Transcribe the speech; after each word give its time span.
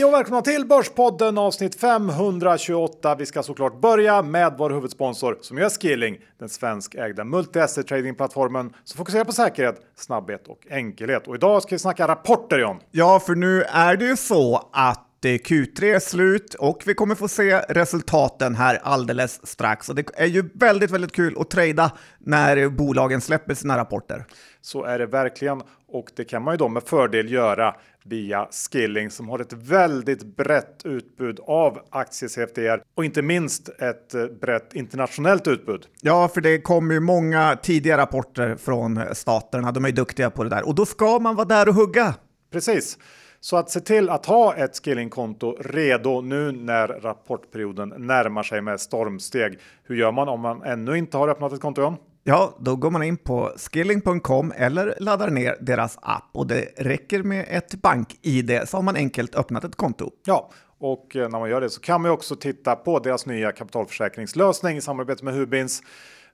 Hej 0.00 0.04
och 0.06 0.12
välkomna 0.12 0.42
till 0.42 0.66
Börspodden 0.66 1.38
avsnitt 1.38 1.80
528. 1.80 3.14
Vi 3.14 3.26
ska 3.26 3.42
såklart 3.42 3.80
börja 3.80 4.22
med 4.22 4.54
vår 4.58 4.70
huvudsponsor 4.70 5.38
som 5.40 5.58
är 5.58 5.68
Skilling, 5.68 6.18
den 6.38 6.48
svenskägda 6.48 7.24
multi-asset 7.24 7.82
tradingplattformen 7.82 8.74
som 8.84 8.98
fokuserar 8.98 9.24
på 9.24 9.32
säkerhet, 9.32 9.80
snabbhet 9.96 10.48
och 10.48 10.66
enkelhet. 10.70 11.28
Och 11.28 11.34
idag 11.34 11.62
ska 11.62 11.74
vi 11.74 11.78
snacka 11.78 12.08
rapporter 12.08 12.58
John. 12.58 12.76
Ja, 12.90 13.20
för 13.20 13.34
nu 13.34 13.62
är 13.62 13.96
det 13.96 14.04
ju 14.04 14.16
så 14.16 14.68
att 14.72 15.09
Q3 15.28 15.94
är 15.94 16.00
slut 16.00 16.54
och 16.54 16.82
vi 16.86 16.94
kommer 16.94 17.14
få 17.14 17.28
se 17.28 17.58
resultaten 17.58 18.54
här 18.54 18.78
alldeles 18.82 19.46
strax. 19.46 19.88
Och 19.88 19.94
det 19.94 20.10
är 20.14 20.26
ju 20.26 20.50
väldigt, 20.54 20.90
väldigt 20.90 21.12
kul 21.12 21.36
att 21.38 21.50
trada 21.50 21.92
när 22.18 22.68
bolagen 22.68 23.20
släpper 23.20 23.54
sina 23.54 23.76
rapporter. 23.76 24.24
Så 24.60 24.84
är 24.84 24.98
det 24.98 25.06
verkligen 25.06 25.62
och 25.88 26.10
det 26.16 26.24
kan 26.24 26.42
man 26.42 26.54
ju 26.54 26.58
då 26.58 26.68
med 26.68 26.82
fördel 26.82 27.32
göra 27.32 27.74
via 28.04 28.48
Skilling 28.50 29.10
som 29.10 29.28
har 29.28 29.38
ett 29.38 29.52
väldigt 29.52 30.36
brett 30.36 30.80
utbud 30.84 31.40
av 31.46 31.78
aktie-CFDR 31.90 32.82
och 32.94 33.04
inte 33.04 33.22
minst 33.22 33.68
ett 33.68 34.14
eh, 34.14 34.26
brett 34.26 34.74
internationellt 34.74 35.48
utbud. 35.48 35.86
Ja, 36.00 36.28
för 36.28 36.40
det 36.40 36.60
kommer 36.60 36.94
ju 36.94 37.00
många 37.00 37.56
tidiga 37.62 37.98
rapporter 37.98 38.56
från 38.56 39.00
staterna. 39.12 39.72
De 39.72 39.84
är 39.84 39.92
duktiga 39.92 40.30
på 40.30 40.44
det 40.44 40.50
där 40.50 40.66
och 40.66 40.74
då 40.74 40.86
ska 40.86 41.18
man 41.18 41.36
vara 41.36 41.46
där 41.46 41.68
och 41.68 41.74
hugga. 41.74 42.14
Precis. 42.52 42.98
Så 43.40 43.56
att 43.56 43.70
se 43.70 43.80
till 43.80 44.10
att 44.10 44.26
ha 44.26 44.54
ett 44.54 44.84
skillingkonto 44.84 45.56
redo 45.60 46.20
nu 46.20 46.52
när 46.52 46.88
rapportperioden 46.88 47.94
närmar 47.96 48.42
sig 48.42 48.60
med 48.60 48.80
stormsteg. 48.80 49.58
Hur 49.84 49.96
gör 49.96 50.12
man 50.12 50.28
om 50.28 50.40
man 50.40 50.62
ännu 50.62 50.98
inte 50.98 51.16
har 51.16 51.28
öppnat 51.28 51.52
ett 51.52 51.60
konto? 51.60 51.82
John? 51.82 51.96
Ja, 52.24 52.56
då 52.58 52.76
går 52.76 52.90
man 52.90 53.02
in 53.02 53.16
på 53.16 53.52
skilling.com 53.56 54.52
eller 54.56 54.94
laddar 55.00 55.30
ner 55.30 55.56
deras 55.60 55.98
app 56.02 56.28
och 56.32 56.46
det 56.46 56.68
räcker 56.76 57.22
med 57.22 57.46
ett 57.48 57.74
bank-id 57.74 58.60
så 58.66 58.76
har 58.76 58.82
man 58.82 58.96
enkelt 58.96 59.34
öppnat 59.34 59.64
ett 59.64 59.76
konto. 59.76 60.10
Ja, 60.26 60.50
och 60.78 61.16
eh, 61.16 61.28
när 61.28 61.38
man 61.40 61.50
gör 61.50 61.60
det 61.60 61.70
så 61.70 61.80
kan 61.80 62.02
man 62.02 62.10
också 62.10 62.36
titta 62.36 62.76
på 62.76 62.98
deras 62.98 63.26
nya 63.26 63.52
kapitalförsäkringslösning 63.52 64.76
i 64.76 64.80
samarbete 64.80 65.24
med 65.24 65.34
Hubins. 65.34 65.82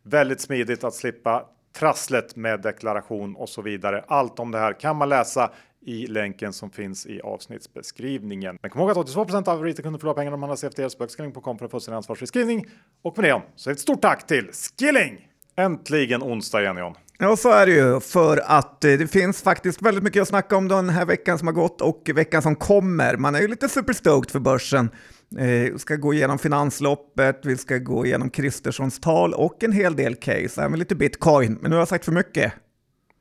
Väldigt 0.02 0.40
smidigt 0.40 0.84
att 0.84 0.94
slippa 0.94 1.44
trasslet 1.78 2.36
med 2.36 2.62
deklaration 2.62 3.36
och 3.36 3.48
så 3.48 3.62
vidare. 3.62 4.04
Allt 4.08 4.38
om 4.38 4.50
det 4.50 4.58
här 4.58 4.72
kan 4.80 4.96
man 4.96 5.08
läsa 5.08 5.50
i 5.86 6.06
länken 6.06 6.52
som 6.52 6.70
finns 6.70 7.06
i 7.06 7.20
avsnittsbeskrivningen. 7.20 8.58
Men 8.62 8.70
kom 8.70 8.80
ihåg 8.80 8.90
att 8.90 8.96
82% 8.96 9.48
av 9.48 9.62
retailkunder 9.62 9.98
förlorar 9.98 10.14
pengar 10.14 10.32
om 10.32 10.40
man 10.40 10.48
har 10.48 10.56
CFDs 10.56 10.98
böckskilling.com 10.98 11.58
för 11.58 11.64
att 11.64 11.70
få 11.70 11.80
sin 11.80 11.94
ansvarsfri 11.94 12.26
skrivning. 12.26 12.66
Och 13.02 13.18
med 13.18 13.30
det 13.30 13.42
så 13.56 13.70
ett 13.70 13.80
stort 13.80 14.02
tack 14.02 14.26
till 14.26 14.50
Skilling! 14.78 15.28
Äntligen 15.56 16.22
onsdag 16.22 16.62
igen 16.62 16.76
John. 16.76 16.94
Ja, 17.18 17.36
så 17.36 17.50
är 17.50 17.66
det 17.66 17.72
ju, 17.72 18.00
för 18.00 18.42
att 18.46 18.84
eh, 18.84 18.92
det 18.92 19.06
finns 19.06 19.42
faktiskt 19.42 19.82
väldigt 19.82 20.04
mycket 20.04 20.22
att 20.22 20.28
snacka 20.28 20.56
om 20.56 20.68
den 20.68 20.88
här 20.88 21.06
veckan 21.06 21.38
som 21.38 21.48
har 21.48 21.52
gått 21.54 21.80
och 21.80 22.10
veckan 22.14 22.42
som 22.42 22.56
kommer. 22.56 23.16
Man 23.16 23.34
är 23.34 23.40
ju 23.40 23.48
lite 23.48 23.68
superstoked 23.68 24.30
för 24.30 24.40
börsen. 24.40 24.90
Eh, 25.38 25.46
vi 25.46 25.78
ska 25.78 25.96
gå 25.96 26.14
igenom 26.14 26.38
finansloppet, 26.38 27.40
vi 27.44 27.56
ska 27.56 27.78
gå 27.78 28.06
igenom 28.06 28.30
Kristerssons 28.30 29.00
tal 29.00 29.34
och 29.34 29.64
en 29.64 29.72
hel 29.72 29.96
del 29.96 30.14
case, 30.14 30.62
även 30.62 30.78
lite 30.78 30.94
bitcoin. 30.94 31.58
Men 31.60 31.70
nu 31.70 31.76
har 31.76 31.80
jag 31.80 31.88
sagt 31.88 32.04
för 32.04 32.12
mycket. 32.12 32.52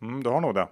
Mm, 0.01 0.23
du 0.23 0.29
har 0.29 0.41
nog 0.41 0.55
det. 0.55 0.67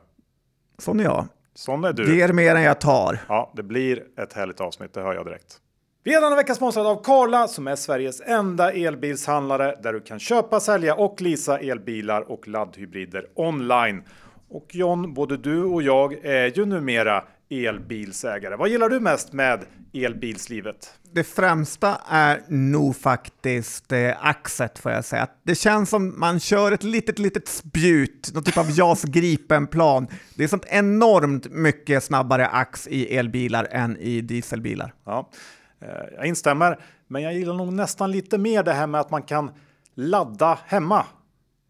Sån 0.77 0.99
är 0.99 1.03
jag. 1.03 1.27
Sån 1.55 1.83
är 1.83 1.93
du. 1.93 2.17
Ger 2.17 2.33
mer 2.33 2.55
än 2.55 2.63
jag 2.63 2.81
tar. 2.81 3.19
Ja, 3.27 3.51
det 3.55 3.63
blir 3.63 4.03
ett 4.17 4.33
härligt 4.33 4.61
avsnitt, 4.61 4.93
det 4.93 5.01
hör 5.01 5.13
jag 5.13 5.25
direkt. 5.25 5.59
Vi 6.03 6.13
är 6.13 6.21
denna 6.21 6.35
vecka 6.35 6.55
sponsrade 6.55 6.89
av 6.89 7.03
Karla 7.03 7.47
som 7.47 7.67
är 7.67 7.75
Sveriges 7.75 8.21
enda 8.21 8.71
elbilshandlare 8.71 9.75
där 9.83 9.93
du 9.93 10.01
kan 10.01 10.19
köpa, 10.19 10.59
sälja 10.59 10.95
och 10.95 11.21
leasa 11.21 11.59
elbilar 11.59 12.31
och 12.31 12.47
laddhybrider 12.47 13.25
online. 13.35 14.03
Och 14.49 14.75
John, 14.75 15.13
både 15.13 15.37
du 15.37 15.63
och 15.63 15.83
jag 15.83 16.13
är 16.25 16.57
ju 16.57 16.65
numera 16.65 17.23
elbilsägare. 17.53 18.55
Vad 18.55 18.69
gillar 18.69 18.89
du 18.89 18.99
mest 18.99 19.33
med 19.33 19.65
elbilslivet? 19.93 20.99
Det 21.11 21.23
främsta 21.23 21.97
är 22.07 22.41
nog 22.47 22.95
faktiskt 22.95 23.91
eh, 23.91 24.25
axet 24.25 24.79
får 24.79 24.91
jag 24.91 25.05
säga. 25.05 25.27
Det 25.43 25.55
känns 25.55 25.89
som 25.89 26.19
man 26.19 26.39
kör 26.39 26.71
ett 26.71 26.83
litet, 26.83 27.19
litet 27.19 27.47
spjut, 27.47 28.31
någon 28.33 28.43
typ 28.43 28.57
av 28.57 28.65
JAS 28.77 29.03
Gripen-plan. 29.03 30.07
Det 30.35 30.43
är 30.43 30.47
sånt 30.47 30.65
enormt 30.67 31.51
mycket 31.51 32.03
snabbare 32.03 32.47
ax 32.47 32.87
i 32.87 33.15
elbilar 33.15 33.67
än 33.71 33.97
i 33.97 34.21
dieselbilar. 34.21 34.93
Ja. 35.05 35.29
Eh, 35.81 35.87
jag 36.15 36.25
instämmer, 36.25 36.79
men 37.07 37.21
jag 37.21 37.33
gillar 37.33 37.53
nog 37.53 37.73
nästan 37.73 38.11
lite 38.11 38.37
mer 38.37 38.63
det 38.63 38.73
här 38.73 38.87
med 38.87 39.01
att 39.01 39.11
man 39.11 39.23
kan 39.23 39.51
ladda 39.95 40.59
hemma. 40.65 41.05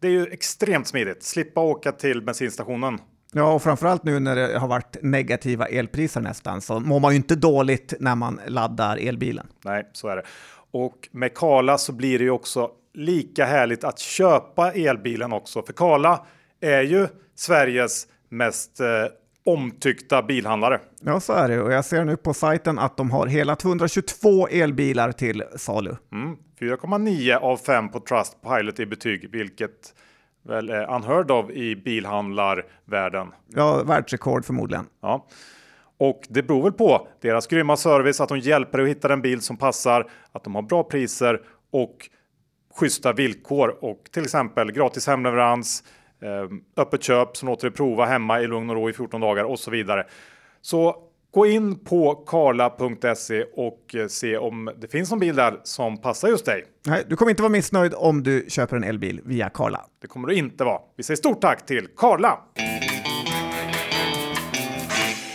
Det 0.00 0.06
är 0.06 0.12
ju 0.12 0.26
extremt 0.26 0.86
smidigt, 0.86 1.22
slippa 1.22 1.60
åka 1.60 1.92
till 1.92 2.22
bensinstationen. 2.22 2.98
Ja, 3.36 3.52
och 3.52 3.62
framförallt 3.62 4.04
nu 4.04 4.20
när 4.20 4.36
det 4.36 4.58
har 4.58 4.68
varit 4.68 4.96
negativa 5.02 5.66
elpriser 5.66 6.20
nästan 6.20 6.60
så 6.60 6.80
mår 6.80 7.00
man 7.00 7.12
ju 7.12 7.16
inte 7.16 7.36
dåligt 7.36 7.94
när 8.00 8.14
man 8.14 8.40
laddar 8.46 8.96
elbilen. 8.96 9.46
Nej, 9.64 9.90
så 9.92 10.08
är 10.08 10.16
det. 10.16 10.22
Och 10.70 11.08
med 11.10 11.34
Kala 11.34 11.78
så 11.78 11.92
blir 11.92 12.18
det 12.18 12.24
ju 12.24 12.30
också 12.30 12.70
lika 12.94 13.44
härligt 13.44 13.84
att 13.84 13.98
köpa 13.98 14.72
elbilen 14.72 15.32
också. 15.32 15.62
För 15.62 15.72
Kala 15.72 16.26
är 16.60 16.82
ju 16.82 17.08
Sveriges 17.34 18.06
mest 18.28 18.80
eh, 18.80 18.86
omtyckta 19.44 20.22
bilhandlare. 20.22 20.80
Ja, 21.00 21.20
så 21.20 21.32
är 21.32 21.48
det. 21.48 21.60
Och 21.60 21.72
jag 21.72 21.84
ser 21.84 22.04
nu 22.04 22.16
på 22.16 22.34
sajten 22.34 22.78
att 22.78 22.96
de 22.96 23.10
har 23.10 23.26
hela 23.26 23.56
222 23.56 24.48
elbilar 24.48 25.12
till 25.12 25.44
salu. 25.56 25.96
Mm, 26.12 26.36
4,9 26.60 27.36
av 27.36 27.56
5 27.56 27.88
på 27.88 28.00
Trustpilot 28.00 28.80
i 28.80 28.86
betyg, 28.86 29.30
vilket 29.32 29.94
väl 30.44 30.70
är 30.70 30.94
unheard 30.94 31.30
of 31.30 31.50
i 31.50 31.76
bilhandlarvärlden. 31.76 33.32
Ja, 33.48 33.82
världsrekord 33.82 34.44
förmodligen. 34.44 34.86
Ja. 35.00 35.26
Och 35.98 36.20
det 36.28 36.42
beror 36.42 36.62
väl 36.62 36.72
på 36.72 37.08
deras 37.20 37.46
grymma 37.46 37.76
service, 37.76 38.20
att 38.20 38.28
de 38.28 38.38
hjälper 38.38 38.78
dig 38.78 38.84
att 38.84 38.96
hitta 38.96 39.08
den 39.08 39.22
bil 39.22 39.40
som 39.40 39.56
passar, 39.56 40.10
att 40.32 40.44
de 40.44 40.54
har 40.54 40.62
bra 40.62 40.82
priser 40.82 41.40
och 41.70 42.10
schyssta 42.74 43.12
villkor 43.12 43.84
och 43.84 44.04
till 44.12 44.22
exempel 44.22 44.72
gratis 44.72 45.06
hemleverans, 45.06 45.84
Eh, 46.24 46.48
öppet 46.76 47.02
köp 47.02 47.36
som 47.36 47.48
låter 47.48 47.68
dig 47.68 47.76
prova 47.76 48.04
hemma 48.04 48.40
i 48.40 48.46
lugn 48.46 48.70
och 48.70 48.76
ro 48.76 48.90
i 48.90 48.92
14 48.92 49.20
dagar 49.20 49.44
och 49.44 49.58
så 49.58 49.70
vidare. 49.70 50.06
Så 50.60 50.96
gå 51.34 51.46
in 51.46 51.78
på 51.78 52.14
karla.se 52.14 53.44
och 53.54 53.94
eh, 53.94 54.06
se 54.06 54.36
om 54.36 54.70
det 54.80 54.88
finns 54.88 55.10
någon 55.10 55.18
bil 55.18 55.36
där 55.36 55.60
som 55.64 56.00
passar 56.00 56.28
just 56.28 56.44
dig. 56.44 56.64
Nej, 56.86 57.04
du 57.08 57.16
kommer 57.16 57.30
inte 57.30 57.42
vara 57.42 57.52
missnöjd 57.52 57.94
om 57.96 58.22
du 58.22 58.44
köper 58.48 58.76
en 58.76 58.84
elbil 58.84 59.20
via 59.24 59.48
Karla. 59.48 59.86
Det 60.00 60.06
kommer 60.06 60.28
du 60.28 60.34
inte 60.34 60.64
vara. 60.64 60.80
Vi 60.96 61.02
säger 61.02 61.16
stort 61.16 61.40
tack 61.40 61.66
till 61.66 61.88
Karla! 61.96 62.38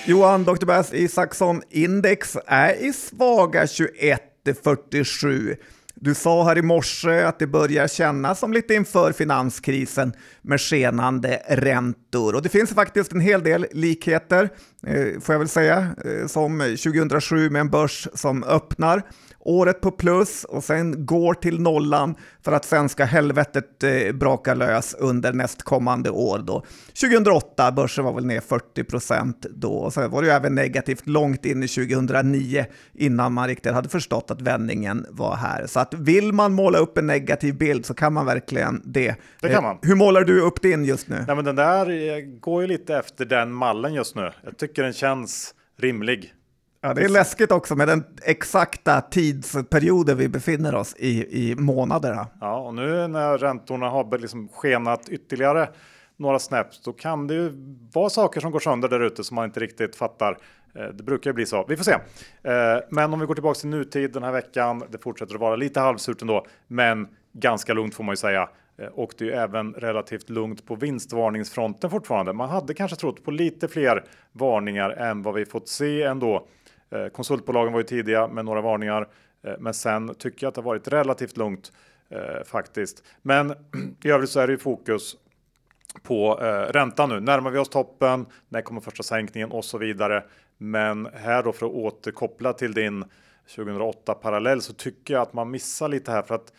Johan 0.05 0.43
Dr. 0.43 0.65
Bass 0.65 0.93
Isaksson 0.93 1.61
Index 1.69 2.37
är 2.45 2.73
i 2.73 2.93
svaga 2.93 3.67
2147. 3.67 5.55
Du 6.01 6.15
sa 6.15 6.43
här 6.43 6.57
i 6.57 6.61
morse 6.61 7.23
att 7.23 7.39
det 7.39 7.47
börjar 7.47 7.87
kännas 7.87 8.39
som 8.39 8.53
lite 8.53 8.73
inför 8.73 9.11
finanskrisen 9.11 10.13
med 10.41 10.61
skenande 10.61 11.41
räntor. 11.47 12.35
Och 12.35 12.41
det 12.41 12.49
finns 12.49 12.69
faktiskt 12.69 13.11
en 13.11 13.19
hel 13.19 13.43
del 13.43 13.65
likheter, 13.71 14.49
eh, 14.87 15.19
får 15.21 15.35
jag 15.35 15.39
väl 15.39 15.49
säga, 15.49 15.87
eh, 16.05 16.27
som 16.27 16.59
2007 16.59 17.49
med 17.49 17.59
en 17.59 17.69
börs 17.69 18.07
som 18.13 18.43
öppnar 18.43 19.03
året 19.49 19.81
på 19.81 19.91
plus 19.91 20.43
och 20.43 20.63
sen 20.63 21.05
går 21.05 21.33
till 21.33 21.61
nollan 21.61 22.15
för 22.41 22.51
att 22.51 22.65
sen 22.65 22.89
ska 22.89 23.03
helvetet 23.03 23.83
eh, 23.83 24.11
braka 24.13 24.53
lös 24.53 24.95
under 24.99 25.33
nästkommande 25.33 26.09
år. 26.09 26.39
Då. 26.39 26.63
2008, 27.01 27.71
börsen 27.71 28.03
var 28.05 28.13
väl 28.13 28.25
ner 28.25 28.39
40 28.39 28.83
procent 28.83 29.45
då, 29.49 29.71
och 29.71 29.93
sen 29.93 30.11
var 30.11 30.21
det 30.21 30.27
ju 30.27 30.33
även 30.33 30.55
negativt 30.55 31.07
långt 31.07 31.45
in 31.45 31.63
i 31.63 31.67
2009 31.67 32.65
innan 32.93 33.33
man 33.33 33.47
riktigt 33.47 33.73
hade 33.73 33.89
förstått 33.89 34.31
att 34.31 34.41
vändningen 34.41 35.05
var 35.09 35.35
här. 35.35 35.67
Så 35.67 35.79
att 35.79 35.93
vill 35.93 36.33
man 36.33 36.53
måla 36.53 36.77
upp 36.77 36.97
en 36.97 37.07
negativ 37.07 37.57
bild 37.57 37.85
så 37.85 37.93
kan 37.93 38.13
man 38.13 38.25
verkligen 38.25 38.81
det. 38.85 39.15
Det 39.41 39.49
kan 39.49 39.63
man. 39.63 39.77
Hur 39.81 39.95
målar 39.95 40.23
du 40.23 40.41
upp 40.41 40.61
din 40.61 40.85
just 40.85 41.07
nu? 41.07 41.23
Nej, 41.27 41.35
men 41.35 41.45
den 41.45 41.55
där 41.55 41.89
eh, 41.89 42.21
går 42.39 42.61
ju 42.61 42.67
lite 42.67 42.97
efter 42.97 43.25
den 43.25 43.51
mallen 43.53 43.93
just 43.93 44.15
nu. 44.15 44.31
Jag 44.43 44.57
tycker 44.57 44.83
den 44.83 44.93
känns 44.93 45.53
rimlig. 45.77 46.33
Ja, 46.81 46.93
det 46.93 47.03
är 47.03 47.09
läskigt 47.09 47.51
också 47.51 47.75
med 47.75 47.87
den 47.87 48.03
exakta 48.23 49.01
tidsperioden 49.01 50.17
vi 50.17 50.29
befinner 50.29 50.75
oss 50.75 50.95
i, 50.97 51.49
i 51.49 51.55
månaderna. 51.55 52.27
Ja, 52.41 52.59
och 52.59 52.73
nu 52.73 53.07
när 53.07 53.37
räntorna 53.37 53.89
har 53.89 54.17
liksom 54.17 54.49
skenat 54.49 55.09
ytterligare 55.09 55.69
några 56.17 56.39
snaps, 56.39 56.81
då 56.81 56.93
kan 56.93 57.27
det 57.27 57.33
ju 57.33 57.51
vara 57.93 58.09
saker 58.09 58.41
som 58.41 58.51
går 58.51 58.59
sönder 58.59 58.89
där 58.89 58.99
ute 58.99 59.23
som 59.23 59.35
man 59.35 59.45
inte 59.45 59.59
riktigt 59.59 59.95
fattar. 59.95 60.37
Eh, 60.75 60.87
det 60.87 61.03
brukar 61.03 61.29
ju 61.29 61.33
bli 61.33 61.45
så. 61.45 61.65
Vi 61.67 61.77
får 61.77 61.83
se. 61.83 61.93
Eh, 62.43 62.79
men 62.89 63.13
om 63.13 63.19
vi 63.19 63.25
går 63.25 63.33
tillbaka 63.33 63.59
till 63.59 63.69
nutid 63.69 64.13
den 64.13 64.23
här 64.23 64.31
veckan. 64.31 64.83
Det 64.89 64.97
fortsätter 64.97 65.35
att 65.35 65.41
vara 65.41 65.55
lite 65.55 65.79
halvsurt 65.79 66.21
ändå, 66.21 66.45
men 66.67 67.07
ganska 67.33 67.73
lugnt 67.73 67.95
får 67.95 68.03
man 68.03 68.13
ju 68.13 68.17
säga. 68.17 68.49
Eh, 68.77 68.87
och 68.87 69.13
det 69.17 69.23
är 69.23 69.27
ju 69.27 69.33
även 69.33 69.73
relativt 69.73 70.29
lugnt 70.29 70.65
på 70.65 70.75
vinstvarningsfronten 70.75 71.89
fortfarande. 71.89 72.33
Man 72.33 72.49
hade 72.49 72.73
kanske 72.73 72.97
trott 72.97 73.23
på 73.23 73.31
lite 73.31 73.67
fler 73.67 74.03
varningar 74.31 74.89
än 74.89 75.21
vad 75.21 75.33
vi 75.33 75.45
fått 75.45 75.67
se 75.67 76.03
ändå. 76.03 76.47
Eh, 76.91 77.07
konsultbolagen 77.07 77.73
var 77.73 77.79
ju 77.79 77.83
tidiga 77.83 78.27
med 78.27 78.45
några 78.45 78.61
varningar, 78.61 79.07
eh, 79.43 79.53
men 79.59 79.73
sen 79.73 80.15
tycker 80.15 80.45
jag 80.45 80.47
att 80.49 80.55
det 80.55 80.61
har 80.61 80.65
varit 80.65 80.87
relativt 80.87 81.37
lugnt 81.37 81.71
eh, 82.09 82.43
faktiskt. 82.45 83.03
Men 83.21 83.53
i 84.03 84.09
övrigt 84.09 84.29
så 84.29 84.39
är 84.39 84.47
det 84.47 84.53
ju 84.53 84.59
fokus 84.59 85.17
på 86.03 86.33
räntan 86.71 87.09
nu. 87.09 87.19
Närmar 87.19 87.51
vi 87.51 87.57
oss 87.57 87.69
toppen? 87.69 88.25
När 88.49 88.61
kommer 88.61 88.81
första 88.81 89.03
sänkningen 89.03 89.51
och 89.51 89.65
så 89.65 89.77
vidare? 89.77 90.23
Men 90.57 91.09
här 91.13 91.43
då 91.43 91.51
för 91.51 91.65
att 91.65 91.71
återkoppla 91.71 92.53
till 92.53 92.73
din 92.73 93.05
2008 93.55 94.13
parallell 94.13 94.61
så 94.61 94.73
tycker 94.73 95.13
jag 95.13 95.21
att 95.21 95.33
man 95.33 95.51
missar 95.51 95.87
lite 95.87 96.11
här 96.11 96.21
för 96.21 96.35
att 96.35 96.53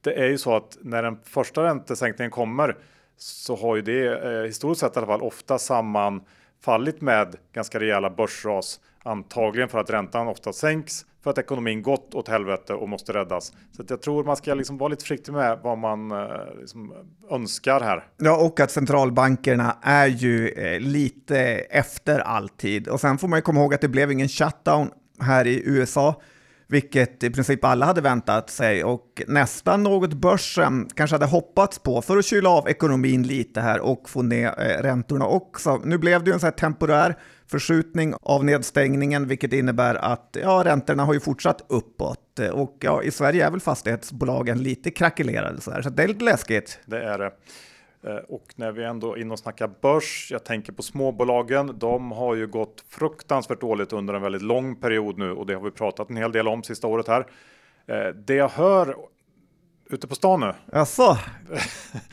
det 0.00 0.12
är 0.12 0.26
ju 0.26 0.38
så 0.38 0.56
att 0.56 0.78
när 0.80 1.02
den 1.02 1.18
första 1.24 1.64
räntesänkningen 1.64 2.30
kommer 2.30 2.76
så 3.16 3.56
har 3.56 3.76
ju 3.76 3.82
det 3.82 4.24
eh, 4.24 4.42
historiskt 4.42 4.80
sett 4.80 4.96
i 4.96 4.98
alla 4.98 5.06
fall 5.06 5.22
ofta 5.22 5.58
sammanfallit 5.58 7.00
med 7.00 7.36
ganska 7.52 7.80
rejäla 7.80 8.10
börsras. 8.10 8.80
Antagligen 9.08 9.68
för 9.68 9.78
att 9.78 9.90
räntan 9.90 10.28
ofta 10.28 10.52
sänks 10.52 11.06
för 11.22 11.30
att 11.30 11.38
ekonomin 11.38 11.82
gått 11.82 12.14
åt 12.14 12.28
helvete 12.28 12.74
och 12.74 12.88
måste 12.88 13.12
räddas. 13.12 13.52
Så 13.76 13.82
jag 13.88 14.02
tror 14.02 14.24
man 14.24 14.36
ska 14.36 14.54
liksom 14.54 14.78
vara 14.78 14.88
lite 14.88 15.02
försiktig 15.02 15.32
med 15.32 15.58
vad 15.62 15.78
man 15.78 16.10
eh, 16.10 16.28
liksom 16.60 16.94
önskar 17.30 17.80
här. 17.80 18.06
Ja, 18.16 18.46
och 18.46 18.60
att 18.60 18.70
centralbankerna 18.70 19.76
är 19.82 20.06
ju 20.06 20.48
eh, 20.48 20.80
lite 20.80 21.38
efter 21.70 22.18
alltid. 22.18 22.88
Och 22.88 23.00
sen 23.00 23.18
får 23.18 23.28
man 23.28 23.38
ju 23.38 23.42
komma 23.42 23.60
ihåg 23.60 23.74
att 23.74 23.80
det 23.80 23.88
blev 23.88 24.12
ingen 24.12 24.28
shutdown 24.28 24.90
här 25.20 25.46
i 25.46 25.62
USA 25.64 26.20
vilket 26.70 27.22
i 27.22 27.30
princip 27.30 27.64
alla 27.64 27.86
hade 27.86 28.00
väntat 28.00 28.50
sig 28.50 28.84
och 28.84 29.22
nästan 29.26 29.82
något 29.82 30.14
börsen 30.14 30.88
kanske 30.94 31.14
hade 31.14 31.26
hoppats 31.26 31.78
på 31.78 32.02
för 32.02 32.16
att 32.16 32.24
kyla 32.24 32.50
av 32.50 32.68
ekonomin 32.68 33.22
lite 33.22 33.60
här 33.60 33.80
och 33.80 34.08
få 34.08 34.22
ner 34.22 34.46
eh, 34.46 34.82
räntorna 34.82 35.26
också. 35.26 35.80
Nu 35.84 35.98
blev 35.98 36.24
det 36.24 36.30
ju 36.30 36.34
en 36.34 36.40
sån 36.40 36.46
här 36.46 36.52
temporär 36.52 37.18
förskjutning 37.50 38.14
av 38.22 38.44
nedstängningen, 38.44 39.28
vilket 39.28 39.52
innebär 39.52 39.94
att 39.94 40.36
ja, 40.42 40.62
räntorna 40.64 41.04
har 41.04 41.14
ju 41.14 41.20
fortsatt 41.20 41.64
uppåt 41.68 42.40
och 42.52 42.76
ja, 42.80 43.02
i 43.02 43.10
Sverige 43.10 43.46
är 43.46 43.50
väl 43.50 43.60
fastighetsbolagen 43.60 44.62
lite 44.62 44.90
krackelerade 44.90 45.60
så 45.60 45.70
här, 45.70 45.82
så 45.82 45.90
det 45.90 46.02
är 46.02 46.08
lite 46.08 46.24
läskigt. 46.24 46.78
Det 46.86 47.02
är 47.02 47.18
det. 47.18 47.32
Eh, 48.02 48.16
och 48.16 48.44
när 48.56 48.72
vi 48.72 48.84
ändå 48.84 49.14
är 49.14 49.20
inne 49.20 49.32
och 49.32 49.38
snackar 49.38 49.70
börs, 49.82 50.28
jag 50.30 50.44
tänker 50.44 50.72
på 50.72 50.82
småbolagen. 50.82 51.78
De 51.78 52.12
har 52.12 52.34
ju 52.34 52.46
gått 52.46 52.84
fruktansvärt 52.88 53.60
dåligt 53.60 53.92
under 53.92 54.14
en 54.14 54.22
väldigt 54.22 54.42
lång 54.42 54.76
period 54.76 55.18
nu 55.18 55.32
och 55.32 55.46
det 55.46 55.54
har 55.54 55.62
vi 55.62 55.70
pratat 55.70 56.10
en 56.10 56.16
hel 56.16 56.32
del 56.32 56.48
om 56.48 56.62
sista 56.62 56.86
året 56.86 57.08
här. 57.08 57.26
Eh, 57.86 58.14
det 58.14 58.34
jag 58.34 58.48
hör 58.48 58.96
ute 59.90 60.06
på 60.06 60.14
stan 60.14 60.40
nu. 60.40 60.54
Jaså? 60.72 61.18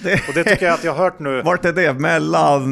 Det... 0.03 0.13
och 0.27 0.33
det 0.33 0.43
tycker 0.43 0.65
jag 0.65 0.73
att 0.73 0.83
jag 0.83 0.93
har 0.93 1.03
hört 1.03 1.19
nu. 1.19 1.41
Vart 1.41 1.65
är 1.65 1.73
det? 1.73 1.93
Mellan 1.93 2.71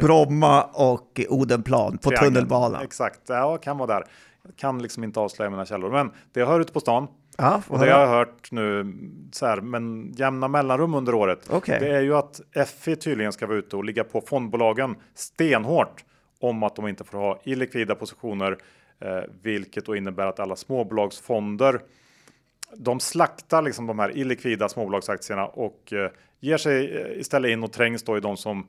Bromma 0.00 0.62
och 0.62 1.20
Odenplan 1.28 1.98
på 1.98 2.08
Triangeln. 2.08 2.34
tunnelbanan? 2.34 2.82
Exakt, 2.82 3.20
ja 3.26 3.58
kan 3.58 3.78
vara 3.78 3.94
där. 3.94 4.04
Jag 4.42 4.56
kan 4.56 4.82
liksom 4.82 5.04
inte 5.04 5.20
avslöja 5.20 5.50
mina 5.50 5.66
källor, 5.66 5.90
men 5.90 6.10
det 6.32 6.40
jag 6.40 6.46
hör 6.46 6.60
ute 6.60 6.72
på 6.72 6.80
stan 6.80 7.08
Ja, 7.38 7.62
och 7.68 7.78
det 7.78 7.86
jag 7.86 8.06
har 8.06 8.16
hört 8.16 8.52
nu 8.52 8.94
så 9.32 9.46
här, 9.46 9.60
men 9.60 10.12
jämna 10.16 10.48
mellanrum 10.48 10.94
under 10.94 11.14
året. 11.14 11.52
Okay. 11.52 11.78
Det 11.78 11.88
är 11.88 12.00
ju 12.00 12.16
att 12.16 12.40
FI 12.68 12.96
tydligen 12.96 13.32
ska 13.32 13.46
vara 13.46 13.58
ute 13.58 13.76
och 13.76 13.84
ligga 13.84 14.04
på 14.04 14.20
fondbolagen 14.20 14.96
stenhårt 15.14 16.04
om 16.40 16.62
att 16.62 16.76
de 16.76 16.88
inte 16.88 17.04
får 17.04 17.18
ha 17.18 17.40
illikvida 17.44 17.94
positioner, 17.94 18.58
eh, 19.00 19.20
vilket 19.42 19.86
då 19.86 19.96
innebär 19.96 20.26
att 20.26 20.40
alla 20.40 20.56
småbolagsfonder 20.56 21.80
de 22.76 23.00
slaktar 23.00 23.62
liksom 23.62 23.86
de 23.86 23.98
här 23.98 24.16
illikvida 24.16 24.68
småbolagsaktierna 24.68 25.46
och 25.46 25.92
eh, 25.92 26.10
ger 26.40 26.56
sig 26.56 26.96
eh, 26.96 27.20
istället 27.20 27.50
in 27.50 27.64
och 27.64 27.72
trängs 27.72 28.02
då 28.02 28.16
i 28.16 28.20
de 28.20 28.36
som 28.36 28.68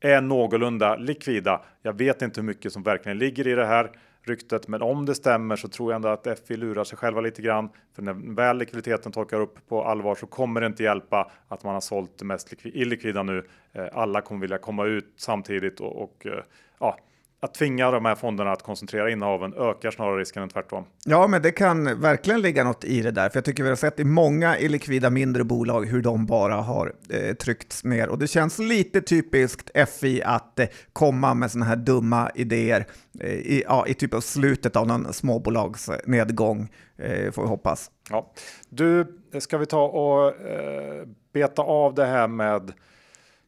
är 0.00 0.20
någorlunda 0.20 0.96
likvida. 0.96 1.62
Jag 1.82 1.92
vet 1.92 2.22
inte 2.22 2.40
hur 2.40 2.46
mycket 2.46 2.72
som 2.72 2.82
verkligen 2.82 3.18
ligger 3.18 3.46
i 3.46 3.54
det 3.54 3.66
här 3.66 3.90
ryktet, 4.22 4.68
men 4.68 4.82
om 4.82 5.06
det 5.06 5.14
stämmer 5.14 5.56
så 5.56 5.68
tror 5.68 5.92
jag 5.92 5.96
ändå 5.96 6.08
att 6.08 6.26
FI 6.46 6.56
lurar 6.56 6.84
sig 6.84 6.98
själva 6.98 7.20
lite 7.20 7.42
grann. 7.42 7.68
För 7.94 8.02
när 8.02 8.34
väl 8.34 8.58
likviditeten 8.58 9.12
torkar 9.12 9.40
upp 9.40 9.68
på 9.68 9.84
allvar 9.84 10.14
så 10.14 10.26
kommer 10.26 10.60
det 10.60 10.66
inte 10.66 10.82
hjälpa 10.82 11.30
att 11.48 11.64
man 11.64 11.74
har 11.74 11.80
sålt 11.80 12.18
det 12.18 12.24
mest 12.24 12.54
illikvida 12.62 13.22
nu. 13.22 13.46
Eh, 13.72 13.86
alla 13.92 14.20
kommer 14.20 14.40
vilja 14.40 14.58
komma 14.58 14.84
ut 14.84 15.12
samtidigt 15.16 15.80
och, 15.80 16.02
och 16.02 16.26
eh, 16.26 16.42
ja, 16.78 16.98
att 17.40 17.54
tvinga 17.54 17.90
de 17.90 18.04
här 18.04 18.14
fonderna 18.14 18.52
att 18.52 18.62
koncentrera 18.62 19.10
innehaven 19.10 19.54
ökar 19.54 19.90
snarare 19.90 20.20
risken 20.20 20.42
än 20.42 20.48
tvärtom. 20.48 20.84
Ja, 21.04 21.26
men 21.26 21.42
det 21.42 21.50
kan 21.50 22.00
verkligen 22.00 22.40
ligga 22.40 22.64
något 22.64 22.84
i 22.84 23.02
det 23.02 23.10
där, 23.10 23.28
för 23.28 23.36
jag 23.36 23.44
tycker 23.44 23.62
vi 23.62 23.68
har 23.68 23.76
sett 23.76 24.00
i 24.00 24.04
många 24.04 24.58
illikvida 24.58 25.10
mindre 25.10 25.44
bolag 25.44 25.86
hur 25.86 26.02
de 26.02 26.26
bara 26.26 26.54
har 26.54 26.92
eh, 27.10 27.34
tryckts 27.34 27.84
ner 27.84 28.08
och 28.08 28.18
det 28.18 28.26
känns 28.26 28.58
lite 28.58 29.00
typiskt 29.00 29.70
FI 30.00 30.22
att 30.22 30.58
eh, 30.58 30.66
komma 30.92 31.34
med 31.34 31.50
sådana 31.50 31.66
här 31.66 31.76
dumma 31.76 32.30
idéer 32.34 32.86
eh, 33.20 33.30
i, 33.30 33.62
ja, 33.66 33.86
i 33.86 33.94
typ 33.94 34.14
av 34.14 34.20
slutet 34.20 34.76
av 34.76 34.86
någon 34.86 35.12
småbolagsnedgång, 35.12 36.68
eh, 36.98 37.32
får 37.32 37.42
vi 37.42 37.48
hoppas. 37.48 37.90
Ja. 38.10 38.32
Du, 38.68 39.06
ska 39.38 39.58
vi 39.58 39.66
ta 39.66 39.84
och 39.84 40.40
eh, 40.46 41.06
beta 41.32 41.62
av 41.62 41.94
det 41.94 42.06
här 42.06 42.28
med 42.28 42.72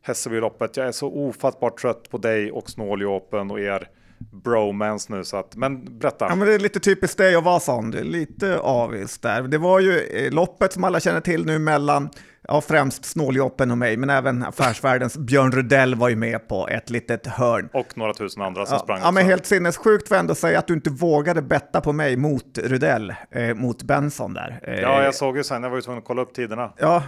Hässelbyloppet. 0.08 0.76
Jag 0.76 0.86
är 0.86 0.92
så 0.92 1.08
ofattbart 1.08 1.80
trött 1.80 2.10
på 2.10 2.18
dig 2.18 2.52
och 2.52 2.70
Snåljåpen 2.70 3.50
och 3.50 3.60
er 3.60 3.88
bromance 4.18 5.12
nu. 5.12 5.24
Så 5.24 5.36
att, 5.36 5.56
men 5.56 5.98
berätta. 5.98 6.26
Ja, 6.28 6.34
men 6.34 6.48
det 6.48 6.54
är 6.54 6.58
lite 6.58 6.80
typiskt 6.80 7.18
dig 7.18 7.36
och 7.36 7.44
Vasan. 7.44 7.90
Lite 7.90 8.58
avis 8.58 9.18
där. 9.18 9.42
Det 9.42 9.58
var 9.58 9.80
ju 9.80 9.98
eh, 9.98 10.32
loppet 10.32 10.72
som 10.72 10.84
alla 10.84 11.00
känner 11.00 11.20
till 11.20 11.46
nu 11.46 11.58
mellan 11.58 12.10
Ja, 12.50 12.60
främst 12.60 13.04
Snåljåpen 13.04 13.70
och 13.70 13.78
mig, 13.78 13.96
men 13.96 14.10
även 14.10 14.42
affärsvärldens 14.42 15.16
Björn 15.18 15.52
Rudell 15.52 15.94
var 15.94 16.08
ju 16.08 16.16
med 16.16 16.48
på 16.48 16.68
ett 16.68 16.90
litet 16.90 17.26
hörn. 17.26 17.68
Och 17.72 17.98
några 17.98 18.14
tusen 18.14 18.42
andra 18.42 18.66
som 18.66 18.74
ja, 18.74 18.82
sprang. 18.82 19.00
Ja, 19.02 19.10
men 19.10 19.24
helt 19.24 19.46
sinnessjukt 19.46 20.10
jag 20.10 20.20
ändå 20.20 20.34
säga 20.34 20.58
att 20.58 20.66
du 20.66 20.74
inte 20.74 20.90
vågade 20.90 21.42
betta 21.42 21.80
på 21.80 21.92
mig 21.92 22.16
mot 22.16 22.58
Rudell, 22.58 23.14
eh, 23.30 23.54
mot 23.54 23.82
Benson 23.82 24.34
där. 24.34 24.60
Eh, 24.62 24.80
ja, 24.80 25.04
jag 25.04 25.14
såg 25.14 25.36
ju 25.36 25.44
sen, 25.44 25.62
jag 25.62 25.70
var 25.70 25.76
ju 25.76 25.82
tvungen 25.82 25.98
att 25.98 26.04
kolla 26.04 26.22
upp 26.22 26.34
tiderna. 26.34 26.72
Ja, 26.76 27.02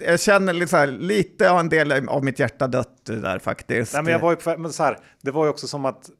jag 0.00 0.20
känner 0.20 0.52
lite, 0.52 0.70
så 0.70 0.76
här, 0.76 0.86
lite 0.86 1.50
av 1.50 1.60
en 1.60 1.68
del 1.68 2.08
av 2.08 2.24
mitt 2.24 2.38
hjärta 2.38 2.66
dött 2.66 3.04
där 3.04 3.38
faktiskt. 3.38 3.94
Nej, 3.94 4.02
men 4.02 4.12
jag 4.12 4.20
var 4.20 4.30
ju 4.30 4.36
på, 4.36 4.56
men 4.58 4.72
så 4.72 4.82
här, 4.82 4.98
det 5.20 5.30
var 5.30 5.44
ju 5.44 5.50
också 5.50 5.68
som 5.68 5.84
att 5.84 6.10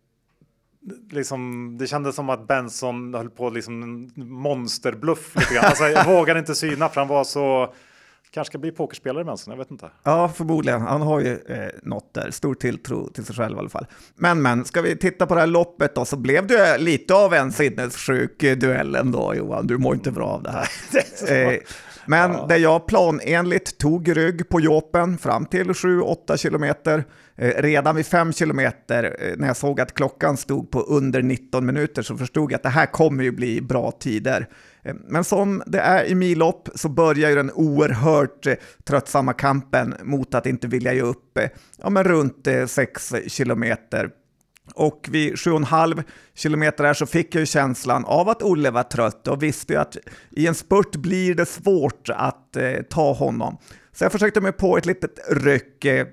liksom, 1.10 1.76
det 1.78 1.86
kändes 1.86 2.16
som 2.16 2.30
att 2.30 2.46
Benson 2.46 3.14
höll 3.14 3.30
på 3.30 3.50
liksom 3.50 3.82
en 3.82 4.12
monsterbluff 4.16 5.36
lite 5.36 5.54
grann. 5.54 5.64
Alltså, 5.64 5.84
jag 5.84 6.04
vågade 6.18 6.40
inte 6.40 6.54
syna 6.54 6.88
för 6.88 7.00
han 7.00 7.08
var 7.08 7.24
så 7.24 7.74
Kanske 8.30 8.50
ska 8.50 8.58
bli 8.58 8.72
pokerspelare 8.72 9.24
Benson, 9.24 9.52
jag 9.52 9.58
vet 9.58 9.70
inte. 9.70 9.90
Ja, 10.02 10.28
förmodligen. 10.28 10.80
Han 10.80 11.02
har 11.02 11.20
ju 11.20 11.32
eh, 11.32 11.68
något 11.82 12.14
där, 12.14 12.30
stor 12.30 12.54
tilltro 12.54 13.08
till 13.08 13.24
sig 13.24 13.36
själv 13.36 13.56
i 13.56 13.58
alla 13.58 13.68
fall. 13.68 13.86
Men, 14.14 14.42
men, 14.42 14.64
ska 14.64 14.82
vi 14.82 14.96
titta 14.96 15.26
på 15.26 15.34
det 15.34 15.40
här 15.40 15.46
loppet 15.46 15.94
då, 15.94 16.04
så 16.04 16.16
blev 16.16 16.46
det 16.46 16.78
lite 16.78 17.14
av 17.14 17.34
en 17.34 17.52
sinnessjuk 17.52 18.40
duell 18.40 18.94
ändå, 18.94 19.34
Johan. 19.34 19.66
Du 19.66 19.78
mår 19.78 19.94
inte 19.94 20.10
bra 20.10 20.26
av 20.26 20.42
det 20.42 20.50
här. 20.50 20.68
eh, 21.52 21.58
men 22.08 22.32
ja. 22.32 22.46
där 22.48 22.56
jag 22.56 22.86
planenligt 22.86 23.78
tog 23.78 24.16
rygg 24.16 24.48
på 24.48 24.60
Jopen 24.60 25.18
fram 25.18 25.46
till 25.46 25.68
7-8 25.68 26.36
kilometer. 26.36 27.04
Eh, 27.36 27.62
redan 27.62 27.96
vid 27.96 28.06
5 28.06 28.32
kilometer, 28.32 29.16
eh, 29.20 29.36
när 29.36 29.46
jag 29.46 29.56
såg 29.56 29.80
att 29.80 29.94
klockan 29.94 30.36
stod 30.36 30.70
på 30.70 30.80
under 30.80 31.22
19 31.22 31.66
minuter, 31.66 32.02
så 32.02 32.16
förstod 32.16 32.52
jag 32.52 32.56
att 32.56 32.62
det 32.62 32.68
här 32.68 32.86
kommer 32.86 33.24
ju 33.24 33.32
bli 33.32 33.60
bra 33.60 33.90
tider. 33.90 34.48
Eh, 34.82 34.94
men 35.08 35.24
som 35.24 35.62
det 35.66 35.80
är 35.80 36.04
i 36.04 36.14
millopp 36.14 36.68
så 36.74 36.88
börjar 36.88 37.30
ju 37.30 37.36
den 37.36 37.52
oerhört 37.54 38.46
tröttsamma 38.84 39.32
kampen 39.32 39.94
mot 40.02 40.34
att 40.34 40.46
inte 40.46 40.68
vilja 40.68 40.92
ge 40.92 41.02
upp 41.02 41.38
ja, 41.82 41.90
men 41.90 42.04
runt 42.04 42.48
6 42.66 43.14
kilometer 43.26 44.10
och 44.74 45.08
vid 45.10 45.34
7,5 45.34 46.04
kilometer 46.34 46.84
där 46.84 46.94
så 46.94 47.06
fick 47.06 47.34
jag 47.34 47.40
ju 47.40 47.46
känslan 47.46 48.04
av 48.04 48.28
att 48.28 48.42
Olle 48.42 48.70
var 48.70 48.82
trött 48.82 49.28
och 49.28 49.42
visste 49.42 49.72
ju 49.72 49.78
att 49.78 49.96
i 50.30 50.46
en 50.46 50.54
spurt 50.54 50.96
blir 50.96 51.34
det 51.34 51.46
svårt 51.46 52.08
att 52.08 52.56
eh, 52.56 52.82
ta 52.90 53.12
honom. 53.12 53.58
Så 53.92 54.04
jag 54.04 54.12
försökte 54.12 54.40
mig 54.40 54.52
på 54.52 54.78
ett 54.78 54.86
litet 54.86 55.18
ryck, 55.30 55.84
eh, 55.84 56.06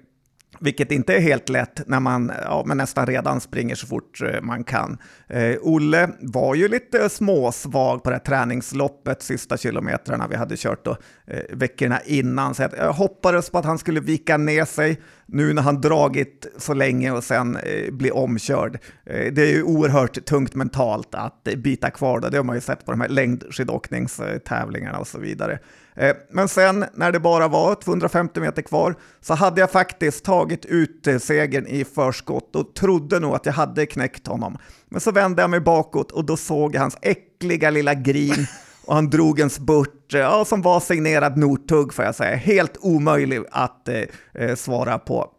vilket 0.59 0.91
inte 0.91 1.15
är 1.15 1.19
helt 1.19 1.49
lätt 1.49 1.87
när 1.87 1.99
man 1.99 2.31
ja, 2.43 2.63
men 2.65 2.77
nästan 2.77 3.05
redan 3.05 3.41
springer 3.41 3.75
så 3.75 3.87
fort 3.87 4.21
eh, 4.21 4.41
man 4.41 4.63
kan. 4.63 4.97
Eh, 5.27 5.55
Olle 5.61 6.09
var 6.19 6.55
ju 6.55 6.67
lite 6.67 7.09
småsvag 7.09 8.03
på 8.03 8.09
det 8.09 8.15
här 8.15 8.23
träningsloppet 8.23 9.21
sista 9.21 9.57
kilometrarna 9.57 10.27
vi 10.27 10.35
hade 10.35 10.57
kört 10.57 10.85
då, 10.85 10.97
eh, 11.27 11.39
veckorna 11.49 12.01
innan, 12.05 12.55
så 12.55 12.67
jag 12.77 12.93
hoppades 12.93 13.49
på 13.49 13.57
att 13.57 13.65
han 13.65 13.77
skulle 13.77 13.99
vika 13.99 14.37
ner 14.37 14.65
sig 14.65 15.01
nu 15.25 15.53
när 15.53 15.61
han 15.61 15.81
dragit 15.81 16.47
så 16.57 16.73
länge 16.73 17.11
och 17.11 17.23
sen 17.23 17.57
eh, 17.57 17.91
blir 17.91 18.15
omkörd. 18.15 18.79
Eh, 19.05 19.33
det 19.33 19.41
är 19.41 19.51
ju 19.51 19.63
oerhört 19.63 20.25
tungt 20.25 20.55
mentalt 20.55 21.15
att 21.15 21.47
eh, 21.47 21.55
bita 21.55 21.89
kvar 21.89 22.19
det, 22.19 22.29
det 22.29 22.37
har 22.37 22.43
man 22.43 22.55
ju 22.55 22.61
sett 22.61 22.85
på 22.85 22.91
de 22.91 23.01
här 23.01 23.09
längdskidåkningstävlingarna 23.09 24.99
och 24.99 25.07
så 25.07 25.19
vidare. 25.19 25.59
Eh, 25.95 26.15
men 26.29 26.47
sen 26.47 26.85
när 26.93 27.11
det 27.11 27.19
bara 27.19 27.47
var 27.47 27.75
250 27.75 28.39
meter 28.39 28.61
kvar 28.61 28.95
så 29.21 29.33
hade 29.33 29.61
jag 29.61 29.71
faktiskt 29.71 30.25
tagit 30.25 30.65
ut 30.65 31.07
eh, 31.07 31.17
segern 31.17 31.67
i 31.67 31.85
förskott 31.85 32.55
och 32.55 32.73
trodde 32.75 33.19
nog 33.19 33.35
att 33.35 33.45
jag 33.45 33.53
hade 33.53 33.85
knäckt 33.85 34.27
honom. 34.27 34.57
Men 34.89 35.01
så 35.01 35.11
vände 35.11 35.41
jag 35.41 35.49
mig 35.49 35.59
bakåt 35.59 36.11
och 36.11 36.25
då 36.25 36.37
såg 36.37 36.75
jag 36.75 36.81
hans 36.81 36.97
äckliga 37.01 37.69
lilla 37.69 37.93
grin 37.93 38.47
och 38.85 38.95
han 38.95 39.09
drog 39.09 39.39
en 39.39 39.49
spurt 39.49 40.13
ja, 40.13 40.45
som 40.45 40.61
var 40.61 40.79
signerad 40.79 41.37
Nortug 41.37 41.93
får 41.93 42.05
jag 42.05 42.15
säga. 42.15 42.35
Helt 42.35 42.77
omöjlig 42.79 43.43
att 43.51 43.87
eh, 43.87 44.01
eh, 44.33 44.55
svara 44.55 44.99
på. 44.99 45.31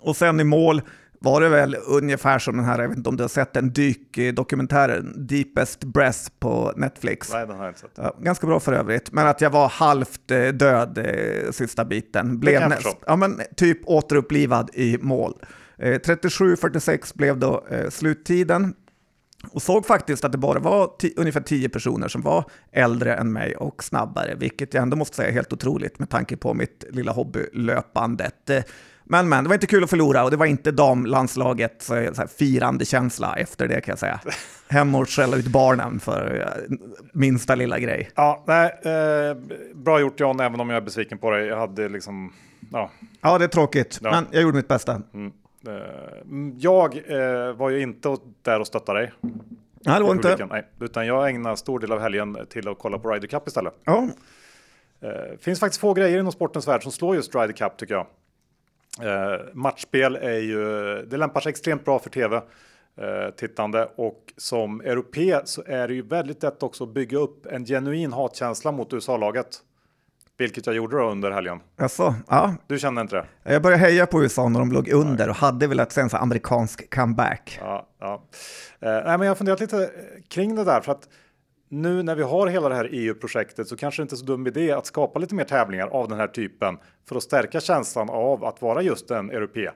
Och 0.00 0.16
sen 0.16 0.40
i 0.40 0.44
mål 0.44 0.82
var 1.22 1.40
det 1.40 1.48
väl 1.48 1.76
ungefär 1.86 2.38
som 2.38 2.56
den 2.56 2.64
här, 2.64 2.78
jag 2.78 2.88
vet 2.88 2.96
inte 2.96 3.08
om 3.08 3.16
du 3.16 3.22
har 3.24 3.28
sett 3.28 3.52
den 3.52 3.72
dykdokumentären 3.72 5.26
Deepest 5.26 5.84
Breath 5.84 6.30
på 6.38 6.72
Netflix. 6.76 7.32
Nej, 7.32 7.46
den 7.46 7.56
har 7.56 7.64
jag 7.64 7.70
inte 7.70 7.80
sett. 7.80 7.90
Ja, 7.94 8.16
ganska 8.20 8.46
bra 8.46 8.60
för 8.60 8.72
övrigt, 8.72 9.12
men 9.12 9.26
att 9.26 9.40
jag 9.40 9.50
var 9.50 9.68
halvt 9.68 10.30
eh, 10.30 10.48
död 10.48 10.98
eh, 10.98 11.50
sista 11.50 11.84
biten. 11.84 12.40
Blev 12.40 12.68
näst, 12.68 12.96
ja, 13.06 13.16
men 13.16 13.40
typ 13.56 13.78
återupplivad 13.84 14.70
i 14.74 14.98
mål. 15.00 15.34
Eh, 15.78 15.98
37.46 15.98 17.16
blev 17.16 17.38
då 17.38 17.64
eh, 17.70 17.90
sluttiden 17.90 18.74
och 19.52 19.62
såg 19.62 19.86
faktiskt 19.86 20.24
att 20.24 20.32
det 20.32 20.38
bara 20.38 20.58
var 20.58 20.90
ungefär 21.16 21.40
10 21.40 21.68
personer 21.68 22.08
som 22.08 22.22
var 22.22 22.44
äldre 22.72 23.14
än 23.14 23.32
mig 23.32 23.56
och 23.56 23.84
snabbare, 23.84 24.34
vilket 24.34 24.74
jag 24.74 24.82
ändå 24.82 24.96
måste 24.96 25.16
säga 25.16 25.28
är 25.28 25.32
helt 25.32 25.52
otroligt 25.52 25.98
med 25.98 26.10
tanke 26.10 26.36
på 26.36 26.54
mitt 26.54 26.84
lilla 26.90 27.12
hobbylöpandet. 27.12 28.50
Men, 29.04 29.28
men, 29.28 29.44
det 29.44 29.48
var 29.48 29.54
inte 29.54 29.66
kul 29.66 29.84
att 29.84 29.90
förlora 29.90 30.24
och 30.24 30.30
det 30.30 30.36
var 30.36 30.46
inte 30.46 30.70
damlandslagets 30.70 31.86
så 31.86 31.94
här, 31.94 32.26
firande 32.38 32.84
känsla 32.84 33.36
efter 33.36 33.68
det 33.68 33.80
kan 33.80 33.92
jag 33.92 33.98
säga. 33.98 34.20
Hem 34.68 34.94
och 34.94 35.08
skälla 35.08 35.36
ut 35.36 35.46
barnen 35.46 36.00
för 36.00 36.40
eh, 36.40 36.78
minsta 37.12 37.54
lilla 37.54 37.78
grej. 37.78 38.10
Ja, 38.14 38.44
nej, 38.46 38.80
eh, 38.84 39.36
bra 39.74 40.00
gjort 40.00 40.20
John, 40.20 40.40
även 40.40 40.60
om 40.60 40.70
jag 40.70 40.76
är 40.76 40.80
besviken 40.80 41.18
på 41.18 41.30
dig. 41.30 41.46
Jag 41.46 41.56
hade 41.56 41.88
liksom, 41.88 42.32
ja. 42.72 42.90
Ja, 43.20 43.38
det 43.38 43.44
är 43.44 43.48
tråkigt, 43.48 43.98
ja. 44.02 44.10
men 44.10 44.26
jag 44.30 44.42
gjorde 44.42 44.56
mitt 44.56 44.68
bästa. 44.68 45.02
Mm. 45.14 45.32
Eh, 45.68 45.74
jag 46.58 46.96
eh, 46.96 47.52
var 47.52 47.70
ju 47.70 47.82
inte 47.82 48.16
där 48.42 48.60
och 48.60 48.66
stöttade 48.66 48.98
dig. 48.98 49.12
Nej, 49.80 49.98
det 49.98 50.04
var 50.04 50.12
inte. 50.12 50.46
Nej, 50.50 50.66
utan 50.80 51.06
jag 51.06 51.28
ägnade 51.30 51.56
stor 51.56 51.78
del 51.78 51.92
av 51.92 52.00
helgen 52.00 52.38
till 52.48 52.68
att 52.68 52.78
kolla 52.78 52.98
på 52.98 53.10
Ryder 53.10 53.28
Cup 53.28 53.48
istället. 53.48 53.74
Ja. 53.84 54.08
Det 55.00 55.42
finns 55.42 55.60
faktiskt 55.60 55.80
få 55.80 55.94
grejer 55.94 56.18
inom 56.18 56.32
sportens 56.32 56.68
värld 56.68 56.82
som 56.82 56.92
slår 56.92 57.14
just 57.16 57.34
Ryder 57.34 57.52
Cup 57.52 57.76
tycker 57.76 57.94
jag. 57.94 58.06
Eh, 58.98 59.40
matchspel 59.52 60.16
är 60.16 60.38
ju, 60.38 60.62
det 61.06 61.16
lämpar 61.16 61.40
sig 61.40 61.50
extremt 61.50 61.84
bra 61.84 61.98
för 61.98 62.10
tv 62.10 62.36
eh, 62.96 63.30
tittande 63.36 63.88
och 63.96 64.32
som 64.36 64.80
europe 64.80 65.42
så 65.44 65.62
är 65.66 65.88
det 65.88 65.94
ju 65.94 66.02
väldigt 66.02 66.42
lätt 66.42 66.62
också 66.62 66.84
att 66.84 66.90
bygga 66.90 67.18
upp 67.18 67.46
en 67.46 67.64
genuin 67.64 68.12
hatkänsla 68.12 68.72
mot 68.72 68.92
USA-laget. 68.92 69.62
Vilket 70.40 70.66
jag 70.66 70.76
gjorde 70.76 70.96
då 70.96 71.10
under 71.10 71.30
helgen. 71.30 71.60
Alltså, 71.78 72.14
ja. 72.28 72.54
Du 72.66 72.78
kände 72.78 73.00
inte 73.00 73.16
det? 73.16 73.52
Jag 73.52 73.62
började 73.62 73.82
heja 73.82 74.06
på 74.06 74.22
USA 74.22 74.48
när 74.48 74.60
de 74.60 74.72
låg 74.72 74.88
under 74.88 75.28
och 75.28 75.36
hade 75.36 75.66
velat 75.66 75.92
se 75.92 76.00
en 76.00 76.08
amerikansk 76.12 76.94
comeback. 76.94 77.58
Ja, 77.62 77.86
ja. 77.98 78.22
Eh, 78.80 78.90
nej, 78.90 79.02
men 79.04 79.20
jag 79.20 79.28
har 79.30 79.34
funderat 79.34 79.60
lite 79.60 79.90
kring 80.28 80.54
det 80.54 80.64
där 80.64 80.80
för 80.80 80.92
att 80.92 81.08
nu 81.68 82.02
när 82.02 82.14
vi 82.14 82.22
har 82.22 82.46
hela 82.46 82.68
det 82.68 82.74
här 82.74 82.88
EU-projektet 82.92 83.68
så 83.68 83.76
kanske 83.76 84.02
det 84.02 84.04
inte 84.04 84.14
är 84.14 84.16
så 84.16 84.24
dum 84.24 84.46
idé 84.46 84.72
att 84.72 84.86
skapa 84.86 85.18
lite 85.18 85.34
mer 85.34 85.44
tävlingar 85.44 85.86
av 85.86 86.08
den 86.08 86.18
här 86.18 86.26
typen 86.26 86.78
för 87.08 87.16
att 87.16 87.22
stärka 87.22 87.60
känslan 87.60 88.10
av 88.10 88.44
att 88.44 88.62
vara 88.62 88.82
just 88.82 89.10
en 89.10 89.30
europe. 89.30 89.72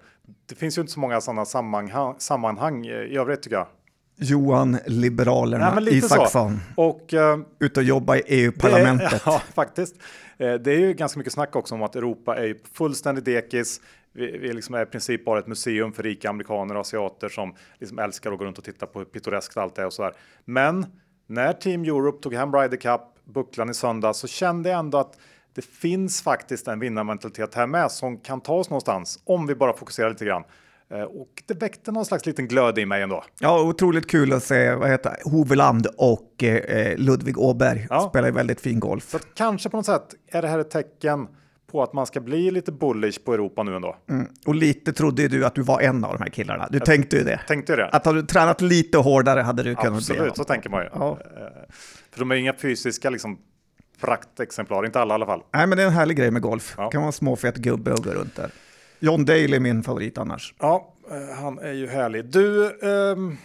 Det 0.48 0.54
finns 0.54 0.78
ju 0.78 0.80
inte 0.80 0.92
så 0.92 1.00
många 1.00 1.20
sådana 1.20 1.44
sammanhang, 1.44 2.14
sammanhang 2.18 2.86
i 2.86 3.16
övrigt 3.16 3.42
tycker 3.42 3.56
jag. 3.56 3.66
Johan 4.16 4.78
Liberalerna 4.86 5.74
Nej, 5.80 5.98
Isaksson. 5.98 6.60
Och, 6.76 7.12
uh, 7.12 7.38
Ut 7.58 7.76
och 7.76 7.82
jobba 7.82 8.16
i 8.16 8.22
EU-parlamentet. 8.26 9.22
Ja, 9.26 9.42
faktiskt. 9.54 9.94
Eh, 10.38 10.54
det 10.54 10.72
är 10.72 10.78
ju 10.78 10.92
ganska 10.92 11.18
mycket 11.18 11.32
snack 11.32 11.56
också 11.56 11.74
om 11.74 11.82
att 11.82 11.96
Europa 11.96 12.36
är 12.36 12.56
fullständigt 12.72 13.24
dekis. 13.24 13.80
Vi, 14.12 14.38
vi 14.38 14.52
liksom 14.52 14.74
är 14.74 14.82
i 14.82 14.86
princip 14.86 15.24
bara 15.24 15.38
ett 15.38 15.46
museum 15.46 15.92
för 15.92 16.02
rika 16.02 16.30
amerikaner 16.30 16.74
och 16.74 16.80
asiater 16.80 17.28
som 17.28 17.54
liksom 17.78 17.98
älskar 17.98 18.32
att 18.32 18.38
gå 18.38 18.44
runt 18.44 18.58
och 18.58 18.64
titta 18.64 18.86
på 18.86 18.98
hur 18.98 19.06
pittoreskt 19.06 19.56
allt 19.56 19.78
är 19.78 19.86
och 19.86 19.92
så 19.92 20.02
där. 20.02 20.12
Men 20.44 20.86
när 21.26 21.52
Team 21.52 21.82
Europe 21.82 22.22
tog 22.22 22.34
hem 22.34 22.52
Ryder 22.52 22.76
Cup, 22.76 23.00
bucklan 23.24 23.70
i 23.70 23.74
söndag, 23.74 24.14
så 24.14 24.26
kände 24.26 24.68
jag 24.68 24.78
ändå 24.78 24.98
att 24.98 25.18
det 25.54 25.64
finns 25.64 26.22
faktiskt 26.22 26.68
en 26.68 26.80
vinnarmentalitet 26.80 27.54
här 27.54 27.66
med 27.66 27.90
som 27.90 28.18
kan 28.18 28.40
ta 28.40 28.54
oss 28.54 28.70
någonstans 28.70 29.20
om 29.24 29.46
vi 29.46 29.54
bara 29.54 29.72
fokuserar 29.72 30.10
lite 30.10 30.24
grann. 30.24 30.44
Eh, 30.94 31.02
och 31.02 31.42
det 31.46 31.54
väckte 31.54 31.92
någon 31.92 32.04
slags 32.04 32.26
liten 32.26 32.48
glöd 32.48 32.78
i 32.78 32.86
mig 32.86 33.02
ändå. 33.02 33.24
Ja, 33.38 33.62
otroligt 33.62 34.10
kul 34.10 34.32
att 34.32 34.42
se 34.42 34.74
vad 34.74 34.90
heter 34.90 35.16
Hoveland 35.24 35.86
och 35.96 36.44
eh, 36.44 36.98
Ludvig 36.98 37.38
Åberg 37.38 37.86
ja. 37.90 38.08
spelar 38.08 38.30
väldigt 38.30 38.60
fin 38.60 38.80
golf. 38.80 39.08
Så 39.08 39.18
kanske 39.34 39.68
på 39.68 39.76
något 39.76 39.86
sätt 39.86 40.14
är 40.28 40.42
det 40.42 40.48
här 40.48 40.58
ett 40.58 40.70
tecken 40.70 41.28
på 41.70 41.82
att 41.82 41.92
man 41.92 42.06
ska 42.06 42.20
bli 42.20 42.50
lite 42.50 42.72
bullish 42.72 43.24
på 43.24 43.34
Europa 43.34 43.62
nu 43.62 43.76
ändå. 43.76 43.96
Mm. 44.10 44.26
Och 44.46 44.54
lite 44.54 44.92
trodde 44.92 45.22
ju 45.22 45.28
du 45.28 45.46
att 45.46 45.54
du 45.54 45.62
var 45.62 45.80
en 45.80 46.04
av 46.04 46.12
de 46.12 46.22
här 46.22 46.30
killarna. 46.30 46.68
Du 46.70 46.78
jag 46.78 46.86
tänkte 46.86 47.16
ju 47.16 47.24
det. 47.24 47.40
Tänkte 47.48 47.76
det. 47.76 47.88
Att 47.88 48.06
hade 48.06 48.20
du 48.20 48.26
tränat 48.26 48.60
lite 48.60 48.98
hårdare 48.98 49.40
hade 49.40 49.62
du 49.62 49.74
kunnat 49.74 49.96
Absolut, 49.96 50.20
bli. 50.20 50.28
Absolut, 50.28 50.36
så 50.36 50.44
tänker 50.44 50.70
man 50.70 50.82
ju. 50.82 50.88
Ja. 50.94 51.18
Eh, 51.36 51.74
för 52.10 52.18
de 52.18 52.30
är 52.30 52.34
inga 52.34 52.54
fysiska 52.54 53.10
liksom, 53.10 53.38
praktexemplar, 54.00 54.86
inte 54.86 55.00
alla 55.00 55.14
i 55.14 55.16
alla 55.16 55.26
fall. 55.26 55.42
Nej, 55.52 55.66
men 55.66 55.78
det 55.78 55.82
är 55.82 55.86
en 55.86 55.92
härlig 55.92 56.16
grej 56.16 56.30
med 56.30 56.42
golf. 56.42 56.74
Ja. 56.76 56.90
kan 56.90 57.00
vara 57.00 57.06
en 57.06 57.12
småfet 57.12 57.56
gubbe 57.56 57.92
och 57.92 58.04
gå 58.04 58.10
runt 58.10 58.36
där. 58.36 58.50
John 59.04 59.24
Daly 59.24 59.54
är 59.54 59.60
min 59.60 59.82
favorit 59.82 60.18
annars. 60.18 60.54
Ja, 60.58 60.94
eh, 61.10 61.36
han 61.42 61.58
är 61.58 61.72
ju 61.72 61.88
härlig. 61.88 62.24
Du, 62.24 62.66
ehm 62.82 63.36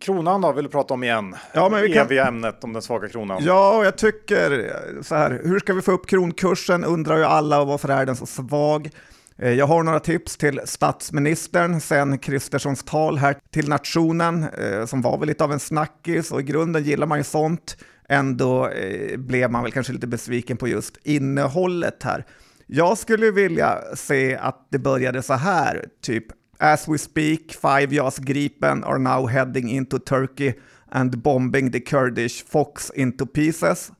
kronan 0.00 0.40
då 0.40 0.52
vill 0.52 0.64
du 0.64 0.70
prata 0.70 0.94
om 0.94 1.04
igen. 1.04 1.36
Ja, 1.52 1.68
men 1.68 1.82
vi 1.82 1.92
kan... 1.92 2.06
Eviga 2.06 2.26
ämnet 2.26 2.64
om 2.64 2.72
den 2.72 2.82
svaga 2.82 3.08
kronan. 3.08 3.42
Ja, 3.44 3.84
jag 3.84 3.98
tycker 3.98 4.72
så 5.02 5.14
här, 5.14 5.40
hur 5.44 5.58
ska 5.58 5.74
vi 5.74 5.82
få 5.82 5.92
upp 5.92 6.06
kronkursen 6.06 6.84
undrar 6.84 7.16
ju 7.16 7.24
alla 7.24 7.60
och 7.60 7.66
varför 7.66 7.88
är 7.88 8.06
den 8.06 8.16
så 8.16 8.26
svag? 8.26 8.90
Eh, 9.38 9.52
jag 9.52 9.66
har 9.66 9.82
några 9.82 10.00
tips 10.00 10.36
till 10.36 10.60
statsministern 10.64 11.80
sen 11.80 12.18
Kristerssons 12.18 12.82
tal 12.84 13.18
här 13.18 13.36
till 13.50 13.68
nationen 13.68 14.46
eh, 14.58 14.86
som 14.86 15.02
var 15.02 15.18
väl 15.18 15.28
lite 15.28 15.44
av 15.44 15.52
en 15.52 15.60
snackis 15.60 16.32
och 16.32 16.40
i 16.40 16.44
grunden 16.44 16.84
gillar 16.84 17.06
man 17.06 17.18
ju 17.18 17.24
sånt. 17.24 17.76
Ändå 18.08 18.68
eh, 18.68 19.16
blev 19.16 19.50
man 19.50 19.62
väl 19.62 19.72
kanske 19.72 19.92
lite 19.92 20.06
besviken 20.06 20.56
på 20.56 20.68
just 20.68 20.96
innehållet 21.02 22.02
här. 22.02 22.24
Jag 22.66 22.98
skulle 22.98 23.30
vilja 23.30 23.82
se 23.94 24.36
att 24.36 24.66
det 24.70 24.78
började 24.78 25.22
så 25.22 25.34
här, 25.34 25.88
typ 26.02 26.24
As 26.58 26.88
we 26.88 26.98
speak, 26.98 27.40
five 27.52 27.94
JAS 27.94 28.18
Gripen 28.18 28.84
are 28.84 28.98
now 28.98 29.28
heading 29.28 29.70
into 29.70 29.98
Turkey 29.98 30.52
and 30.90 31.18
bombing 31.18 31.72
the 31.72 31.80
Kurdish 31.80 32.46
Fox 32.46 32.92
into 32.94 33.26
pieces. 33.26 33.92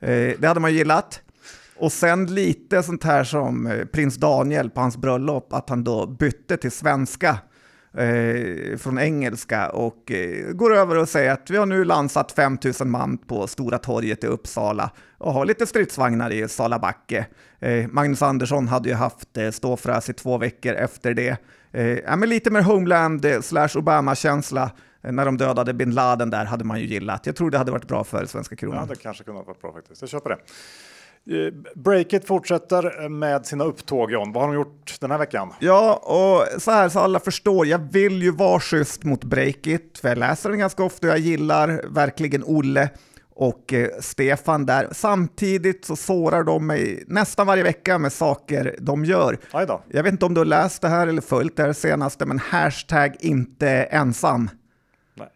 Eh, 0.00 0.32
det 0.38 0.46
hade 0.46 0.60
man 0.60 0.74
gillat. 0.74 1.20
Och 1.76 1.92
sen 1.92 2.26
lite 2.26 2.82
sånt 2.82 3.04
här 3.04 3.24
som 3.24 3.66
eh, 3.66 3.84
prins 3.84 4.16
Daniel 4.16 4.70
på 4.70 4.80
hans 4.80 4.96
bröllop, 4.96 5.52
att 5.52 5.68
han 5.70 5.84
då 5.84 6.06
bytte 6.06 6.56
till 6.56 6.72
svenska 6.72 7.38
eh, 7.96 8.76
från 8.76 8.98
engelska 8.98 9.70
och 9.70 10.10
eh, 10.10 10.52
går 10.52 10.74
över 10.74 10.98
och 10.98 11.08
säger 11.08 11.32
att 11.32 11.50
vi 11.50 11.56
har 11.56 11.66
nu 11.66 11.84
landsat 11.84 12.32
5000 12.32 12.90
man 12.90 13.18
på 13.18 13.46
Stora 13.46 13.78
torget 13.78 14.24
i 14.24 14.26
Uppsala 14.26 14.90
och 15.18 15.32
har 15.32 15.44
lite 15.44 15.66
stridsvagnar 15.66 16.30
i 16.30 16.48
Salabacke. 16.48 17.26
Eh, 17.58 17.86
Magnus 17.88 18.22
Andersson 18.22 18.68
hade 18.68 18.88
ju 18.88 18.94
haft 18.94 19.36
eh, 19.36 19.50
ståfräs 19.50 20.10
i 20.10 20.12
två 20.12 20.38
veckor 20.38 20.72
efter 20.72 21.14
det. 21.14 21.36
Eh, 21.72 22.16
men 22.16 22.28
lite 22.28 22.50
mer 22.50 22.62
Homeland 22.62 23.24
eh, 23.24 23.40
slash 23.40 23.68
Obama-känsla 23.74 24.70
eh, 25.02 25.12
när 25.12 25.24
de 25.24 25.36
dödade 25.36 25.74
bin 25.74 25.90
Laden 25.90 26.30
där 26.30 26.44
hade 26.44 26.64
man 26.64 26.80
ju 26.80 26.86
gillat. 26.86 27.26
Jag 27.26 27.36
tror 27.36 27.50
det 27.50 27.58
hade 27.58 27.72
varit 27.72 27.88
bra 27.88 28.04
för 28.04 28.26
svenska 28.26 28.56
kronan. 28.56 28.86
Ja, 28.88 28.94
det 28.94 29.00
kanske 29.00 29.24
kunde 29.24 29.40
ha 29.40 29.44
varit 29.44 29.60
bra 29.60 29.72
faktiskt. 29.72 30.00
Jag 30.00 30.10
köper 30.10 30.30
det. 30.30 30.38
Breakit 31.74 32.26
fortsätter 32.26 33.08
med 33.08 33.46
sina 33.46 33.64
upptåg 33.64 34.12
John. 34.12 34.32
Vad 34.32 34.42
har 34.42 34.48
de 34.48 34.54
gjort 34.54 34.96
den 35.00 35.10
här 35.10 35.18
veckan? 35.18 35.52
Ja, 35.58 35.94
och 35.96 36.62
så 36.62 36.70
här 36.70 36.88
så 36.88 36.98
alla 36.98 37.20
förstår, 37.20 37.66
jag 37.66 37.92
vill 37.92 38.22
ju 38.22 38.30
vara 38.30 38.60
schysst 38.60 39.04
mot 39.04 39.24
Breakit, 39.24 39.98
för 39.98 40.08
jag 40.08 40.18
läser 40.18 40.50
den 40.50 40.58
ganska 40.58 40.84
ofta 40.84 41.06
och 41.06 41.12
jag 41.12 41.18
gillar 41.18 41.82
verkligen 41.88 42.44
Olle 42.44 42.90
och 43.34 43.72
eh, 43.72 43.88
Stefan 44.00 44.66
där. 44.66 44.88
Samtidigt 44.92 45.84
så 45.84 45.96
sårar 45.96 46.42
de 46.44 46.66
mig 46.66 47.04
nästan 47.06 47.46
varje 47.46 47.62
vecka 47.62 47.98
med 47.98 48.12
saker 48.12 48.76
de 48.80 49.04
gör. 49.04 49.38
Jag 49.88 50.02
vet 50.02 50.12
inte 50.12 50.26
om 50.26 50.34
du 50.34 50.40
har 50.40 50.44
läst 50.44 50.82
det 50.82 50.88
här 50.88 51.06
eller 51.06 51.22
följt 51.22 51.56
det 51.56 51.62
här 51.62 51.72
senaste, 51.72 52.26
men 52.26 52.38
hashtag 52.38 53.16
inte 53.20 53.68
ensam. 53.70 54.50
Nej, 55.14 55.28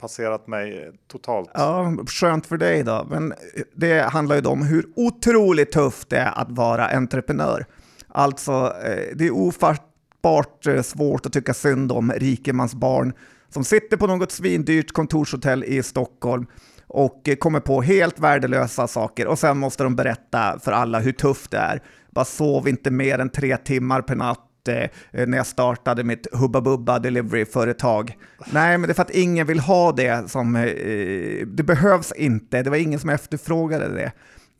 passerat 0.00 0.46
mig 0.46 0.92
totalt. 1.08 1.50
Ja, 1.54 1.96
skönt 2.06 2.46
för 2.46 2.56
dig 2.56 2.82
då, 2.82 3.06
men 3.10 3.34
det 3.74 4.00
handlar 4.00 4.36
ju 4.36 4.46
om 4.46 4.62
hur 4.62 4.86
otroligt 4.96 5.72
tufft 5.72 6.10
det 6.10 6.18
är 6.18 6.40
att 6.40 6.50
vara 6.50 6.88
entreprenör. 6.88 7.66
Alltså, 8.08 8.52
eh, 8.84 9.16
det 9.16 9.26
är 9.26 9.30
ofattbart 9.30 10.66
eh, 10.66 10.82
svårt 10.82 11.26
att 11.26 11.32
tycka 11.32 11.54
synd 11.54 11.92
om 11.92 12.12
rikemansbarn 12.12 13.12
som 13.48 13.64
sitter 13.64 13.96
på 13.96 14.06
något 14.06 14.32
svindyrt 14.32 14.92
kontorshotell 14.92 15.64
i 15.64 15.82
Stockholm 15.82 16.46
och 16.86 17.28
eh, 17.28 17.36
kommer 17.36 17.60
på 17.60 17.82
helt 17.82 18.18
värdelösa 18.18 18.88
saker 18.88 19.26
och 19.26 19.38
sen 19.38 19.58
måste 19.58 19.82
de 19.82 19.96
berätta 19.96 20.58
för 20.58 20.72
alla 20.72 20.98
hur 21.00 21.12
tufft 21.12 21.50
det 21.50 21.58
är. 21.58 21.82
Bara 22.10 22.24
sov 22.24 22.68
inte 22.68 22.90
mer 22.90 23.18
än 23.18 23.28
tre 23.28 23.56
timmar 23.56 24.02
per 24.02 24.14
natt 24.14 24.45
eh, 24.68 25.26
när 25.26 25.36
jag 25.36 25.46
startade 25.46 26.04
mitt 26.04 26.26
Hubba 26.32 26.60
Bubba 26.60 26.98
Delivery-företag. 26.98 28.16
Nej, 28.52 28.78
men 28.78 28.88
det 28.88 28.92
är 28.92 28.94
för 28.94 29.02
att 29.02 29.10
ingen 29.10 29.46
vill 29.46 29.60
ha 29.60 29.92
det 29.92 30.30
som... 30.30 30.56
Eh, 30.56 31.46
det 31.46 31.62
behövs 31.62 32.12
inte, 32.12 32.62
det 32.62 32.70
var 32.70 32.76
ingen 32.76 33.00
som 33.00 33.10
efterfrågade 33.10 33.88
det. 33.88 34.12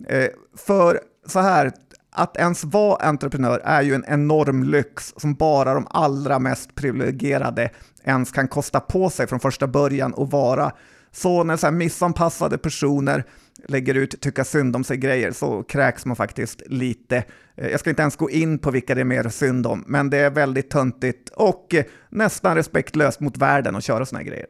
Eh, 0.08 0.30
för 0.56 1.00
så 1.26 1.40
här, 1.40 1.72
att 2.12 2.36
ens 2.36 2.64
vara 2.64 2.96
entreprenör 2.96 3.60
är 3.64 3.82
ju 3.82 3.94
en 3.94 4.04
enorm 4.08 4.62
lyx 4.62 5.14
som 5.16 5.34
bara 5.34 5.75
de 5.75 5.86
allra 5.90 6.38
mest 6.38 6.75
privilegierade 6.75 7.70
ens 8.04 8.32
kan 8.32 8.48
kosta 8.48 8.80
på 8.80 9.10
sig 9.10 9.26
från 9.26 9.40
första 9.40 9.66
början 9.66 10.14
och 10.14 10.30
vara. 10.30 10.72
Så 11.12 11.44
när 11.44 11.56
så 11.56 11.66
här 11.66 11.72
missanpassade 11.72 12.58
personer 12.58 13.25
lägger 13.68 13.94
ut 13.94 14.20
tycka 14.20 14.44
synd 14.44 14.76
om 14.76 14.85
sig 14.85 14.96
grejer 14.96 15.32
så 15.32 15.62
kräks 15.62 16.06
man 16.06 16.16
faktiskt 16.16 16.62
lite. 16.66 17.25
Eh, 17.54 17.68
jag 17.68 17.80
ska 17.80 17.90
inte 17.90 18.02
ens 18.02 18.16
gå 18.16 18.30
in 18.30 18.58
på 18.58 18.70
vilka 18.70 18.94
det 18.94 19.00
är 19.00 19.04
mer 19.04 19.28
synd 19.28 19.66
om, 19.66 19.85
men 19.87 20.11
det 20.11 20.18
är 20.18 20.30
väldigt 20.30 20.70
töntigt 20.70 21.28
och 21.28 21.75
nästan 22.08 22.56
respektlöst 22.56 23.20
mot 23.20 23.37
världen 23.37 23.76
att 23.76 23.85
köra 23.85 24.06
såna 24.06 24.18
här 24.18 24.26
grejer. 24.26 24.46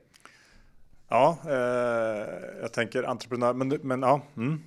Ja, 1.08 1.38
eh, 1.44 1.52
jag 2.60 2.72
tänker 2.72 3.02
entreprenör, 3.02 3.54
men, 3.54 3.68
men 3.82 4.02
ja. 4.02 4.22
Mm. 4.36 4.60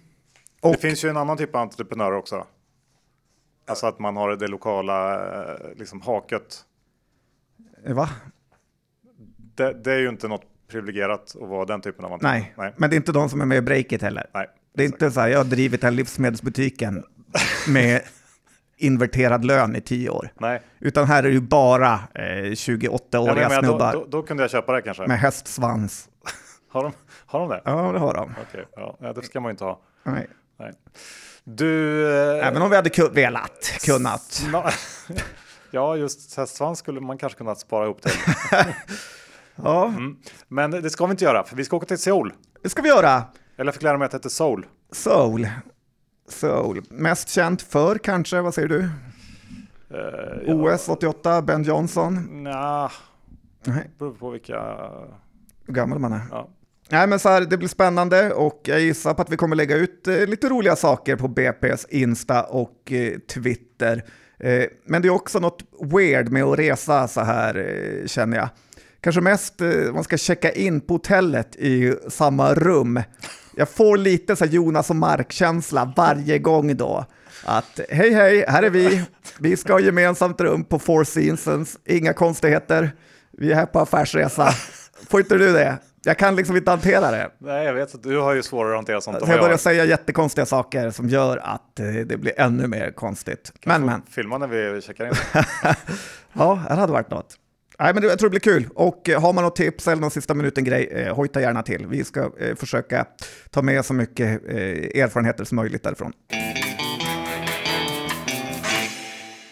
Och, 0.62 0.72
det 0.72 0.78
finns 0.78 1.06
ju 1.06 1.10
en 1.10 1.18
annan 1.18 1.38
typ 1.38 1.56
av 1.56 1.62
entreprenörer 1.62 2.16
också. 2.16 2.48
Alltså 3.68 3.88
att 3.88 4.00
man 4.00 4.18
har 4.18 4.36
det 4.36 4.48
lokala 4.48 5.24
eh, 5.44 5.60
liksom, 5.76 6.02
haket 6.02 6.66
Va? 7.86 8.10
Det, 9.56 9.74
det 9.74 9.94
är 9.94 10.00
ju 10.00 10.10
inte 10.10 10.28
något 10.28 10.46
privilegierat 10.70 11.36
att 11.42 11.50
vara 11.50 11.66
den 11.66 11.82
typen 11.82 12.06
av 12.06 12.14
entreprenör. 12.14 12.40
Nej. 12.40 12.54
Nej. 12.58 12.74
men 12.78 12.90
det 12.90 12.96
är 12.96 12.98
inte 12.98 13.12
de 13.12 13.30
som 13.30 13.42
är 13.42 13.46
med 13.46 13.58
i 13.58 13.62
Breakit 13.62 14.02
heller. 14.02 14.30
Nej. 14.34 14.48
Det 14.76 14.84
är 14.84 14.86
inte 14.88 15.12
så 15.12 15.20
här, 15.20 15.28
jag 15.28 15.40
har 15.40 15.44
drivit 15.46 15.82
den 15.82 15.96
livsmedelsbutiken 15.96 17.04
med 17.68 18.02
inverterad 18.78 19.46
lön 19.46 19.76
i 19.76 19.82
tio 19.82 20.10
år. 20.10 20.30
Nej. 20.40 20.62
Utan 20.80 21.06
här 21.06 21.18
är 21.20 21.28
det 21.28 21.34
ju 21.34 21.42
bara 21.42 21.94
eh, 22.16 22.24
Ja, 22.24 22.42
men 22.44 22.54
28-åriga 22.54 23.42
jag 23.42 23.50
menar, 23.50 23.62
då, 23.62 23.68
snubbar 23.68 23.94
då, 23.94 24.06
då 24.10 24.24
kunde 24.24 24.44
jag 24.44 24.50
köpa 24.52 24.74
det 24.74 24.82
kanske. 24.82 25.08
med 25.08 25.20
hästsvans. 25.20 26.10
Har, 26.72 26.84
de, 26.84 26.92
har 27.26 27.40
de 27.40 27.50
det? 27.50 27.62
Ja, 27.66 27.92
det 27.92 28.00
har 28.00 28.14
de. 28.14 28.34
Okej, 28.50 28.66
ja, 28.76 28.98
ja, 29.02 29.14
det 29.14 29.22
ska 29.24 29.40
man 29.40 29.50
ju 29.50 29.52
inte 29.52 29.64
ha. 29.64 29.80
Nej. 30.04 30.28
Nej. 30.60 30.74
Du... 31.44 32.04
eh, 32.40 32.48
Även 32.48 32.62
om 32.62 32.70
vi 32.70 32.76
hade 32.76 32.90
ku- 32.90 33.14
velat, 33.14 33.72
kunnat. 33.86 34.44
ja, 35.72 35.96
just 35.96 36.38
hästsvans 36.38 36.80
skulle 36.80 37.00
man 37.02 37.18
kanske 37.18 37.38
kunna 37.38 37.56
spara 37.56 37.86
ihop 37.86 38.02
till. 38.02 38.12
Ja, 39.64 39.86
Mm. 39.88 40.18
Men 40.48 40.72
det 40.72 40.90
ska 40.90 41.06
vi 41.06 41.12
inte 41.12 41.24
göra, 41.24 41.44
för 41.44 41.56
vi 41.56 41.64
ska 41.66 41.76
åka 41.78 41.86
till 41.86 41.98
Seoul. 41.98 42.34
det 42.64 42.70
ska 42.70 42.82
vi 42.82 42.90
göra. 42.90 43.24
Eller 43.58 43.72
fick 43.72 43.82
lära 43.84 43.98
mig 43.98 44.06
att 44.06 44.12
det 44.12 44.18
heter 44.18 44.30
Seoul. 44.30 44.66
Soul. 44.92 45.48
Soul. 46.30 46.82
Mest 46.90 47.30
känt 47.30 47.62
för 47.62 47.98
kanske, 47.98 48.42
vad 48.42 48.54
säger 48.54 48.68
du? 48.68 48.80
Uh, 48.80 48.90
ja, 50.48 50.54
OS 50.54 50.90
88, 50.90 51.42
Ben 51.42 51.64
Johnson. 51.64 52.44
nja, 52.44 52.92
Nej, 53.64 53.90
beror 54.00 54.12
på 54.14 54.30
vilka... 54.30 54.78
hur 55.66 55.74
gammal 55.74 56.00
man 56.00 56.14
är. 56.14 56.22
Ja. 56.32 56.50
Nej, 56.92 57.08
men 57.08 57.20
så 57.20 57.30
här, 57.30 57.42
det 57.42 57.58
blir 57.58 57.68
spännande 57.68 58.34
och 58.34 58.62
jag 58.64 58.80
gissar 58.82 59.14
på 59.14 59.22
att 59.22 59.30
vi 59.30 59.38
kommer 59.38 59.56
lägga 59.56 59.76
ut 59.76 60.08
eh, 60.08 60.26
lite 60.28 60.50
roliga 60.50 60.76
saker 60.76 61.16
på 61.16 61.28
BP's 61.28 61.86
Insta 61.90 62.44
och 62.44 62.92
eh, 62.92 63.20
Twitter. 63.20 64.04
Eh, 64.40 64.64
men 64.86 65.02
det 65.02 65.08
är 65.08 65.10
också 65.14 65.40
något 65.40 65.64
weird 65.82 66.30
med 66.32 66.44
att 66.44 66.60
resa 66.60 67.08
så 67.08 67.22
här, 67.22 67.56
eh, 67.56 68.08
känner 68.08 68.38
jag. 68.38 68.50
Kanske 69.02 69.22
mest 69.22 69.62
eh, 69.62 69.70
man 69.94 70.04
ska 70.04 70.18
checka 70.18 70.52
in 70.52 70.82
på 70.82 70.94
hotellet 70.94 71.56
i 71.56 71.96
samma 72.08 72.54
rum. 72.54 73.02
Jag 73.56 73.70
får 73.70 73.98
lite 73.98 74.36
så 74.36 74.46
Jonas 74.46 74.90
och 74.90 74.96
Mark-känsla 74.96 75.94
varje 75.98 76.40
gång 76.40 76.78
då. 76.78 77.06
Att 77.46 77.80
hej 77.90 78.14
hej, 78.14 78.46
här 78.48 78.64
är 78.64 78.70
vi. 78.70 79.04
Vi 79.40 79.58
ska 79.58 79.74
ha 79.74 79.80
gemensamt 79.80 80.42
rum 80.42 80.64
på 80.64 80.80
Four 80.80 81.04
Seasons. 81.04 81.78
Inga 81.86 82.14
konstigheter. 82.14 82.92
Vi 83.32 83.52
är 83.52 83.56
här 83.56 83.66
på 83.66 83.80
affärsresa. 83.80 84.52
Får 85.10 85.20
inte 85.20 85.38
du 85.38 85.54
det? 85.54 85.78
Jag 86.04 86.18
kan 86.18 86.36
liksom 86.36 86.58
inte 86.58 86.72
hantera 86.72 87.12
det. 87.12 87.32
Nej, 87.38 87.66
jag 87.66 87.74
vet 87.74 87.96
att 87.96 88.04
du 88.04 88.18
har 88.18 88.34
ju 88.36 88.44
svårare 88.44 88.72
att 88.72 88.78
hantera 88.78 89.02
sånt 89.02 89.18
än 89.18 89.22
jag 89.22 89.30
börjar 89.30 89.44
jag 89.44 89.50
har. 89.50 89.58
säga 89.58 89.86
jättekonstiga 89.86 90.46
saker 90.46 90.92
som 90.92 91.10
gör 91.10 91.38
att 91.38 91.80
eh, 91.80 91.86
det 91.86 92.18
blir 92.18 92.40
ännu 92.40 92.68
mer 92.68 92.92
konstigt. 92.92 93.54
Men, 93.66 93.86
men. 93.86 94.02
Filma 94.10 94.38
när 94.38 94.48
vi 94.48 94.82
checkar 94.82 95.06
in. 95.06 95.14
Ja, 96.34 96.64
det 96.68 96.76
hade 96.76 96.94
varit 96.94 97.10
något. 97.12 97.36
Nej, 97.80 97.94
men 97.94 98.04
jag 98.04 98.20
tror 98.20 98.30
det 98.30 98.40
blir 98.40 98.54
kul. 98.54 98.68
Och 98.76 99.10
eh, 99.10 99.22
har 99.22 99.34
man 99.34 99.44
något 99.44 99.56
tips 99.56 99.88
eller 99.88 100.02
någon 100.02 100.12
sista 100.12 100.34
minuten-grej, 100.34 100.90
eh, 100.92 101.16
hojta 101.16 101.42
gärna 101.42 101.64
till. 101.64 101.88
Vi 101.88 102.04
ska 102.04 102.32
eh, 102.40 102.56
försöka 102.56 103.06
ta 103.50 103.62
med 103.62 103.86
så 103.86 103.94
mycket 103.94 104.42
eh, 104.48 105.04
erfarenheter 105.04 105.44
som 105.44 105.56
möjligt 105.56 105.84
därifrån. 105.84 106.14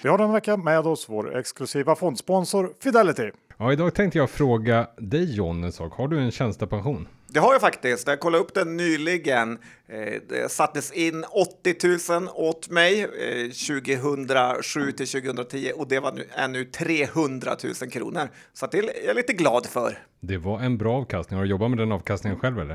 Vi 0.03 0.09
har 0.09 0.17
den 0.17 0.31
vecka 0.31 0.57
med 0.57 0.79
oss 0.87 1.09
vår 1.09 1.37
exklusiva 1.37 1.95
fondsponsor 1.95 2.73
Fidelity. 2.83 3.31
Ja, 3.57 3.73
idag 3.73 3.93
tänkte 3.95 4.17
jag 4.17 4.29
fråga 4.29 4.87
dig 4.97 5.35
John 5.35 5.63
en 5.63 5.71
sak. 5.71 5.93
Har 5.93 6.07
du 6.07 6.19
en 6.19 6.31
tjänstepension? 6.31 7.07
Det 7.27 7.39
har 7.39 7.53
jag 7.53 7.61
faktiskt. 7.61 8.07
Jag 8.07 8.19
kollade 8.19 8.43
upp 8.43 8.53
den 8.53 8.77
nyligen. 8.77 9.57
Eh, 9.87 10.21
Det 10.29 10.51
sattes 10.51 10.91
in 10.91 11.23
80 11.31 12.19
000 12.19 12.29
åt 12.33 12.69
mig 12.69 13.01
eh, 13.01 13.07
2007 13.51 14.91
till 14.91 15.07
2010 15.07 15.71
och 15.75 15.87
det 15.87 15.99
var 15.99 16.11
nu, 16.11 16.25
är 16.33 16.47
nu 16.47 16.65
300 16.65 17.51
000 17.81 17.91
kronor. 17.91 18.29
Så 18.53 18.67
det 18.67 18.77
är 18.77 19.07
jag 19.07 19.15
lite 19.15 19.33
glad 19.33 19.65
för. 19.65 19.97
Det 20.19 20.37
var 20.37 20.59
en 20.59 20.77
bra 20.77 20.97
avkastning. 20.97 21.37
Har 21.37 21.43
du 21.43 21.49
jobbat 21.49 21.69
med 21.69 21.77
den 21.79 21.91
avkastningen 21.91 22.39
själv 22.39 22.59
eller? 22.59 22.73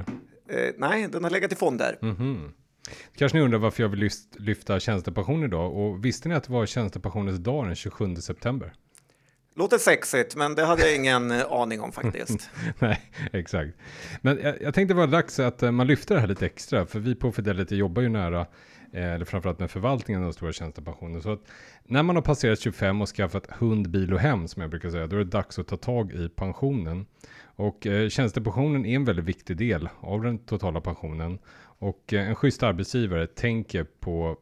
Eh, 0.48 0.70
Nej, 0.78 1.08
den 1.12 1.24
har 1.24 1.30
legat 1.30 1.52
i 1.52 1.56
fonder. 1.56 1.98
Mhm. 2.02 2.52
Kanske 3.16 3.38
ni 3.38 3.44
undrar 3.44 3.58
varför 3.58 3.82
jag 3.82 3.88
vill 3.88 4.00
lyft- 4.02 4.38
lyfta 4.38 4.80
tjänstepension 4.80 5.44
idag. 5.44 5.72
Och 5.76 6.04
visste 6.04 6.28
ni 6.28 6.34
att 6.34 6.44
det 6.44 6.52
var 6.52 6.66
tjänstepensionens 6.66 7.38
dag 7.38 7.66
den 7.66 7.74
27 7.74 8.16
september? 8.16 8.72
Låter 9.56 9.78
sexigt, 9.78 10.36
men 10.36 10.54
det 10.54 10.64
hade 10.64 10.82
jag 10.82 10.96
ingen 10.96 11.30
eh, 11.30 11.52
aning 11.52 11.80
om 11.80 11.92
faktiskt. 11.92 12.50
Nej, 12.78 13.00
exakt. 13.32 13.76
Men 14.22 14.38
jag, 14.42 14.62
jag 14.62 14.74
tänkte 14.74 14.94
det 14.94 15.00
var 15.00 15.06
dags 15.06 15.38
att 15.40 15.62
eh, 15.62 15.70
man 15.70 15.86
lyfter 15.86 16.14
det 16.14 16.20
här 16.20 16.28
lite 16.28 16.46
extra, 16.46 16.86
för 16.86 16.98
vi 17.00 17.14
på 17.14 17.32
Fidelity 17.32 17.76
jobbar 17.76 18.02
ju 18.02 18.08
nära, 18.08 18.40
eh, 18.92 19.12
eller 19.12 19.24
framförallt 19.24 19.58
med 19.58 19.70
förvaltningen 19.70 20.24
av 20.24 20.32
stora 20.32 20.52
tjänstepensioner. 20.52 21.20
Så 21.20 21.32
att 21.32 21.40
när 21.84 22.02
man 22.02 22.16
har 22.16 22.22
passerat 22.22 22.60
25 22.60 23.02
och 23.02 23.08
skaffat 23.08 23.46
hund, 23.50 23.90
bil 23.90 24.12
och 24.14 24.20
hem, 24.20 24.48
som 24.48 24.62
jag 24.62 24.70
brukar 24.70 24.90
säga, 24.90 25.06
då 25.06 25.16
är 25.16 25.18
det 25.18 25.30
dags 25.30 25.58
att 25.58 25.68
ta 25.68 25.76
tag 25.76 26.12
i 26.12 26.28
pensionen. 26.28 27.06
Och 27.56 27.86
eh, 27.86 28.08
tjänstepensionen 28.08 28.86
är 28.86 28.94
en 28.96 29.04
väldigt 29.04 29.24
viktig 29.24 29.56
del 29.56 29.88
av 30.00 30.22
den 30.22 30.38
totala 30.38 30.80
pensionen. 30.80 31.38
Och 31.82 32.12
eh, 32.12 32.28
en 32.28 32.34
schysst 32.34 32.62
arbetsgivare 32.62 33.26
tänker 33.26 33.84
på 34.00 34.36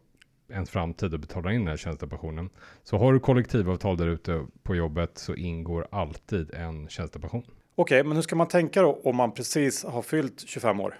ens 0.52 0.70
framtid 0.70 1.14
och 1.14 1.20
betalar 1.20 1.50
in 1.50 1.60
den 1.60 1.68
här 1.68 1.76
tjänstepensionen. 1.76 2.50
Så 2.82 2.98
har 2.98 3.12
du 3.12 3.20
kollektivavtal 3.20 3.96
där 3.96 4.06
ute 4.06 4.46
på 4.62 4.76
jobbet 4.76 5.18
så 5.18 5.34
ingår 5.34 5.86
alltid 5.90 6.54
en 6.54 6.88
tjänstepension. 6.88 7.42
Okej, 7.74 8.04
men 8.04 8.16
hur 8.16 8.22
ska 8.22 8.36
man 8.36 8.48
tänka 8.48 8.82
då 8.82 9.00
om 9.04 9.16
man 9.16 9.32
precis 9.32 9.84
har 9.84 10.02
fyllt 10.02 10.48
25 10.48 10.80
år? 10.80 10.94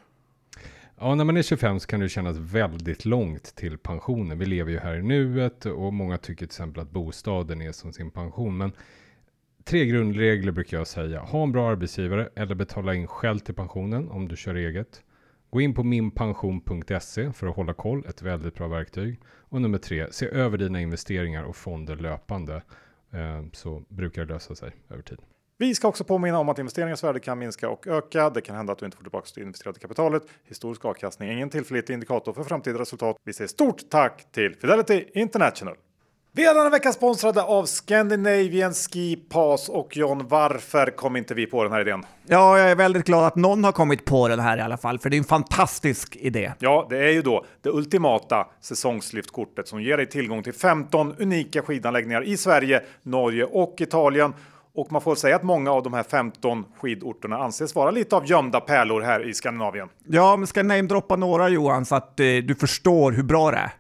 Ja, 0.99 1.15
när 1.15 1.25
man 1.25 1.37
är 1.37 1.43
25 1.43 1.81
så 1.81 1.87
kan 1.87 2.01
det 2.01 2.09
kännas 2.09 2.37
väldigt 2.37 3.05
långt 3.05 3.55
till 3.57 3.79
pensionen. 3.79 4.39
Vi 4.39 4.47
lever 4.47 4.71
ju 4.71 4.79
här 4.79 4.95
i 4.95 5.03
nuet 5.03 5.67
och 5.67 5.93
många 5.93 6.19
tycker 6.19 6.39
till 6.39 6.45
exempel 6.45 6.83
att 6.83 6.91
bostaden 6.91 7.63
är 7.63 7.73
som 7.73 7.93
sin 7.93 8.11
pension. 8.11 8.57
Men 8.57 8.73
tre 9.65 9.87
grundregler 9.87 10.53
brukar 10.53 10.79
jag 10.79 10.87
säga. 10.87 11.21
Ha 11.21 11.43
en 11.43 11.53
bra 11.53 11.71
arbetsgivare 11.71 12.29
eller 12.35 12.55
betala 12.55 12.95
in 12.95 13.07
själv 13.07 13.39
till 13.39 13.55
pensionen 13.55 14.09
om 14.11 14.29
du 14.29 14.37
kör 14.37 14.55
eget. 14.55 15.03
Gå 15.51 15.61
in 15.61 15.75
på 15.75 15.83
minpension.se 15.85 17.33
för 17.33 17.47
att 17.47 17.57
hålla 17.57 17.73
koll, 17.73 18.07
ett 18.09 18.23
väldigt 18.23 18.55
bra 18.55 18.69
verktyg. 18.69 19.21
Och 19.27 19.63
nummer 19.63 19.79
tre, 19.79 20.07
se 20.13 20.27
över 20.27 20.59
dina 20.59 20.81
investeringar 20.81 21.45
och 21.45 21.57
fonder 21.57 21.97
löpande. 21.97 22.63
Eh, 23.13 23.45
så 23.53 23.83
brukar 23.89 24.25
det 24.25 24.33
lösa 24.33 24.55
sig 24.55 24.73
över 24.91 25.03
tid. 25.03 25.19
Vi 25.59 25.75
ska 25.75 25.89
också 25.89 26.05
påminna 26.05 26.39
om 26.39 26.49
att 26.49 26.59
investeringens 26.59 27.05
värde 27.05 27.21
kan 27.21 27.39
minska 27.39 27.69
och 27.69 27.87
öka. 27.87 28.31
Det 28.31 28.41
kan 28.41 28.57
hända 28.57 28.73
att 28.73 28.79
du 28.79 28.85
inte 28.85 28.97
får 28.97 29.05
tillbaka 29.05 29.27
det 29.35 29.41
investerade 29.41 29.79
kapitalet. 29.79 30.23
Historisk 30.45 30.85
avkastning 30.85 31.29
är 31.29 31.33
ingen 31.33 31.51
tillförlitlig 31.51 31.95
indikator 31.95 32.33
för 32.33 32.45
framtida 32.45 32.79
resultat. 32.79 33.17
Vi 33.25 33.33
säger 33.33 33.49
stort 33.49 33.91
tack 33.91 34.33
till 34.33 34.55
Fidelity 34.55 35.05
International. 35.15 35.77
Vi 36.33 36.47
är 36.47 36.55
denna 36.55 36.71
vecka 36.71 36.93
sponsrade 36.93 37.43
av 37.43 37.65
Scandinavian 37.65 38.75
Ski 38.75 39.17
Pass 39.17 39.69
och 39.69 39.97
John, 39.97 40.29
varför 40.29 40.97
kom 40.97 41.17
inte 41.17 41.35
vi 41.35 41.47
på 41.47 41.63
den 41.63 41.73
här 41.73 41.81
idén? 41.81 42.07
Ja, 42.27 42.59
jag 42.59 42.71
är 42.71 42.75
väldigt 42.75 43.07
glad 43.07 43.27
att 43.27 43.37
någon 43.37 43.65
har 43.65 43.73
kommit 43.73 44.05
på 44.05 44.29
den 44.29 44.41
här 44.41 44.59
i 44.59 44.61
alla 44.61 44.77
fall, 44.77 44.99
för 44.99 45.11
det 45.11 45.17
är 45.17 45.19
en 45.19 45.25
fantastisk 45.25 46.17
idé. 46.17 46.53
Ja, 46.59 46.87
det 46.91 46.99
är 46.99 47.11
ju 47.11 47.23
då 47.23 47.45
det 47.63 47.71
ultimata 47.71 48.47
säsongsliftkortet 48.61 49.69
som 49.69 49.83
ger 49.83 49.97
dig 49.97 50.07
tillgång 50.07 50.43
till 50.43 50.53
15 50.53 51.15
unika 51.19 51.63
skidanläggningar 51.63 52.23
i 52.23 52.37
Sverige, 52.37 52.83
Norge 53.03 53.45
och 53.45 53.81
Italien. 53.81 54.35
Och 54.75 54.93
man 54.93 55.01
får 55.01 55.15
säga 55.15 55.37
att 55.37 55.43
många 55.43 55.73
av 55.73 55.83
de 55.83 55.93
här 55.93 56.03
15 56.03 56.65
skidorterna 56.81 57.39
anses 57.39 57.75
vara 57.75 57.91
lite 57.91 58.17
av 58.17 58.27
gömda 58.27 58.61
pärlor 58.61 59.01
här 59.01 59.29
i 59.29 59.35
Skandinavien, 59.35 59.89
Ja, 60.09 60.37
men 60.37 60.47
ska 60.47 60.61
jag 60.61 60.67
namedroppa 60.67 61.17
några 61.17 61.49
Johan, 61.49 61.85
så 61.85 61.95
att 61.95 62.21
eh, 62.21 62.25
du 62.25 62.55
förstår 62.55 63.13
hur 63.13 63.23
bra 63.23 63.51
det 63.51 63.57
är? 63.57 63.71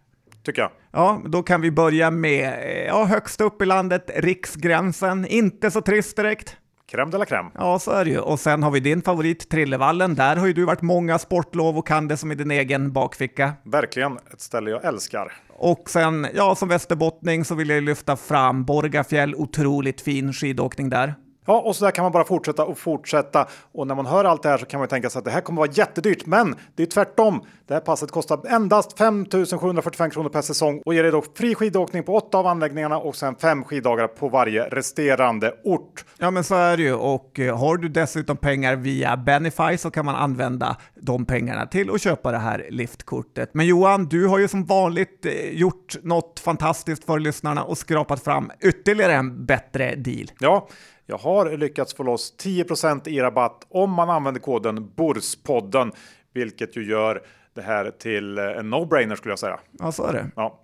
Tycker 0.45 0.63
jag. 0.63 0.71
Ja, 0.93 1.23
då 1.25 1.43
kan 1.43 1.61
vi 1.61 1.71
börja 1.71 2.11
med, 2.11 2.45
eh, 2.45 2.87
ja, 2.87 3.05
högst 3.05 3.41
upp 3.41 3.63
i 3.63 3.67
landet, 3.67 4.11
Riksgränsen. 4.17 5.27
Inte 5.27 5.71
så 5.71 5.81
trist 5.81 6.17
direkt. 6.17 6.57
Crème 6.93 7.11
de 7.11 7.19
la 7.19 7.25
crème. 7.25 7.51
Ja, 7.55 7.79
så 7.79 7.91
är 7.91 8.05
det 8.05 8.11
ju. 8.11 8.19
Och 8.19 8.41
sen 8.41 8.63
har 8.63 8.71
vi 8.71 8.81
din 8.81 9.03
favorit 9.03 9.49
Trillevallen. 9.49 10.15
Där 10.15 10.37
har 10.37 10.47
ju 10.47 10.53
du 10.53 10.65
varit 10.65 10.83
många 10.83 11.19
sportlov 11.19 11.79
och 11.79 11.87
kan 11.87 12.09
det 12.09 12.17
som 12.17 12.33
i 12.33 12.35
din 12.35 12.51
egen 12.51 12.93
bakficka. 12.93 13.53
Verkligen 13.65 14.19
ett 14.33 14.41
ställe 14.41 14.71
jag 14.71 14.85
älskar. 14.85 15.33
Och 15.49 15.91
sen, 15.91 16.27
ja, 16.35 16.55
som 16.55 16.69
västerbottning 16.69 17.45
så 17.45 17.55
vill 17.55 17.69
jag 17.69 17.83
lyfta 17.83 18.17
fram 18.17 18.65
Borgafjäll. 18.65 19.35
Otroligt 19.35 20.01
fin 20.01 20.33
skidåkning 20.33 20.91
där. 20.91 21.15
Ja, 21.47 21.61
och 21.61 21.77
så 21.77 21.85
där 21.85 21.93
kan 21.93 22.03
man 22.03 22.13
bara 22.13 22.25
fortsätta 22.25 22.65
och 22.65 22.79
fortsätta. 22.79 23.49
Och 23.73 23.87
när 23.87 23.95
man 23.95 24.07
hör 24.07 24.25
allt 24.25 24.43
det 24.43 24.49
här 24.49 24.59
så 24.59 24.67
kan 24.67 24.81
man 24.81 24.85
ju 24.85 24.89
tänka 24.89 25.11
sig 25.11 25.19
att 25.19 25.25
det 25.25 25.31
här 25.31 25.41
kommer 25.41 25.61
vara 25.61 25.71
jättedyrt. 25.73 26.27
Men 26.27 26.55
det 26.75 26.83
är 26.83 26.87
tvärtom. 26.87 27.45
Det 27.67 27.75
här 27.75 27.81
passet 27.81 28.11
kostar 28.11 28.41
endast 28.49 28.99
5 28.99 29.27
745 29.61 30.11
kronor 30.11 30.29
per 30.29 30.43
säsong 30.43 30.83
och 30.85 30.95
ger 30.95 31.03
dig 31.03 31.13
då 31.13 31.23
fri 31.35 31.55
skidåkning 31.55 32.03
på 32.03 32.17
åtta 32.17 32.39
av 32.39 32.47
anläggningarna 32.47 32.99
och 32.99 33.17
sen 33.17 33.35
fem 33.35 33.65
skiddagar 33.65 34.07
på 34.07 34.29
varje 34.29 34.65
resterande 34.65 35.55
ort. 35.65 36.05
Ja, 36.19 36.31
men 36.31 36.45
så 36.45 36.55
är 36.55 36.77
det 36.77 36.83
ju. 36.83 36.95
Och 36.95 37.41
eh, 37.41 37.59
har 37.59 37.77
du 37.77 37.89
dessutom 37.89 38.37
pengar 38.37 38.77
via 38.77 39.17
Benify 39.17 39.77
så 39.79 39.91
kan 39.91 40.05
man 40.05 40.15
använda 40.15 40.77
de 40.95 41.25
pengarna 41.25 41.67
till 41.67 41.91
att 41.91 42.03
köpa 42.03 42.33
det 42.33 42.39
här 42.39 42.67
liftkortet. 42.71 43.51
Men 43.53 43.67
Johan, 43.67 44.05
du 44.05 44.27
har 44.27 44.39
ju 44.39 44.49
som 44.49 44.65
vanligt 44.65 45.27
eh, 45.27 45.33
gjort 45.51 45.97
något 46.03 46.41
fantastiskt 46.41 47.05
för 47.05 47.19
lyssnarna 47.19 47.65
och 47.65 47.79
skrapat 47.79 48.25
fram 48.25 48.51
ytterligare 48.61 49.15
en 49.15 49.47
bättre 49.47 49.95
deal. 49.95 50.31
Ja, 50.39 50.69
jag 51.11 51.19
har 51.19 51.57
lyckats 51.57 51.95
få 51.95 52.03
loss 52.03 52.37
10 52.37 52.65
i 53.07 53.21
rabatt 53.21 53.67
om 53.69 53.91
man 53.91 54.11
använder 54.11 54.41
koden 54.41 54.91
BORSPodden, 54.97 55.93
vilket 56.35 56.77
ju 56.77 56.91
gör 56.91 57.23
det 57.55 57.63
här 57.63 57.91
till 57.91 58.39
eh, 58.39 58.45
en 58.45 58.75
no-brainer 58.75 59.15
skulle 59.15 59.33
jag 59.33 59.39
säga. 59.39 59.61
Ja, 59.79 59.93
så 59.93 60.07
är 60.07 60.13
det. 60.13 60.31
Ja. 60.37 60.61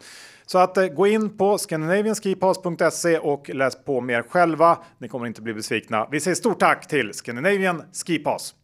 Så 0.47 0.59
att 0.59 0.77
eh, 0.77 0.87
gå 0.87 1.07
in 1.07 1.37
på 1.37 1.59
scandinavianskipass.se 1.59 3.19
och 3.19 3.51
läs 3.55 3.85
på 3.85 4.01
mer 4.01 4.23
själva. 4.23 4.79
Ni 4.99 5.09
kommer 5.09 5.27
inte 5.27 5.43
bli 5.43 5.55
besvikna. 5.55 6.09
Vi 6.11 6.21
säger 6.21 6.35
stort 6.35 6.61
tack 6.61 6.89
till 6.89 7.13
Scandinavian 7.15 7.83
Ski 8.07 8.19
Pass. 8.19 8.55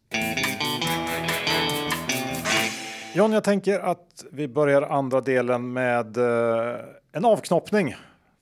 John, 3.13 3.31
jag 3.31 3.43
tänker 3.43 3.79
att 3.79 4.25
vi 4.31 4.47
börjar 4.47 4.81
andra 4.81 5.21
delen 5.21 5.73
med 5.73 6.17
eh, 6.17 6.75
en 7.11 7.25
avknoppning. 7.25 7.95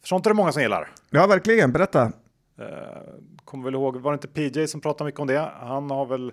Sånt 0.04 0.26
är 0.26 0.30
det 0.30 0.34
många 0.34 0.52
som 0.52 0.62
gillar. 0.62 0.90
Ja, 1.10 1.28
verkligen. 1.28 1.72
Berätta. 1.72 2.12
Eh, 2.62 3.02
kommer 3.46 3.64
väl 3.64 3.74
ihåg, 3.74 3.98
var 3.98 4.12
det 4.12 4.16
inte 4.16 4.28
PJ 4.28 4.68
som 4.68 4.82
pratade 4.82 5.06
mycket 5.08 5.20
om 5.20 5.28
det? 5.28 5.52
Han 5.60 5.92
har 5.92 6.06
väl 6.06 6.32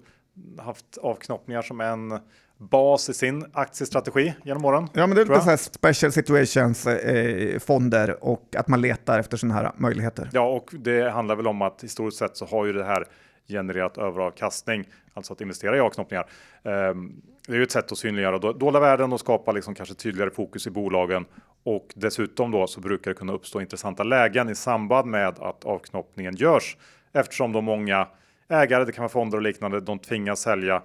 haft 0.59 0.99
avknoppningar 0.99 1.63
som 1.63 1.81
en 1.81 2.19
bas 2.59 3.09
i 3.09 3.15
sin 3.15 3.47
aktiestrategi 3.53 4.35
genom 4.45 4.65
åren. 4.65 4.89
Ja, 4.93 5.07
men 5.07 5.17
det 5.17 5.23
är 5.23 5.27
lite 5.27 5.41
så 5.41 5.51
här 5.51 5.57
special 5.57 6.13
situations 6.13 6.87
eh, 6.87 7.59
fonder 7.59 8.25
och 8.25 8.57
att 8.57 8.69
man 8.69 8.81
letar 8.81 9.19
efter 9.19 9.37
sådana 9.37 9.55
här 9.55 9.73
möjligheter. 9.77 10.31
Ja, 10.33 10.49
och 10.49 10.71
det 10.73 11.11
handlar 11.11 11.37
väl 11.37 11.47
om 11.47 11.63
att 11.63 11.85
historiskt 11.85 12.19
sett 12.19 12.37
så 12.37 12.47
har 12.47 12.67
ju 12.67 12.73
det 12.73 12.85
här 12.85 13.05
genererat 13.49 13.99
överavkastning, 13.99 14.85
alltså 15.15 15.33
att 15.33 15.41
investera 15.41 15.77
i 15.77 15.81
avknoppningar. 15.81 16.27
Ehm, 16.63 17.23
det 17.47 17.53
är 17.53 17.57
ju 17.57 17.63
ett 17.63 17.71
sätt 17.71 17.93
att 17.93 17.99
synliggöra 17.99 18.39
dolda 18.39 18.81
värden 18.81 19.13
och 19.13 19.21
skapa 19.21 19.53
liksom 19.53 19.75
kanske 19.75 19.95
tydligare 19.95 20.31
fokus 20.31 20.67
i 20.67 20.71
bolagen. 20.71 21.25
Och 21.63 21.93
dessutom 21.95 22.51
då 22.51 22.67
så 22.67 22.81
brukar 22.81 23.11
det 23.11 23.15
kunna 23.15 23.33
uppstå 23.33 23.61
intressanta 23.61 24.03
lägen 24.03 24.49
i 24.49 24.55
samband 24.55 25.11
med 25.11 25.39
att 25.39 25.65
avknoppningen 25.65 26.37
görs 26.37 26.77
eftersom 27.13 27.53
då 27.53 27.61
många 27.61 28.09
ägare, 28.49 28.85
det 28.85 28.93
kan 28.93 29.03
vara 29.03 29.09
fonder 29.09 29.39
och 29.39 29.43
liknande, 29.43 29.81
de 29.81 29.99
tvingas 29.99 30.41
sälja 30.41 30.83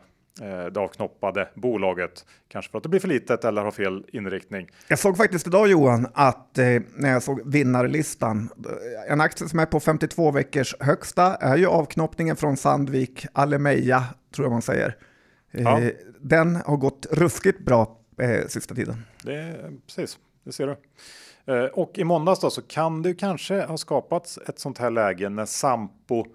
det 0.74 0.78
avknoppade 0.80 1.50
bolaget. 1.56 2.26
Kanske 2.48 2.72
för 2.72 2.78
att 2.78 2.84
det 2.84 2.90
blir 2.90 3.00
för 3.00 3.08
litet 3.08 3.46
eller 3.46 3.62
har 3.64 3.72
fel 3.72 4.06
inriktning. 4.14 4.68
Jag 4.88 5.00
såg 5.00 5.18
faktiskt 5.18 5.48
idag 5.48 5.68
Johan 5.68 6.08
att 6.14 6.58
eh, 6.58 6.66
när 6.96 7.10
jag 7.12 7.24
såg 7.24 7.42
vinnarlistan, 7.52 8.50
eh, 9.06 9.12
en 9.12 9.22
aktie 9.22 9.48
som 9.50 9.60
är 9.60 9.66
på 9.66 9.80
52 9.80 10.32
veckors 10.32 10.76
högsta 10.80 11.36
är 11.36 11.58
ju 11.58 11.66
avknoppningen 11.68 12.36
från 12.36 12.58
Sandvik 12.58 13.26
Allemeja, 13.34 14.04
tror 14.36 14.46
jag 14.46 14.52
man 14.52 14.62
säger. 14.62 14.98
Eh, 15.52 15.62
Ja. 15.64 15.80
Den 16.20 16.56
har 16.56 16.78
gått 16.78 17.06
ruskigt 17.12 17.66
bra 17.66 17.98
eh, 18.20 18.48
sista 18.48 18.76
tiden. 18.76 19.06
Det 19.24 19.56
precis, 19.88 20.18
det 20.44 20.52
ser 20.52 20.68
du. 20.68 20.76
Eh, 21.54 21.66
Och 21.66 21.92
i 21.98 22.04
måndags 22.04 22.40
då 22.40 22.50
så 22.50 22.62
kan 22.62 23.02
det 23.02 23.14
kanske 23.14 23.62
ha 23.66 23.78
skapats 23.78 24.40
ett 24.48 24.60
sånt 24.60 24.78
här 24.78 24.90
läge 24.90 25.30
när 25.30 25.46
Sampo 25.46 26.26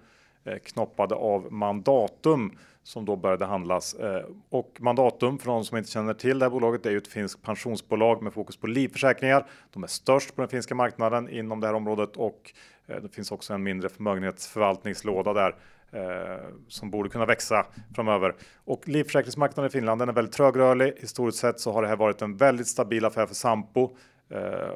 eh, 0.45 0.57
knoppade 0.63 1.15
av 1.15 1.51
mandatum 1.53 2.57
som 2.83 3.05
då 3.05 3.15
började 3.15 3.45
handlas. 3.45 3.93
Eh, 3.93 4.25
och 4.49 4.77
mandatum 4.79 5.39
för 5.39 5.51
de 5.51 5.65
som 5.65 5.77
inte 5.77 5.89
känner 5.89 6.13
till 6.13 6.39
det 6.39 6.45
här 6.45 6.49
bolaget 6.49 6.83
det 6.83 6.89
är 6.89 6.91
ju 6.91 6.97
ett 6.97 7.07
finskt 7.07 7.41
pensionsbolag 7.41 8.21
med 8.21 8.33
fokus 8.33 8.57
på 8.57 8.67
livförsäkringar. 8.67 9.45
De 9.73 9.83
är 9.83 9.87
störst 9.87 10.35
på 10.35 10.41
den 10.41 10.49
finska 10.49 10.75
marknaden 10.75 11.29
inom 11.29 11.59
det 11.59 11.67
här 11.67 11.73
området 11.73 12.17
och 12.17 12.53
eh, 12.87 13.01
det 13.01 13.09
finns 13.09 13.31
också 13.31 13.53
en 13.53 13.63
mindre 13.63 13.89
förmögenhetsförvaltningslåda 13.89 15.33
där 15.33 15.55
eh, 15.91 16.45
som 16.67 16.91
borde 16.91 17.09
kunna 17.09 17.25
växa 17.25 17.65
framöver. 17.95 18.35
Och 18.65 18.87
livförsäkringsmarknaden 18.87 19.69
i 19.69 19.71
Finland 19.71 20.01
den 20.01 20.09
är 20.09 20.13
väldigt 20.13 20.33
trögrörlig. 20.33 20.93
Historiskt 20.97 21.37
sett 21.37 21.59
så 21.59 21.71
har 21.71 21.81
det 21.81 21.87
här 21.87 21.95
varit 21.95 22.21
en 22.21 22.37
väldigt 22.37 22.67
stabil 22.67 23.05
affär 23.05 23.25
för 23.25 23.35
Sampo 23.35 23.95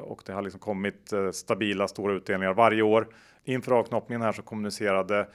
och 0.02 0.22
det 0.26 0.32
har 0.32 0.42
liksom 0.42 0.60
kommit 0.60 1.12
stabila 1.32 1.88
stora 1.88 2.12
utdelningar 2.12 2.54
varje 2.54 2.82
år. 2.82 3.08
Inför 3.44 3.72
avknoppningen 3.72 4.22
här 4.22 4.32
så 4.32 4.42
kommunicerade 4.42 5.26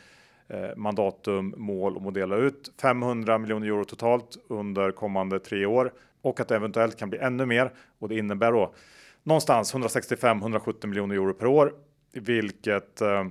Eh, 0.54 0.76
mandatum, 0.76 1.54
mål 1.58 1.98
om 1.98 2.08
att 2.08 2.14
dela 2.14 2.36
ut 2.36 2.72
500 2.82 3.38
miljoner 3.38 3.68
euro 3.68 3.86
totalt 3.86 4.38
under 4.48 4.92
kommande 4.92 5.40
tre 5.40 5.66
år 5.66 5.94
och 6.22 6.40
att 6.40 6.48
det 6.48 6.56
eventuellt 6.56 6.98
kan 6.98 7.10
bli 7.10 7.20
ännu 7.20 7.46
mer 7.46 7.72
och 8.00 8.10
det 8.10 8.18
innebär 8.18 8.52
då 8.52 8.74
någonstans 9.24 9.74
165-170 9.74 10.88
miljoner 10.88 11.16
euro 11.16 11.34
per 11.34 11.46
år, 11.46 11.74
vilket 12.14 13.02
eh, 13.02 13.26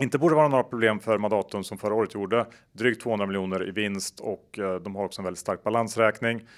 inte 0.00 0.18
borde 0.18 0.34
vara 0.34 0.48
några 0.48 0.62
problem 0.64 1.00
för 1.00 1.18
mandatum 1.18 1.64
som 1.64 1.78
förra 1.78 1.94
året 1.94 2.14
gjorde. 2.14 2.46
Drygt 2.72 3.02
200 3.02 3.26
miljoner 3.26 3.68
i 3.68 3.70
vinst 3.70 4.20
och 4.20 4.58
eh, 4.58 4.74
de 4.74 4.96
har 4.96 5.04
också 5.04 5.20
en 5.20 5.24
väldigt 5.24 5.40
stark 5.40 5.62
balansräkning. 5.62 6.48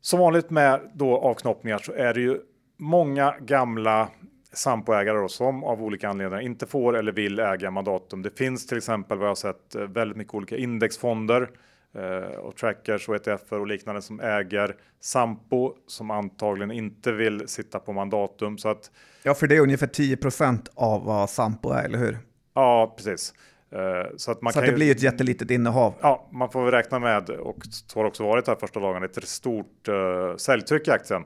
Som 0.00 0.20
vanligt 0.20 0.50
med 0.50 0.90
då 0.94 1.18
avknoppningar 1.18 1.78
så 1.78 1.92
är 1.92 2.14
det 2.14 2.20
ju 2.20 2.38
många 2.76 3.34
gamla 3.40 4.08
Sampo-ägare 4.52 5.18
då, 5.18 5.28
som 5.28 5.64
av 5.64 5.82
olika 5.82 6.08
anledningar 6.08 6.40
inte 6.42 6.66
får 6.66 6.96
eller 6.96 7.12
vill 7.12 7.38
äga 7.38 7.70
mandatum. 7.70 8.22
Det 8.22 8.38
finns 8.38 8.66
till 8.66 8.76
exempel 8.78 9.18
vad 9.18 9.24
jag 9.26 9.30
har 9.30 9.34
sett 9.34 9.74
eh, 9.74 9.82
väldigt 9.82 10.16
mycket 10.18 10.34
olika 10.34 10.56
indexfonder 10.56 11.50
eh, 11.94 12.38
och 12.38 12.56
trackers 12.56 13.08
och 13.08 13.14
ETFer 13.14 13.60
och 13.60 13.66
liknande 13.66 14.02
som 14.02 14.20
äger 14.20 14.76
Sampo 15.00 15.74
som 15.86 16.10
antagligen 16.10 16.70
inte 16.70 17.12
vill 17.12 17.48
sitta 17.48 17.78
på 17.78 17.92
mandatum. 17.92 18.58
Så 18.58 18.68
att 18.68 18.90
Ja, 19.22 19.34
för 19.34 19.46
det 19.46 19.56
är 19.56 19.60
ungefär 19.60 19.86
10% 19.86 20.66
av 20.74 21.04
vad 21.04 21.30
Sampo 21.30 21.70
är, 21.70 21.84
eller 21.84 21.98
hur? 21.98 22.18
ja, 22.54 22.94
precis. 22.96 23.34
Eh, 23.72 24.16
så 24.16 24.30
att 24.30 24.42
man 24.42 24.52
Så 24.52 24.58
att 24.58 24.64
det 24.64 24.70
ju- 24.70 24.76
blir 24.76 24.90
ett 24.90 25.02
jättelitet 25.02 25.50
innehav. 25.50 25.94
Ja, 26.00 26.28
man 26.32 26.50
får 26.50 26.62
väl 26.64 26.70
räkna 26.70 26.98
med 26.98 27.30
och 27.30 27.56
så 27.86 27.98
har 27.98 28.04
det 28.04 28.08
också 28.08 28.22
varit 28.24 28.46
här 28.46 28.54
första 28.60 28.80
dagen 28.80 29.02
ett 29.02 29.28
stort 29.28 29.88
uh, 29.88 30.36
säljtryck 30.36 30.88
i 30.88 30.90
aktien. 30.90 31.24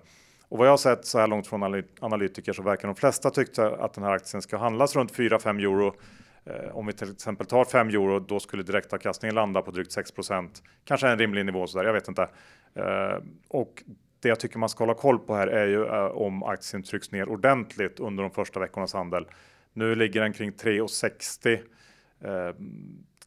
Och 0.52 0.58
vad 0.58 0.66
jag 0.66 0.72
har 0.72 0.76
sett 0.76 1.06
så 1.06 1.18
här 1.18 1.26
långt 1.26 1.46
från 1.46 1.82
analytiker 2.00 2.52
så 2.52 2.62
verkar 2.62 2.88
de 2.88 2.94
flesta 2.94 3.30
tycka 3.30 3.70
att 3.70 3.94
den 3.94 4.04
här 4.04 4.10
aktien 4.10 4.42
ska 4.42 4.56
handlas 4.56 4.96
runt 4.96 5.12
4-5 5.12 5.58
euro. 5.60 5.94
Eh, 6.44 6.76
om 6.76 6.86
vi 6.86 6.92
till 6.92 7.12
exempel 7.12 7.46
tar 7.46 7.64
5 7.64 7.88
euro, 7.88 8.18
då 8.18 8.40
skulle 8.40 8.62
direktavkastningen 8.62 9.34
landa 9.34 9.62
på 9.62 9.70
drygt 9.70 9.96
6% 9.96 10.48
Kanske 10.84 11.08
en 11.08 11.18
rimlig 11.18 11.46
nivå 11.46 11.66
så 11.66 11.78
där, 11.78 11.84
jag 11.84 11.92
vet 11.92 12.08
inte. 12.08 12.22
Eh, 12.74 13.16
och 13.48 13.82
det 14.20 14.28
jag 14.28 14.40
tycker 14.40 14.58
man 14.58 14.68
ska 14.68 14.84
hålla 14.84 14.94
koll 14.94 15.18
på 15.18 15.34
här 15.34 15.46
är 15.46 15.66
ju 15.66 15.86
eh, 15.86 16.04
om 16.04 16.42
aktien 16.42 16.82
trycks 16.82 17.12
ner 17.12 17.28
ordentligt 17.28 18.00
under 18.00 18.22
de 18.22 18.30
första 18.30 18.60
veckornas 18.60 18.92
handel. 18.92 19.26
Nu 19.72 19.94
ligger 19.94 20.20
den 20.20 20.32
kring 20.32 20.52
3,60. 20.52 21.58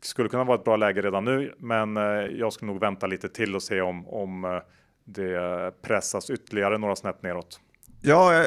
Skulle 0.02 0.30
kunna 0.30 0.44
vara 0.44 0.58
ett 0.58 0.66
bra 0.66 0.76
läge 0.76 1.02
redan 1.02 1.26
nu, 1.26 1.54
men 1.58 1.96
jag 2.38 2.54
skulle 2.54 2.72
nog 2.72 2.82
vänta 2.82 3.08
lite 3.08 3.30
till 3.30 3.56
och 3.56 3.64
se 3.64 3.82
om, 3.82 4.08
om 4.08 4.62
det 5.06 5.72
pressas 5.82 6.30
ytterligare 6.30 6.78
några 6.78 6.96
snäpp 6.96 7.24
neråt. 7.24 7.60
Ja, 8.08 8.34
jag, 8.34 8.46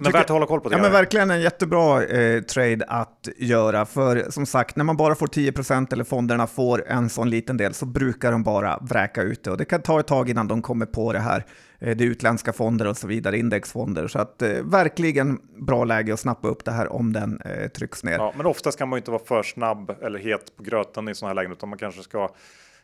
Men 0.00 0.12
värt 0.12 0.24
att 0.24 0.28
hålla 0.28 0.46
koll 0.46 0.60
på 0.60 0.68
det. 0.68 0.76
Ja, 0.76 0.82
men 0.82 0.92
verkligen 0.92 1.30
en 1.30 1.40
jättebra 1.40 2.04
eh, 2.04 2.42
trade 2.42 2.84
att 2.88 3.28
göra. 3.36 3.86
För 3.86 4.30
som 4.30 4.46
sagt, 4.46 4.76
när 4.76 4.84
man 4.84 4.96
bara 4.96 5.14
får 5.14 5.26
10% 5.26 5.92
eller 5.92 6.04
fonderna 6.04 6.46
får 6.46 6.88
en 6.88 7.08
sån 7.08 7.30
liten 7.30 7.56
del 7.56 7.74
så 7.74 7.86
brukar 7.86 8.32
de 8.32 8.42
bara 8.42 8.78
vräka 8.80 9.22
ut 9.22 9.44
det. 9.44 9.50
Och 9.50 9.56
det 9.56 9.64
kan 9.64 9.82
ta 9.82 10.00
ett 10.00 10.06
tag 10.06 10.30
innan 10.30 10.48
de 10.48 10.62
kommer 10.62 10.86
på 10.86 11.12
det 11.12 11.18
här. 11.18 11.44
Eh, 11.78 11.96
det 11.96 12.04
är 12.04 12.08
utländska 12.08 12.52
fonder 12.52 12.86
och 12.86 12.96
så 12.96 13.06
vidare, 13.06 13.38
indexfonder. 13.38 14.08
Så 14.08 14.18
att 14.18 14.42
eh, 14.42 14.50
verkligen 14.50 15.38
bra 15.58 15.84
läge 15.84 16.12
att 16.12 16.20
snappa 16.20 16.48
upp 16.48 16.64
det 16.64 16.72
här 16.72 16.92
om 16.92 17.12
den 17.12 17.40
eh, 17.40 17.68
trycks 17.68 18.04
ner. 18.04 18.16
Ja, 18.18 18.32
men 18.36 18.46
oftast 18.46 18.78
kan 18.78 18.88
man 18.88 18.96
ju 18.96 19.00
inte 19.00 19.10
vara 19.10 19.24
för 19.24 19.42
snabb 19.42 19.90
eller 20.02 20.18
het 20.18 20.56
på 20.56 20.62
gröten 20.62 21.08
i 21.08 21.14
sådana 21.14 21.30
här 21.30 21.34
lägen, 21.34 21.52
utan 21.52 21.68
man 21.68 21.78
kanske 21.78 22.02
ska 22.02 22.28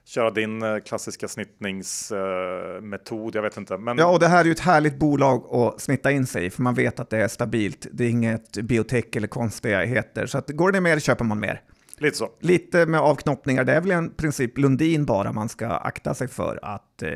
köra 0.05 0.31
din 0.31 0.63
eh, 0.63 0.79
klassiska 0.79 1.29
snittningsmetod. 1.29 3.35
jag 3.35 3.43
vet 3.43 3.57
inte, 3.57 3.79
men 3.79 3.99
Ja, 3.99 4.07
och 4.07 4.21
det 4.21 4.29
här 4.29 4.41
är 4.41 4.45
ju 4.45 4.53
ett 4.53 4.61
härligt 4.61 4.99
bolag 4.99 5.55
att 5.55 5.81
snitta 5.81 6.11
in 6.11 6.27
sig 6.27 6.47
i, 6.47 6.51
för 6.51 6.63
man 6.63 6.75
vet 6.75 7.01
att 7.01 7.11
det 7.11 7.19
är 7.19 7.29
stabilt. 7.29 7.87
Det 7.93 8.05
är 8.05 8.11
inget 8.11 8.53
biotech 8.53 9.17
eller 9.17 9.29
konstigheter. 9.29 10.27
Så 10.27 10.39
att 10.39 10.51
går 10.51 10.73
det 10.73 10.81
mer 10.81 10.99
köper 10.99 11.25
man 11.25 11.41
mer. 11.41 11.61
lite 11.99 12.17
så. 12.17 12.29
Lite 12.41 12.87
med 12.87 13.01
avknoppningar, 13.01 13.65
det 13.65 13.73
är 13.73 13.81
väl 13.81 13.91
en 13.91 14.15
princip 14.15 14.59
Lundin 14.59 15.05
bara 15.05 15.33
man 15.33 15.49
ska 15.49 15.67
akta 15.69 16.15
sig 16.15 16.29
för 16.29 16.59
att 16.63 17.03
eh, 17.03 17.11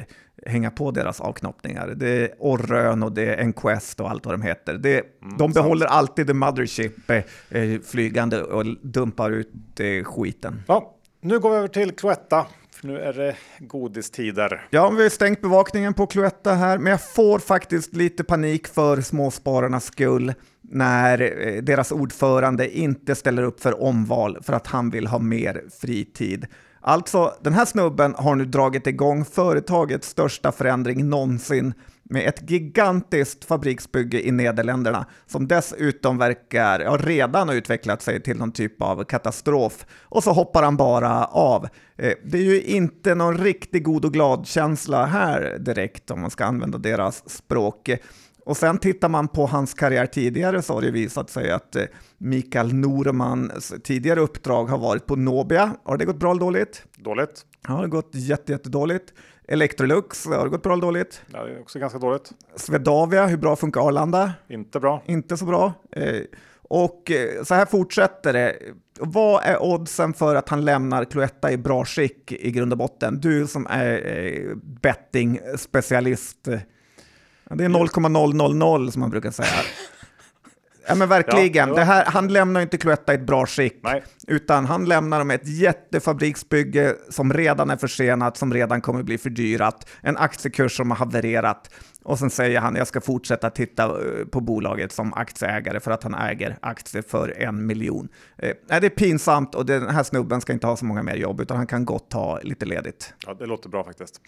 hänga 0.46 0.70
på 0.70 0.90
deras 0.90 1.20
avknoppningar. 1.20 1.88
Det 1.96 2.08
är 2.08 2.30
Orrön 2.38 3.02
och 3.02 3.12
det 3.12 3.34
är 3.34 3.38
Enquest 3.40 4.00
och 4.00 4.10
allt 4.10 4.26
vad 4.26 4.34
de 4.34 4.42
heter. 4.42 4.74
Det, 4.74 5.02
de 5.38 5.52
behåller 5.52 5.86
alltid 5.86 6.26
the 6.26 6.34
mothership 6.34 7.10
eh, 7.10 7.16
eh, 7.50 7.80
flygande 7.80 8.42
och 8.42 8.64
dumpar 8.82 9.30
ut 9.30 9.80
eh, 9.80 10.04
skiten. 10.04 10.62
Ja, 10.68 10.94
nu 11.20 11.38
går 11.38 11.50
vi 11.50 11.56
över 11.56 11.68
till 11.68 11.92
Cloetta, 11.92 12.46
nu 12.84 13.00
är 13.00 13.12
det 13.12 13.36
godistider. 13.58 14.66
Ja, 14.70 14.90
vi 14.90 15.02
har 15.02 15.10
stängt 15.10 15.40
bevakningen 15.40 15.94
på 15.94 16.06
Cloetta 16.06 16.54
här, 16.54 16.78
men 16.78 16.90
jag 16.90 17.02
får 17.02 17.38
faktiskt 17.38 17.94
lite 17.96 18.24
panik 18.24 18.66
för 18.66 19.00
småspararnas 19.00 19.84
skull 19.84 20.32
när 20.60 21.20
eh, 21.20 21.62
deras 21.62 21.92
ordförande 21.92 22.78
inte 22.78 23.14
ställer 23.14 23.42
upp 23.42 23.60
för 23.60 23.82
omval 23.82 24.38
för 24.42 24.52
att 24.52 24.66
han 24.66 24.90
vill 24.90 25.06
ha 25.06 25.18
mer 25.18 25.64
fritid. 25.80 26.46
Alltså, 26.86 27.34
den 27.40 27.54
här 27.54 27.64
snubben 27.64 28.14
har 28.18 28.34
nu 28.34 28.44
dragit 28.44 28.86
igång 28.86 29.24
företagets 29.24 30.08
största 30.08 30.52
förändring 30.52 31.08
någonsin 31.08 31.74
med 32.02 32.28
ett 32.28 32.50
gigantiskt 32.50 33.44
fabriksbygge 33.44 34.26
i 34.26 34.30
Nederländerna 34.30 35.06
som 35.26 35.48
dessutom 35.48 36.18
verkar 36.18 36.80
ja, 36.80 36.98
redan 37.00 37.48
ha 37.48 37.54
utvecklat 37.54 38.02
sig 38.02 38.22
till 38.22 38.36
någon 38.36 38.52
typ 38.52 38.82
av 38.82 39.04
katastrof. 39.04 39.86
Och 40.02 40.24
så 40.24 40.32
hoppar 40.32 40.62
han 40.62 40.76
bara 40.76 41.24
av. 41.24 41.68
Eh, 41.96 42.12
det 42.24 42.38
är 42.38 42.42
ju 42.42 42.62
inte 42.62 43.14
någon 43.14 43.38
riktig 43.38 43.84
god 43.84 44.04
och 44.04 44.12
glad 44.12 44.46
känsla 44.46 45.06
här 45.06 45.58
direkt 45.58 46.10
om 46.10 46.20
man 46.20 46.30
ska 46.30 46.44
använda 46.44 46.78
deras 46.78 47.30
språk. 47.30 47.90
Och 48.44 48.56
sen 48.56 48.78
tittar 48.78 49.08
man 49.08 49.28
på 49.28 49.46
hans 49.46 49.74
karriär 49.74 50.06
tidigare 50.06 50.62
så 50.62 50.74
har 50.74 50.82
det 50.82 50.90
visat 50.90 51.30
sig 51.30 51.50
att 51.50 51.76
eh, 51.76 51.84
Mikael 52.18 52.74
Normans 52.74 53.74
tidigare 53.84 54.20
uppdrag 54.20 54.64
har 54.64 54.78
varit 54.78 55.06
på 55.06 55.16
Nobia. 55.16 55.76
Har 55.84 55.96
det 55.96 56.04
gått 56.04 56.18
bra 56.18 56.30
eller 56.30 56.40
dåligt? 56.40 56.84
Dåligt. 56.96 57.46
Ja, 57.68 57.74
det 57.74 57.78
har 57.80 57.86
gått 57.86 58.10
jätte, 58.12 58.52
jättedåligt. 58.52 59.12
Electrolux, 59.48 60.26
har 60.26 60.44
det 60.44 60.50
gått 60.50 60.62
bra 60.62 60.72
eller 60.72 60.82
dåligt? 60.82 61.22
Ja, 61.32 61.44
det 61.44 61.52
är 61.52 61.60
också 61.60 61.78
ganska 61.78 61.98
dåligt. 61.98 62.32
Swedavia, 62.56 63.26
hur 63.26 63.36
bra 63.36 63.56
funkar 63.56 63.80
Arlanda? 63.80 64.32
Inte 64.48 64.80
bra. 64.80 65.02
Inte 65.06 65.36
så 65.36 65.44
bra. 65.44 65.72
Eh, 65.92 66.20
och 66.62 67.10
eh, 67.10 67.42
så 67.42 67.54
här 67.54 67.66
fortsätter 67.66 68.32
det. 68.32 68.56
Vad 68.98 69.44
är 69.44 69.62
oddsen 69.62 70.14
för 70.14 70.34
att 70.34 70.48
han 70.48 70.64
lämnar 70.64 71.04
Cloetta 71.04 71.52
i 71.52 71.56
bra 71.56 71.84
skick 71.84 72.32
i 72.32 72.50
grund 72.50 72.72
och 72.72 72.78
botten? 72.78 73.20
Du 73.20 73.46
som 73.46 73.66
är 73.70 74.54
betting-specialist. 74.54 76.48
Det 77.50 77.64
är 77.64 77.68
0,000 77.68 78.92
som 78.92 79.00
man 79.00 79.10
brukar 79.10 79.30
säga. 79.30 79.48
Ja 80.86 80.94
men 80.94 81.08
verkligen, 81.08 81.68
Ja, 81.68 81.74
det 81.74 81.84
här, 81.84 82.04
han 82.04 82.28
lämnar 82.28 82.60
inte 82.60 82.76
Cloetta 82.76 83.12
i 83.12 83.14
ett 83.14 83.26
bra 83.26 83.46
skick. 83.46 83.80
Nej. 83.82 84.04
Utan 84.26 84.64
han 84.64 84.84
lämnar 84.84 85.18
dem 85.18 85.30
ett 85.30 85.48
jättefabriksbygge 85.48 86.94
som 87.10 87.32
redan 87.32 87.70
är 87.70 87.76
försenat, 87.76 88.36
som 88.36 88.52
redan 88.52 88.80
kommer 88.80 89.02
bli 89.02 89.18
fördyrat, 89.18 89.88
en 90.00 90.16
aktiekurs 90.16 90.76
som 90.76 90.90
har 90.90 90.98
havererat. 90.98 91.70
Och 92.02 92.18
sen 92.18 92.30
säger 92.30 92.60
han, 92.60 92.76
jag 92.76 92.86
ska 92.86 93.00
fortsätta 93.00 93.50
titta 93.50 93.84
eh, 93.84 94.24
på 94.30 94.40
bolaget 94.40 94.92
som 94.92 95.14
aktieägare 95.14 95.80
för 95.80 95.90
att 95.90 96.02
han 96.02 96.14
äger 96.14 96.58
aktier 96.62 97.02
för 97.02 97.42
en 97.42 97.66
miljon. 97.66 98.08
Eh, 98.38 98.52
det 98.68 98.86
är 98.86 98.90
pinsamt 98.90 99.54
och 99.54 99.66
den 99.66 99.90
här 99.90 100.02
snubben 100.02 100.40
ska 100.40 100.52
inte 100.52 100.66
ha 100.66 100.76
så 100.76 100.84
många 100.84 101.02
mer 101.02 101.16
jobb, 101.16 101.40
utan 101.40 101.56
han 101.56 101.66
kan 101.66 101.84
gott 101.84 102.10
ta 102.10 102.40
lite 102.42 102.66
ledigt. 102.66 103.14
Ja, 103.26 103.34
det 103.34 103.46
låter 103.46 103.68
bra 103.68 103.84
faktiskt. 103.84 104.20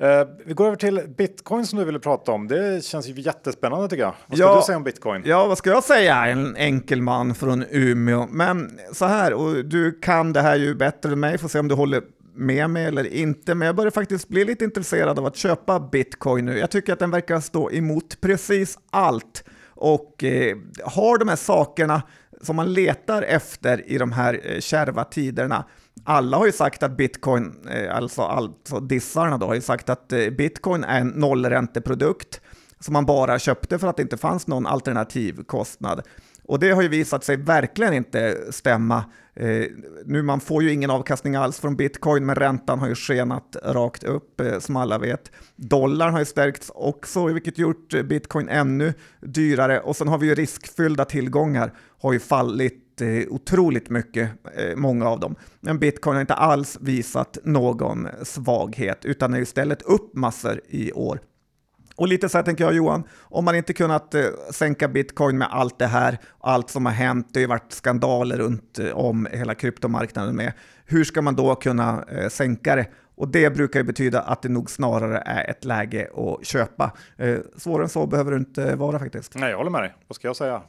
Eh, 0.00 0.28
vi 0.46 0.54
går 0.54 0.66
över 0.66 0.76
till 0.76 1.00
bitcoin 1.18 1.66
som 1.66 1.78
du 1.78 1.84
ville 1.84 1.98
prata 1.98 2.32
om. 2.32 2.48
Det 2.48 2.84
känns 2.84 3.08
ju 3.08 3.20
jättespännande 3.20 3.88
tycker 3.88 4.02
jag. 4.02 4.14
Vad 4.26 4.38
ska 4.38 4.46
Ja. 4.46 4.56
du 4.56 4.62
säga 4.62 4.76
om 4.76 4.84
bitcoin? 4.84 5.22
Ja, 5.24 5.46
vad 5.46 5.58
ska 5.58 5.70
jag 5.70 5.84
säga? 5.84 6.26
En 6.26 6.56
enkel 6.56 7.02
man 7.02 7.34
från 7.34 7.64
Umeå. 7.70 8.26
Men 8.30 8.78
så 8.92 9.04
här, 9.04 9.32
och 9.34 9.64
du 9.64 9.92
kan 10.00 10.32
det 10.32 10.40
här 10.40 10.56
ju 10.56 10.74
bättre 10.74 11.12
än 11.12 11.20
mig, 11.20 11.38
får 11.38 11.48
se 11.48 11.58
om 11.58 11.68
du 11.68 11.74
håller 11.74 12.02
med 12.34 12.70
mig 12.70 12.84
eller 12.84 13.06
inte. 13.14 13.54
Men 13.54 13.66
jag 13.66 13.76
börjar 13.76 13.90
faktiskt 13.90 14.28
bli 14.28 14.44
lite 14.44 14.64
intresserad 14.64 15.18
av 15.18 15.26
att 15.26 15.36
köpa 15.36 15.80
bitcoin 15.80 16.44
nu. 16.46 16.58
Jag 16.58 16.70
tycker 16.70 16.92
att 16.92 16.98
den 16.98 17.10
verkar 17.10 17.40
stå 17.40 17.70
emot 17.70 18.20
precis 18.20 18.78
allt 18.90 19.44
och 19.68 20.24
eh, 20.24 20.56
har 20.84 21.18
de 21.18 21.28
här 21.28 21.36
sakerna 21.36 22.02
som 22.42 22.56
man 22.56 22.72
letar 22.72 23.22
efter 23.22 23.90
i 23.90 23.98
de 23.98 24.12
här 24.12 24.40
eh, 24.44 24.60
kärva 24.60 25.04
tiderna. 25.04 25.64
Alla 26.04 26.36
har 26.36 26.46
ju 26.46 26.52
sagt 26.52 26.82
att 26.82 26.96
bitcoin, 26.96 27.68
eh, 27.68 27.96
alltså, 27.96 28.22
alltså 28.22 28.80
dissarna 28.80 29.38
då, 29.38 29.46
har 29.46 29.54
ju 29.54 29.60
sagt 29.60 29.88
att 29.88 30.12
eh, 30.12 30.30
bitcoin 30.30 30.84
är 30.84 31.00
en 31.00 31.08
nollränteprodukt 31.08 32.40
som 32.80 32.92
man 32.92 33.06
bara 33.06 33.38
köpte 33.38 33.78
för 33.78 33.88
att 33.88 33.96
det 33.96 34.02
inte 34.02 34.16
fanns 34.16 34.46
någon 34.46 34.66
alternativ 34.66 35.44
kostnad. 35.46 36.02
Och 36.44 36.58
det 36.58 36.70
har 36.70 36.82
ju 36.82 36.88
visat 36.88 37.24
sig 37.24 37.36
verkligen 37.36 37.94
inte 37.94 38.38
stämma. 38.50 39.04
Eh, 39.34 39.64
nu 40.04 40.22
man 40.22 40.40
får 40.40 40.62
ju 40.62 40.72
ingen 40.72 40.90
avkastning 40.90 41.34
alls 41.36 41.60
från 41.60 41.76
bitcoin, 41.76 42.26
men 42.26 42.34
räntan 42.34 42.78
har 42.78 42.88
ju 42.88 42.94
skenat 42.94 43.56
rakt 43.64 44.04
upp 44.04 44.40
eh, 44.40 44.58
som 44.58 44.76
alla 44.76 44.98
vet. 44.98 45.32
Dollarn 45.56 46.12
har 46.12 46.18
ju 46.18 46.24
stärkts 46.24 46.70
också, 46.74 47.26
vilket 47.26 47.58
gjort 47.58 47.94
eh, 47.94 48.02
bitcoin 48.02 48.48
ännu 48.48 48.94
dyrare. 49.20 49.80
Och 49.80 49.96
sen 49.96 50.08
har 50.08 50.18
vi 50.18 50.26
ju 50.26 50.34
riskfyllda 50.34 51.04
tillgångar, 51.04 51.72
har 52.00 52.12
ju 52.12 52.20
fallit 52.20 52.89
eh, 53.00 53.22
otroligt 53.28 53.90
mycket, 53.90 54.30
eh, 54.56 54.76
många 54.76 55.08
av 55.08 55.20
dem. 55.20 55.36
Men 55.60 55.78
bitcoin 55.78 56.14
har 56.14 56.20
inte 56.20 56.34
alls 56.34 56.78
visat 56.80 57.38
någon 57.44 58.08
svaghet, 58.22 59.04
utan 59.04 59.34
är 59.34 59.40
istället 59.40 59.82
upp 59.82 60.14
massor 60.14 60.60
i 60.68 60.92
år. 60.92 61.20
Och 61.96 62.08
lite 62.08 62.28
så 62.28 62.38
här 62.38 62.42
tänker 62.42 62.64
jag 62.64 62.74
Johan, 62.74 63.02
om 63.20 63.44
man 63.44 63.54
inte 63.54 63.72
kunnat 63.72 64.14
eh, 64.14 64.24
sänka 64.50 64.88
bitcoin 64.88 65.38
med 65.38 65.48
allt 65.50 65.78
det 65.78 65.86
här, 65.86 66.18
allt 66.40 66.70
som 66.70 66.86
har 66.86 66.92
hänt, 66.92 67.28
det 67.32 67.40
har 67.40 67.42
ju 67.42 67.46
varit 67.46 67.72
skandaler 67.72 68.38
runt 68.38 68.78
eh, 68.78 68.90
om 68.90 69.28
hela 69.32 69.54
kryptomarknaden 69.54 70.36
med, 70.36 70.52
hur 70.84 71.04
ska 71.04 71.22
man 71.22 71.36
då 71.36 71.54
kunna 71.54 72.04
sänka 72.28 72.76
det? 72.76 72.86
Och 73.14 73.28
det 73.28 73.50
brukar 73.50 73.80
ju 73.80 73.84
betyda 73.84 74.20
att 74.20 74.42
det 74.42 74.48
nog 74.48 74.70
snarare 74.70 75.22
är 75.26 75.50
ett 75.50 75.64
läge 75.64 76.08
att 76.16 76.46
köpa. 76.46 76.92
Svårare 77.56 77.82
än 77.82 77.88
så 77.88 78.06
behöver 78.06 78.30
det 78.30 78.36
inte 78.36 78.76
vara 78.76 78.98
faktiskt. 78.98 79.34
Nej, 79.34 79.50
jag 79.50 79.56
håller 79.56 79.70
med 79.70 79.82
dig. 79.82 79.94
Vad 80.08 80.16
ska 80.16 80.28
jag 80.28 80.36
säga 80.36 80.62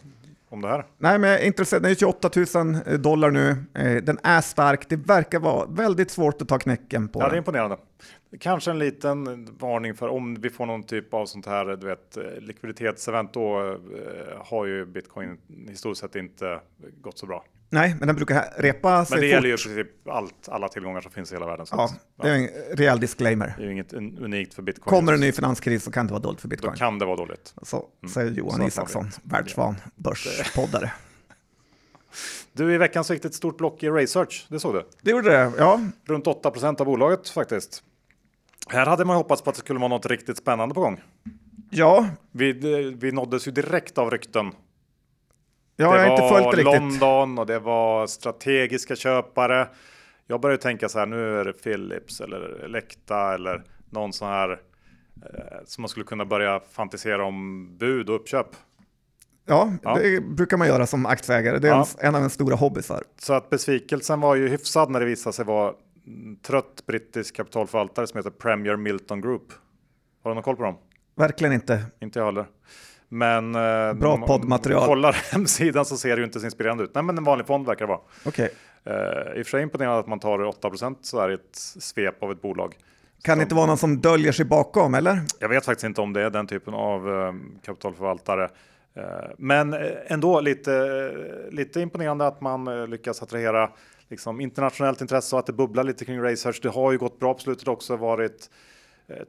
om 0.51 0.61
det 0.61 0.67
här? 0.67 0.85
Nej, 0.97 1.19
men 1.19 1.29
jag 1.29 1.41
är 1.41 1.45
intresserad. 1.45 1.83
Den 1.83 1.91
är 1.91 1.95
28 1.95 2.29
000 2.85 3.01
dollar 3.01 3.31
nu. 3.31 3.49
Eh, 3.73 4.03
den 4.03 4.19
är 4.23 4.41
stark. 4.41 4.89
Det 4.89 4.95
verkar 4.95 5.39
vara 5.39 5.65
väldigt 5.65 6.11
svårt 6.11 6.41
att 6.41 6.47
ta 6.47 6.59
knäcken 6.59 7.07
på 7.07 7.19
Ja, 7.19 7.29
det 7.29 7.35
är 7.35 7.37
imponerande. 7.37 7.77
Kanske 8.39 8.71
en 8.71 8.79
liten 8.79 9.45
varning 9.59 9.95
för 9.95 10.07
om 10.07 10.35
vi 10.35 10.49
får 10.49 10.65
någon 10.65 10.83
typ 10.83 11.13
av 11.13 11.25
sånt 11.25 11.45
här 11.45 11.65
du 11.65 11.87
vet, 11.87 12.17
eh, 12.17 12.23
likviditetsevent 12.39 13.33
då 13.33 13.59
eh, 13.69 13.77
har 14.45 14.65
ju 14.65 14.85
bitcoin 14.85 15.37
historiskt 15.69 16.01
sett 16.01 16.15
inte 16.15 16.59
gått 17.01 17.17
så 17.17 17.25
bra. 17.25 17.43
Nej, 17.73 17.95
men 17.99 18.07
den 18.07 18.15
brukar 18.15 18.53
repa 18.57 19.05
sig 19.05 19.15
Men 19.15 19.21
det 19.21 19.27
fort. 19.27 19.33
gäller 19.33 19.47
ju 19.47 19.53
i 19.53 19.57
princip 19.75 20.07
allt, 20.09 20.49
alla 20.49 20.67
tillgångar 20.69 21.01
som 21.01 21.11
finns 21.11 21.31
i 21.31 21.35
hela 21.35 21.45
världen. 21.45 21.65
Ja, 21.71 21.83
att, 21.85 21.99
det 22.23 22.29
är 22.29 22.35
en 22.35 22.47
rejäl 22.77 22.99
disclaimer. 22.99 23.53
det 23.57 23.63
är 23.63 23.65
ju 23.67 23.71
inget 23.71 23.93
un- 23.93 24.23
unikt 24.23 24.53
för 24.53 24.61
bitcoin. 24.61 24.89
Kommer 24.89 25.13
en 25.13 25.19
ny 25.19 25.31
finanskris 25.31 25.83
så 25.83 25.91
kan 25.91 26.07
det 26.07 26.13
vara 26.13 26.21
dåligt 26.23 26.41
för 26.41 26.47
Då 26.47 26.49
bitcoin. 26.49 26.73
kan 26.75 26.99
det 26.99 27.05
vara 27.05 27.15
dåligt. 27.15 27.53
Så 27.61 27.85
säger 28.13 28.31
Johan 28.31 28.59
Så 28.59 28.67
Isaksson, 28.67 29.09
världsvan 29.23 29.75
börspoddare. 29.95 30.91
Du, 32.53 32.73
i 32.73 32.77
veckan 32.77 33.03
så 33.03 33.13
gick 33.13 33.21
det 33.21 33.27
ett 33.27 33.33
stort 33.35 33.57
block 33.57 33.83
i 33.83 33.89
Research, 33.89 34.45
det 34.49 34.59
såg 34.59 34.73
du? 34.73 34.85
Det 35.01 35.11
gjorde 35.11 35.29
det, 35.29 35.51
ja. 35.57 35.81
Runt 36.05 36.25
8% 36.25 36.79
av 36.81 36.85
bolaget 36.85 37.29
faktiskt. 37.29 37.83
Här 38.69 38.85
hade 38.85 39.05
man 39.05 39.15
hoppats 39.15 39.41
på 39.41 39.49
att 39.49 39.55
det 39.55 39.59
skulle 39.59 39.79
vara 39.79 39.89
något 39.89 40.05
riktigt 40.05 40.37
spännande 40.37 40.75
på 40.75 40.81
gång. 40.81 41.01
Ja, 41.69 42.09
Vi, 42.31 42.53
vi 43.01 43.11
nåddes 43.11 43.47
ju 43.47 43.51
direkt 43.51 43.97
av 43.97 44.11
rykten. 44.11 44.51
Ja 45.75 45.91
det 45.91 45.97
jag 46.01 46.09
har 46.09 46.11
inte 46.11 46.27
följt 46.35 46.51
det 46.51 46.57
riktigt. 46.57 47.01
London 47.01 47.39
och 47.39 47.45
det 47.45 47.59
var 47.59 48.07
strategiska 48.07 48.95
köpare. 48.95 49.67
Jag 50.27 50.41
började 50.41 50.61
tänka 50.61 50.89
så 50.89 50.99
här, 50.99 51.05
nu 51.05 51.39
är 51.39 51.45
det 51.45 51.53
Philips 51.53 52.21
eller 52.21 52.39
Elekta 52.63 53.33
eller 53.33 53.63
någon 53.89 54.13
sån 54.13 54.27
här 54.27 54.51
eh, 54.51 54.57
som 55.65 55.81
man 55.81 55.89
skulle 55.89 56.05
kunna 56.05 56.25
börja 56.25 56.59
fantisera 56.71 57.25
om 57.25 57.67
bud 57.77 58.09
och 58.09 58.15
uppköp. 58.15 58.47
Ja, 59.45 59.73
Ja. 59.83 59.95
det 59.95 60.21
brukar 60.23 60.57
man 60.57 60.67
göra 60.67 60.87
som 60.87 61.05
aktieägare. 61.05 61.59
Det 61.59 61.67
är 61.67 61.71
Ja. 61.71 61.75
ens- 61.75 61.97
en 61.99 62.15
av 62.15 62.21
ens 62.21 62.33
stora 62.33 62.55
hobbysar. 62.55 63.03
Så 63.17 63.33
att 63.33 63.49
besvikelsen 63.49 64.19
var 64.21 64.35
ju 64.35 64.47
hyfsad 64.49 64.89
när 64.89 64.99
det 64.99 65.05
visade 65.05 65.33
sig 65.33 65.45
vara 65.45 65.73
en 66.05 66.39
trött 66.41 66.83
brittisk 66.87 67.35
kapitalförvaltare 67.35 68.07
som 68.07 68.17
heter 68.17 68.29
Premier 68.29 68.75
Milton 68.75 69.21
Group. 69.21 69.43
Har 70.23 70.31
du 70.31 70.35
någon 70.35 70.43
koll 70.43 70.55
på 70.55 70.63
dem? 70.63 70.75
Verkligen 71.15 71.53
inte. 71.53 71.83
Inte 72.01 72.19
jag 72.19 72.25
heller. 72.25 72.45
Men 73.13 73.55
eh, 73.55 73.93
Bra 73.93 74.17
man 74.17 74.27
poddmaterial. 74.27 74.85
kollar 74.87 75.11
hemsidan 75.31 75.85
så 75.85 75.97
ser 75.97 76.09
det 76.15 76.19
ju 76.19 76.23
inte 76.25 76.39
så 76.39 76.45
inspirerande 76.45 76.83
ut. 76.83 76.91
Nej, 76.95 77.03
men 77.03 77.17
en 77.17 77.23
vanlig 77.23 77.47
fond 77.47 77.65
verkar 77.65 77.85
det 77.85 77.89
vara. 77.89 77.99
Okej. 78.25 78.49
Eh, 78.83 78.93
I 78.93 79.41
och 79.41 79.45
för 79.45 79.51
sig 79.51 79.61
imponerande 79.63 79.99
att 79.99 80.07
man 80.07 80.19
tar 80.19 80.39
8% 80.39 80.95
så 81.01 81.21
här 81.21 81.31
i 81.31 81.33
ett 81.33 81.55
svep 81.79 82.23
av 82.23 82.31
ett 82.31 82.41
bolag. 82.41 82.75
Kan 83.23 83.37
det 83.37 83.41
inte 83.41 83.55
vara 83.55 83.65
någon 83.65 83.77
som 83.77 84.01
döljer 84.01 84.31
sig 84.31 84.45
bakom, 84.45 84.93
eller? 84.93 85.19
Jag 85.39 85.49
vet 85.49 85.65
faktiskt 85.65 85.83
inte 85.85 86.01
om 86.01 86.13
det 86.13 86.21
är 86.21 86.29
den 86.29 86.47
typen 86.47 86.73
av 86.73 87.09
eh, 87.09 87.33
kapitalförvaltare. 87.65 88.49
Eh, 88.95 89.03
men 89.37 89.73
eh, 89.73 89.79
ändå 90.07 90.39
lite, 90.39 90.73
eh, 90.75 91.53
lite 91.53 91.81
imponerande 91.81 92.27
att 92.27 92.41
man 92.41 92.67
eh, 92.67 92.87
lyckas 92.87 93.21
attrahera 93.23 93.69
liksom, 94.09 94.41
internationellt 94.41 95.01
intresse 95.01 95.35
och 95.35 95.39
att 95.39 95.45
det 95.45 95.53
bubblar 95.53 95.83
lite 95.83 96.05
kring 96.05 96.21
Research. 96.21 96.59
Det 96.63 96.69
har 96.69 96.91
ju 96.91 96.97
gått 96.97 97.19
bra 97.19 97.33
på 97.33 97.39
slutet 97.39 97.67
också, 97.67 97.95
varit 97.95 98.31
eh, 98.31 98.49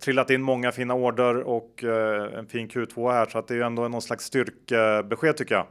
trillat 0.01 0.31
in 0.31 0.43
många 0.43 0.73
fina 0.73 0.95
order 0.95 1.37
och 1.37 1.85
eh, 1.85 2.39
en 2.39 2.47
fin 2.47 2.69
Q2 2.69 3.13
här 3.13 3.27
så 3.27 3.39
att 3.39 3.49
det 3.49 3.55
är 3.55 3.59
ju 3.59 3.65
ändå 3.65 3.89
någon 3.89 4.03
slags 4.03 4.25
styrkebesked 4.25 5.37
tycker 5.37 5.55
jag. 5.55 5.67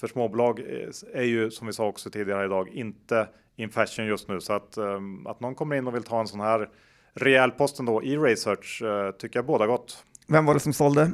För 0.00 0.06
småbolag 0.06 0.60
eh, 0.60 1.20
är 1.20 1.24
ju 1.24 1.50
som 1.50 1.66
vi 1.66 1.72
sa 1.72 1.86
också 1.86 2.10
tidigare 2.10 2.44
idag 2.44 2.68
inte 2.68 3.28
in 3.56 3.70
fashion 3.70 4.06
just 4.06 4.28
nu 4.28 4.40
så 4.40 4.52
att 4.52 4.76
eh, 4.76 5.00
att 5.26 5.40
någon 5.40 5.54
kommer 5.54 5.76
in 5.76 5.86
och 5.86 5.94
vill 5.94 6.02
ta 6.02 6.20
en 6.20 6.26
sån 6.26 6.40
här 6.40 6.68
rejäl 7.14 7.50
posten 7.50 7.86
då 7.86 8.02
i 8.02 8.16
Research 8.16 8.82
eh, 8.82 9.10
tycker 9.10 9.38
jag 9.38 9.46
båda 9.46 9.66
gott. 9.66 10.04
Vem 10.28 10.46
var 10.46 10.54
det 10.54 10.60
som 10.60 10.72
sålde? 10.72 11.12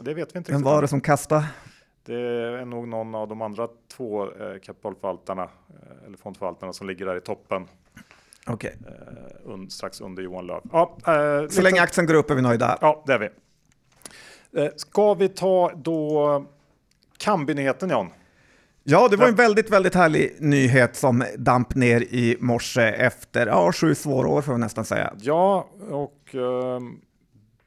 Det 0.00 0.14
vet 0.14 0.34
vi 0.34 0.38
inte 0.38 0.52
Vem 0.52 0.62
var 0.62 0.82
det 0.82 0.88
som 0.88 1.00
kastade? 1.00 1.46
Det 2.04 2.14
är 2.14 2.64
nog 2.64 2.88
någon 2.88 3.14
av 3.14 3.28
de 3.28 3.42
andra 3.42 3.68
två 3.96 4.24
eh, 4.24 4.58
kapitalförvaltarna 4.62 5.42
eh, 5.42 6.06
eller 6.06 6.16
fondförvaltarna 6.16 6.72
som 6.72 6.86
ligger 6.86 7.06
där 7.06 7.16
i 7.16 7.20
toppen 7.20 7.68
Okej. 8.46 8.76
eh, 8.86 9.50
un, 9.52 9.70
strax 9.70 10.00
under 10.00 10.22
Johan 10.22 10.46
Löf. 10.46 10.62
Ja, 10.72 10.96
eh, 11.06 11.48
Så 11.48 11.62
länge 11.62 11.82
aktien 11.82 12.06
går 12.06 12.14
upp 12.14 12.30
är 12.30 12.34
vi 12.34 12.42
nöjda. 12.42 12.78
Ja, 12.80 13.02
det 13.06 13.12
är 13.12 13.18
vi. 13.18 13.28
Eh, 14.62 14.70
ska 14.76 15.14
vi 15.14 15.28
ta 15.28 15.72
då 15.76 16.44
Kambi-nyheten 17.18 17.88
Jan? 17.90 18.10
Ja, 18.88 19.08
det 19.08 19.16
var 19.16 19.28
en 19.28 19.34
väldigt, 19.34 19.70
väldigt 19.70 19.94
härlig 19.94 20.36
nyhet 20.40 20.96
som 20.96 21.24
damp 21.38 21.74
ner 21.74 22.00
i 22.00 22.36
morse 22.40 22.82
efter 22.82 23.46
ja, 23.46 23.72
sju 23.72 23.94
svåra 23.94 24.28
år 24.28 24.42
får 24.42 24.54
jag 24.54 24.60
nästan 24.60 24.84
säga. 24.84 25.12
Ja, 25.20 25.68
och 25.90 26.34
ehm, 26.34 27.00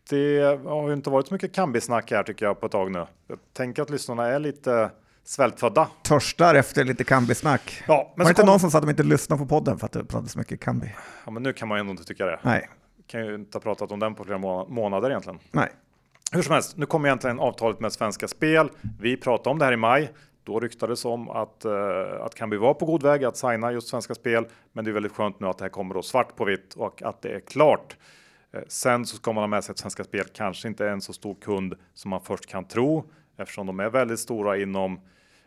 det 0.10 0.60
har 0.66 0.88
ju 0.88 0.94
inte 0.94 1.10
varit 1.10 1.28
så 1.28 1.34
mycket 1.34 1.56
Kambi-snack 1.56 2.12
här 2.12 2.24
tycker 2.24 2.46
jag 2.46 2.60
på 2.60 2.66
ett 2.66 2.72
tag 2.72 2.92
nu. 2.92 3.06
Jag 3.28 3.38
tänker 3.54 3.82
att 3.82 3.90
lyssnarna 3.90 4.28
är 4.28 4.40
lite 4.40 4.92
svältfödda. 5.30 5.88
Törstar 6.04 6.56
efter 6.56 6.84
lite 6.86 7.04
Kambi-snack. 7.04 7.84
Ja, 7.88 7.96
Var 7.96 8.04
men, 8.16 8.18
det 8.18 8.24
så 8.24 8.30
inte 8.30 8.42
kom... 8.42 8.48
någon 8.50 8.60
som 8.60 8.72
sa 8.72 8.78
att 8.78 8.84
de 8.84 8.90
inte 8.90 9.04
lyssnade 9.04 9.40
på 9.40 9.46
podden 9.48 9.78
för 9.80 9.86
att 9.86 9.92
det 9.92 10.06
pratades 10.06 10.36
mycket 10.36 10.60
Kambi? 10.60 10.96
ja, 11.26 11.32
men 11.32 11.44
nu 11.44 11.54
kan 11.54 11.68
man 11.68 11.78
ju 11.78 11.80
ändå 11.80 11.92
inte 11.92 12.04
tycka 12.04 12.26
det. 12.26 12.40
Nej, 12.44 12.70
Kan 13.08 13.26
ju 13.26 13.36
inte 13.36 13.56
ha 13.58 13.62
pratat 13.62 13.92
om 13.92 14.00
den 14.00 14.16
på 14.16 14.24
flera 14.24 14.38
må- 14.38 14.68
månader 14.68 15.10
egentligen. 15.10 15.40
nej. 15.52 15.70
Hur 16.32 16.42
som 16.42 16.54
helst, 16.54 16.78
nu 16.78 16.86
kommer 16.86 17.08
egentligen 17.08 17.40
avtalet 17.40 17.80
med 17.80 17.94
Svenska 17.94 18.28
Spel. 18.28 18.70
Vi 19.00 19.18
pratade 19.18 19.50
om 19.50 19.60
det 19.60 19.66
här 19.66 19.72
i 19.72 19.78
maj. 19.78 20.12
Då 20.44 20.60
ryktades 20.60 21.06
om 21.06 21.30
att, 21.30 21.66
uh, 21.66 21.72
att 22.26 22.36
Kambi 22.36 22.58
var 22.58 22.74
på 22.74 22.86
god 22.86 23.04
väg 23.04 23.24
att 23.24 23.38
signa 23.38 23.72
just 23.72 23.88
Svenska 23.88 24.16
Spel. 24.16 24.46
Men 24.74 24.86
det 24.86 24.92
är 24.92 24.94
väldigt 24.94 25.12
skönt 25.16 25.40
nu 25.40 25.48
att 25.48 25.58
det 25.58 25.64
här 25.64 25.70
kommer 25.70 25.96
då 25.96 26.02
svart 26.02 26.36
på 26.36 26.46
vitt 26.46 26.74
och 26.74 27.02
att 27.04 27.22
det 27.22 27.30
är 27.30 27.40
klart. 27.40 27.98
Eh, 28.54 28.62
sen 28.68 29.06
så 29.06 29.16
ska 29.16 29.34
man 29.34 29.42
ha 29.42 29.48
med 29.48 29.64
sig 29.64 29.72
att 29.74 29.78
Svenska 29.78 30.04
Spel 30.04 30.26
kanske 30.34 30.68
inte 30.68 30.86
är 30.86 30.90
en 30.90 31.02
så 31.02 31.14
stor 31.14 31.36
kund 31.36 31.74
som 31.94 32.10
man 32.10 32.22
först 32.22 32.46
kan 32.46 32.66
tro 32.68 33.04
eftersom 33.38 33.68
de 33.68 33.80
är 33.80 33.90
väldigt 33.90 34.20
stora 34.20 34.58
inom 34.58 35.00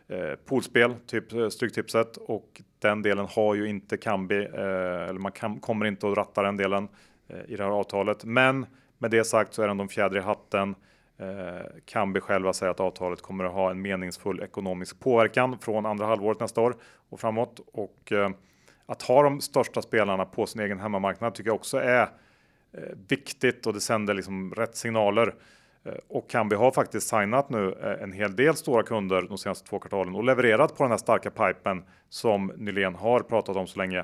eh, 0.07 0.35
poolspel, 0.45 0.95
typ 1.07 1.33
eh, 1.33 1.49
Stryktipset 1.49 2.17
och 2.17 2.61
den 2.79 3.01
delen 3.01 3.27
har 3.29 3.55
ju 3.55 3.69
inte 3.69 3.97
Kambi, 3.97 4.37
eh, 4.37 5.09
eller 5.09 5.19
man 5.19 5.31
kan, 5.31 5.59
kommer 5.59 5.85
inte 5.85 6.07
att 6.07 6.17
ratta 6.17 6.41
den 6.41 6.57
delen 6.57 6.87
eh, 7.27 7.37
i 7.47 7.55
det 7.55 7.63
här 7.63 7.71
avtalet. 7.71 8.23
Men 8.23 8.65
med 8.97 9.11
det 9.11 9.23
sagt 9.23 9.53
så 9.53 9.61
är 9.61 9.67
den 9.67 9.77
de 9.77 9.89
fjäder 9.89 10.17
i 10.17 10.21
hatten. 10.21 10.75
Eh, 11.17 11.65
Kambi 11.85 12.19
själva 12.19 12.53
säger 12.53 12.71
att 12.71 12.79
avtalet 12.79 13.21
kommer 13.21 13.43
att 13.43 13.53
ha 13.53 13.71
en 13.71 13.81
meningsfull 13.81 14.41
ekonomisk 14.41 14.99
påverkan 14.99 15.59
från 15.59 15.85
andra 15.85 16.05
halvåret 16.05 16.39
nästa 16.39 16.61
år 16.61 16.75
och 17.09 17.19
framåt. 17.19 17.59
Och 17.73 18.11
eh, 18.11 18.29
att 18.85 19.01
ha 19.01 19.23
de 19.23 19.41
största 19.41 19.81
spelarna 19.81 20.25
på 20.25 20.45
sin 20.45 20.61
egen 20.61 20.79
hemmamarknad 20.79 21.35
tycker 21.35 21.49
jag 21.49 21.55
också 21.55 21.77
är 21.77 22.01
eh, 22.71 22.81
viktigt 23.07 23.67
och 23.67 23.73
det 23.73 23.81
sänder 23.81 24.13
liksom 24.13 24.53
rätt 24.53 24.75
signaler. 24.75 25.35
Eh, 25.85 25.93
och 26.07 26.29
Kambi 26.29 26.55
har 26.55 26.71
faktiskt 26.71 27.07
signat 27.07 27.49
nu 27.49 27.75
eh, 27.81 28.03
en 28.03 28.11
hel 28.11 28.35
del 28.35 28.55
stora 28.55 28.83
kunder 28.83 29.21
de 29.21 29.37
senaste 29.37 29.69
två 29.69 29.79
kvartalen 29.79 30.15
och 30.15 30.23
levererat 30.23 30.77
på 30.77 30.83
den 30.83 30.91
här 30.91 30.97
starka 30.97 31.29
pipen 31.29 31.83
som 32.09 32.51
Nylén 32.57 32.95
har 32.95 33.19
pratat 33.19 33.55
om 33.55 33.67
så 33.67 33.79
länge. 33.79 34.03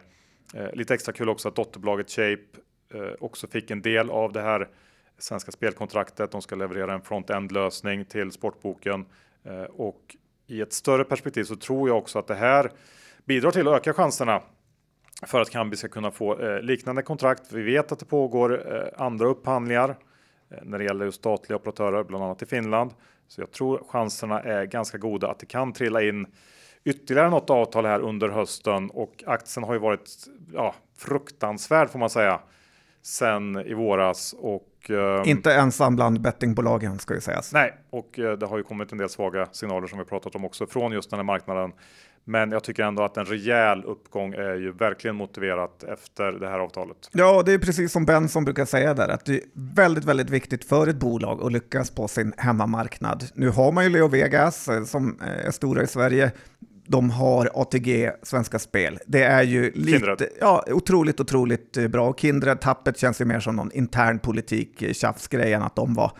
Eh, 0.53 0.73
lite 0.73 0.93
extra 0.93 1.13
kul 1.13 1.29
också 1.29 1.47
att 1.47 1.55
dotterbolaget 1.55 2.09
Shape 2.11 2.43
också 3.19 3.47
fick 3.47 3.71
en 3.71 3.81
del 3.81 4.09
av 4.09 4.33
det 4.33 4.41
här 4.41 4.67
svenska 5.17 5.51
spelkontraktet. 5.51 6.31
De 6.31 6.41
ska 6.41 6.55
leverera 6.55 6.93
en 6.93 7.01
front-end 7.01 7.51
lösning 7.51 8.05
till 8.05 8.31
sportboken 8.31 9.05
och 9.69 10.15
i 10.47 10.61
ett 10.61 10.73
större 10.73 11.03
perspektiv 11.03 11.43
så 11.43 11.55
tror 11.55 11.89
jag 11.89 11.97
också 11.97 12.19
att 12.19 12.27
det 12.27 12.35
här 12.35 12.71
bidrar 13.25 13.51
till 13.51 13.67
att 13.67 13.73
öka 13.73 13.93
chanserna 13.93 14.41
för 15.27 15.41
att 15.41 15.49
Kambi 15.49 15.77
ska 15.77 15.87
kunna 15.87 16.11
få 16.11 16.59
liknande 16.61 17.01
kontrakt. 17.01 17.51
Vi 17.51 17.61
vet 17.61 17.91
att 17.91 17.99
det 17.99 18.05
pågår 18.05 18.63
andra 18.97 19.27
upphandlingar 19.27 19.95
när 20.63 20.77
det 20.77 20.83
gäller 20.83 21.11
statliga 21.11 21.57
operatörer, 21.57 22.03
bland 22.03 22.23
annat 22.23 22.41
i 22.41 22.45
Finland. 22.45 22.91
Så 23.27 23.41
jag 23.41 23.51
tror 23.51 23.83
chanserna 23.87 24.41
är 24.41 24.65
ganska 24.65 24.97
goda 24.97 25.27
att 25.27 25.39
det 25.39 25.45
kan 25.45 25.73
trilla 25.73 26.03
in 26.03 26.27
ytterligare 26.83 27.29
något 27.29 27.49
avtal 27.49 27.85
här 27.85 27.99
under 27.99 28.29
hösten 28.29 28.89
och 28.89 29.23
aktien 29.27 29.63
har 29.63 29.73
ju 29.73 29.79
varit 29.79 30.09
ja, 30.53 30.75
fruktansvärd 30.97 31.89
får 31.89 31.99
man 31.99 32.09
säga 32.09 32.39
sen 33.01 33.57
i 33.65 33.73
våras 33.73 34.35
och 34.39 34.89
um, 34.89 35.23
inte 35.25 35.53
ensam 35.53 35.95
bland 35.95 36.21
bettingbolagen 36.21 36.99
ska 36.99 37.13
ju 37.13 37.21
sägas. 37.21 37.53
Nej, 37.53 37.73
och 37.89 38.19
uh, 38.19 38.31
det 38.31 38.45
har 38.45 38.57
ju 38.57 38.63
kommit 38.63 38.91
en 38.91 38.97
del 38.97 39.09
svaga 39.09 39.47
signaler 39.51 39.87
som 39.87 39.99
vi 39.99 40.05
pratat 40.05 40.35
om 40.35 40.45
också 40.45 40.67
från 40.67 40.91
just 40.91 41.09
den 41.09 41.19
här 41.19 41.23
marknaden. 41.23 41.71
Men 42.29 42.51
jag 42.51 42.63
tycker 42.63 42.83
ändå 42.83 43.03
att 43.03 43.17
en 43.17 43.25
rejäl 43.25 43.83
uppgång 43.83 44.33
är 44.33 44.55
ju 44.55 44.71
verkligen 44.71 45.15
motiverat 45.15 45.83
efter 45.83 46.31
det 46.31 46.47
här 46.47 46.59
avtalet. 46.59 46.97
Ja, 47.11 47.43
det 47.45 47.53
är 47.53 47.59
precis 47.59 47.91
som 47.91 48.05
Benson 48.05 48.45
brukar 48.45 48.65
säga 48.65 48.93
där, 48.93 49.09
att 49.09 49.25
det 49.25 49.33
är 49.35 49.41
väldigt, 49.53 50.05
väldigt 50.05 50.29
viktigt 50.29 50.65
för 50.65 50.87
ett 50.87 50.95
bolag 50.95 51.43
att 51.43 51.51
lyckas 51.51 51.91
på 51.91 52.07
sin 52.07 52.33
hemmamarknad. 52.37 53.23
Nu 53.33 53.49
har 53.49 53.71
man 53.71 53.83
ju 53.83 53.89
Leo 53.89 54.07
Vegas 54.07 54.67
eh, 54.67 54.83
som 54.83 55.19
eh, 55.21 55.47
är 55.47 55.51
stora 55.51 55.83
i 55.83 55.87
Sverige. 55.87 56.31
De 56.87 57.09
har 57.09 57.49
ATG 57.53 58.11
Svenska 58.23 58.59
Spel. 58.59 58.99
Det 59.07 59.23
är 59.23 59.43
ju 59.43 59.71
lite, 59.71 60.29
ja, 60.39 60.63
otroligt, 60.67 61.19
otroligt 61.19 61.77
eh, 61.77 61.87
bra. 61.87 62.13
Kindred-tappet 62.13 62.97
känns 62.97 63.21
ju 63.21 63.25
mer 63.25 63.39
som 63.39 63.55
någon 63.55 63.71
intern 63.71 64.19
politik, 64.19 64.83
tjafsgrejen 64.95 65.61
att 65.61 65.75
de 65.75 65.93
var 65.93 66.11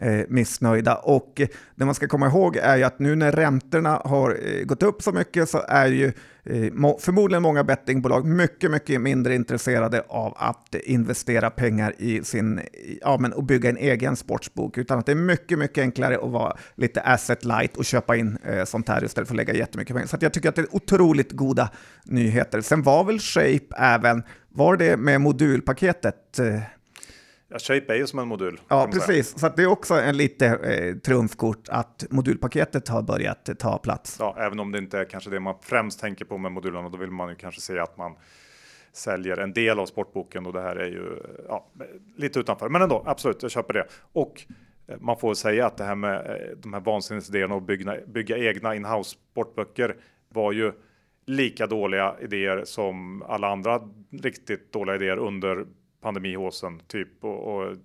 Eh, 0.00 0.24
missnöjda. 0.28 0.94
Och 0.94 1.40
eh, 1.40 1.48
det 1.74 1.84
man 1.84 1.94
ska 1.94 2.08
komma 2.08 2.26
ihåg 2.26 2.56
är 2.56 2.76
ju 2.76 2.84
att 2.84 2.98
nu 2.98 3.16
när 3.16 3.32
räntorna 3.32 4.02
har 4.04 4.38
eh, 4.42 4.64
gått 4.64 4.82
upp 4.82 5.02
så 5.02 5.12
mycket 5.12 5.48
så 5.48 5.62
är 5.68 5.86
ju 5.86 6.12
förmodligen 7.00 7.42
många 7.42 7.64
bettingbolag 7.64 8.26
mycket, 8.26 8.70
mycket 8.70 9.00
mindre 9.00 9.34
intresserade 9.34 10.02
av 10.08 10.34
att 10.36 10.74
investera 10.74 11.50
pengar 11.50 11.94
i 11.98 12.24
sin, 12.24 12.60
ja 13.00 13.18
men 13.20 13.32
och 13.32 13.44
bygga 13.44 13.70
en 13.70 13.76
egen 13.76 14.16
sportsbok, 14.16 14.78
utan 14.78 14.98
att 14.98 15.06
det 15.06 15.12
är 15.12 15.16
mycket, 15.16 15.58
mycket 15.58 15.82
enklare 15.82 16.16
att 16.16 16.30
vara 16.30 16.56
lite 16.74 17.00
asset 17.00 17.44
light 17.44 17.76
och 17.76 17.84
köpa 17.84 18.16
in 18.16 18.38
sånt 18.64 18.88
här 18.88 19.04
istället 19.04 19.28
för 19.28 19.34
att 19.34 19.36
lägga 19.36 19.54
jättemycket 19.54 19.96
pengar. 19.96 20.06
Så 20.06 20.16
jag 20.20 20.32
tycker 20.32 20.48
att 20.48 20.56
det 20.56 20.62
är 20.62 20.74
otroligt 20.74 21.32
goda 21.32 21.70
nyheter. 22.04 22.60
Sen 22.60 22.82
var 22.82 23.04
väl 23.04 23.18
Shape 23.18 23.76
även, 23.76 24.22
var 24.48 24.76
det 24.76 24.96
med 24.96 25.20
modulpaketet? 25.20 26.40
Ja, 27.50 27.58
Shape 27.58 27.92
är 27.92 27.96
ju 27.96 28.06
som 28.06 28.18
en 28.18 28.28
modul. 28.28 28.60
Ja, 28.68 28.88
precis. 28.92 29.38
Så 29.40 29.48
det 29.48 29.62
är 29.62 29.66
också 29.66 29.94
en 29.94 30.16
lite 30.16 30.46
eh, 30.46 30.96
trumfkort 30.96 31.68
att 31.68 32.04
modulpaketet 32.10 32.88
har 32.88 33.02
börjat 33.02 33.50
ta 33.58 33.78
plats. 33.78 34.16
Ja, 34.20 34.36
även 34.38 34.60
om 34.60 34.72
det 34.72 34.78
inte 34.78 34.98
är 34.98 35.04
kanske 35.04 35.30
det 35.30 35.40
man 35.40 35.54
främst 35.62 36.00
tänker 36.00 36.24
på 36.24 36.38
med 36.38 36.52
modulerna, 36.52 36.88
då 36.88 36.98
vill 36.98 37.10
man 37.10 37.28
ju 37.28 37.34
kanske 37.34 37.60
se 37.60 37.78
att 37.78 37.96
man 37.96 38.16
säljer 38.92 39.36
en 39.36 39.52
del 39.52 39.78
av 39.78 39.86
sportboken 39.86 40.46
och 40.46 40.52
det 40.52 40.60
här 40.60 40.76
är 40.76 40.88
ju 40.88 41.22
ja, 41.48 41.70
lite 42.16 42.40
utanför. 42.40 42.68
Men 42.68 42.82
ändå, 42.82 43.02
absolut, 43.06 43.42
jag 43.42 43.50
köper 43.50 43.74
det. 43.74 43.86
Och 44.12 44.42
eh, 44.86 44.96
man 45.00 45.18
får 45.18 45.34
säga 45.34 45.66
att 45.66 45.76
det 45.76 45.84
här 45.84 45.94
med 45.94 46.16
eh, 46.16 46.56
de 46.56 46.72
här 46.72 46.80
vansinnesidéerna 46.80 47.54
och 47.54 47.62
bygga, 47.62 47.96
bygga 48.06 48.38
egna 48.38 48.74
inhouse 48.74 49.10
sportböcker 49.10 49.96
var 50.28 50.52
ju 50.52 50.72
lika 51.26 51.66
dåliga 51.66 52.14
idéer 52.20 52.64
som 52.64 53.22
alla 53.22 53.48
andra 53.48 53.80
riktigt 54.10 54.72
dåliga 54.72 54.94
idéer 54.96 55.16
under 55.16 55.66
pandemihåsen 56.00 56.80
typ 56.86 57.24
och, 57.24 57.54
och 57.54 57.76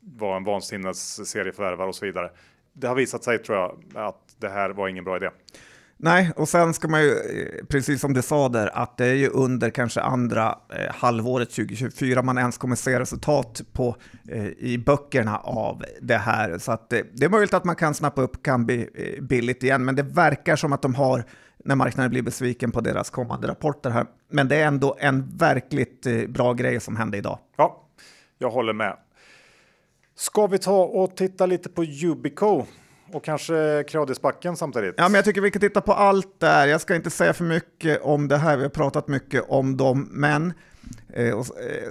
var 0.00 0.36
en 0.36 0.44
vansinnes 0.44 1.28
serieförvärvare 1.30 1.88
och 1.88 1.94
så 1.94 2.06
vidare. 2.06 2.30
Det 2.72 2.86
har 2.86 2.94
visat 2.94 3.24
sig 3.24 3.38
tror 3.38 3.58
jag 3.58 3.78
att 3.94 4.36
det 4.38 4.48
här 4.48 4.70
var 4.70 4.88
ingen 4.88 5.04
bra 5.04 5.16
idé. 5.16 5.30
Nej, 6.04 6.32
och 6.36 6.48
sen 6.48 6.74
ska 6.74 6.88
man 6.88 7.02
ju, 7.02 7.10
eh, 7.10 7.64
precis 7.68 8.00
som 8.00 8.14
du 8.14 8.22
sa 8.22 8.48
där, 8.48 8.70
att 8.76 8.96
det 8.96 9.06
är 9.06 9.14
ju 9.14 9.28
under 9.28 9.70
kanske 9.70 10.00
andra 10.00 10.58
eh, 10.68 10.94
halvåret 10.94 11.50
2024 11.50 12.22
man 12.22 12.38
ens 12.38 12.58
kommer 12.58 12.76
se 12.76 13.00
resultat 13.00 13.62
på 13.72 13.96
eh, 14.28 14.46
i 14.46 14.82
böckerna 14.86 15.38
av 15.38 15.84
det 16.00 16.16
här. 16.16 16.58
Så 16.58 16.72
att 16.72 16.92
eh, 16.92 17.00
det 17.12 17.24
är 17.24 17.28
möjligt 17.28 17.54
att 17.54 17.64
man 17.64 17.76
kan 17.76 17.94
snappa 17.94 18.22
upp 18.22 18.42
Kambi 18.42 18.88
eh, 18.94 19.22
billigt 19.22 19.62
igen, 19.62 19.84
men 19.84 19.96
det 19.96 20.02
verkar 20.02 20.56
som 20.56 20.72
att 20.72 20.82
de 20.82 20.94
har 20.94 21.24
när 21.64 21.76
marknaden 21.76 22.10
blir 22.10 22.22
besviken 22.22 22.70
på 22.70 22.80
deras 22.80 23.10
kommande 23.10 23.48
rapporter 23.48 23.90
här. 23.90 24.06
Men 24.28 24.48
det 24.48 24.56
är 24.56 24.66
ändå 24.66 24.96
en 24.98 25.36
verkligt 25.36 26.06
eh, 26.06 26.26
bra 26.28 26.52
grej 26.52 26.80
som 26.80 26.96
hände 26.96 27.18
idag. 27.18 27.38
Ja, 27.56 27.86
jag 28.38 28.50
håller 28.50 28.72
med. 28.72 28.96
Ska 30.14 30.46
vi 30.46 30.58
ta 30.58 30.84
och 30.84 31.16
titta 31.16 31.46
lite 31.46 31.68
på 31.68 31.84
Yubico 31.84 32.64
och 33.12 33.24
kanske 33.24 33.84
Kradisbacken 33.88 34.56
samtidigt? 34.56 34.94
Ja, 34.96 35.04
men 35.04 35.14
jag 35.14 35.24
tycker 35.24 35.40
vi 35.40 35.50
kan 35.50 35.60
titta 35.60 35.80
på 35.80 35.92
allt 35.92 36.40
där. 36.40 36.66
Jag 36.66 36.80
ska 36.80 36.94
inte 36.94 37.10
säga 37.10 37.32
för 37.32 37.44
mycket 37.44 38.02
om 38.02 38.28
det 38.28 38.36
här. 38.36 38.56
Vi 38.56 38.62
har 38.62 38.70
pratat 38.70 39.08
mycket 39.08 39.44
om 39.48 39.76
dem, 39.76 40.08
men 40.10 40.52
Eh, 41.12 41.28
eh, 41.28 41.42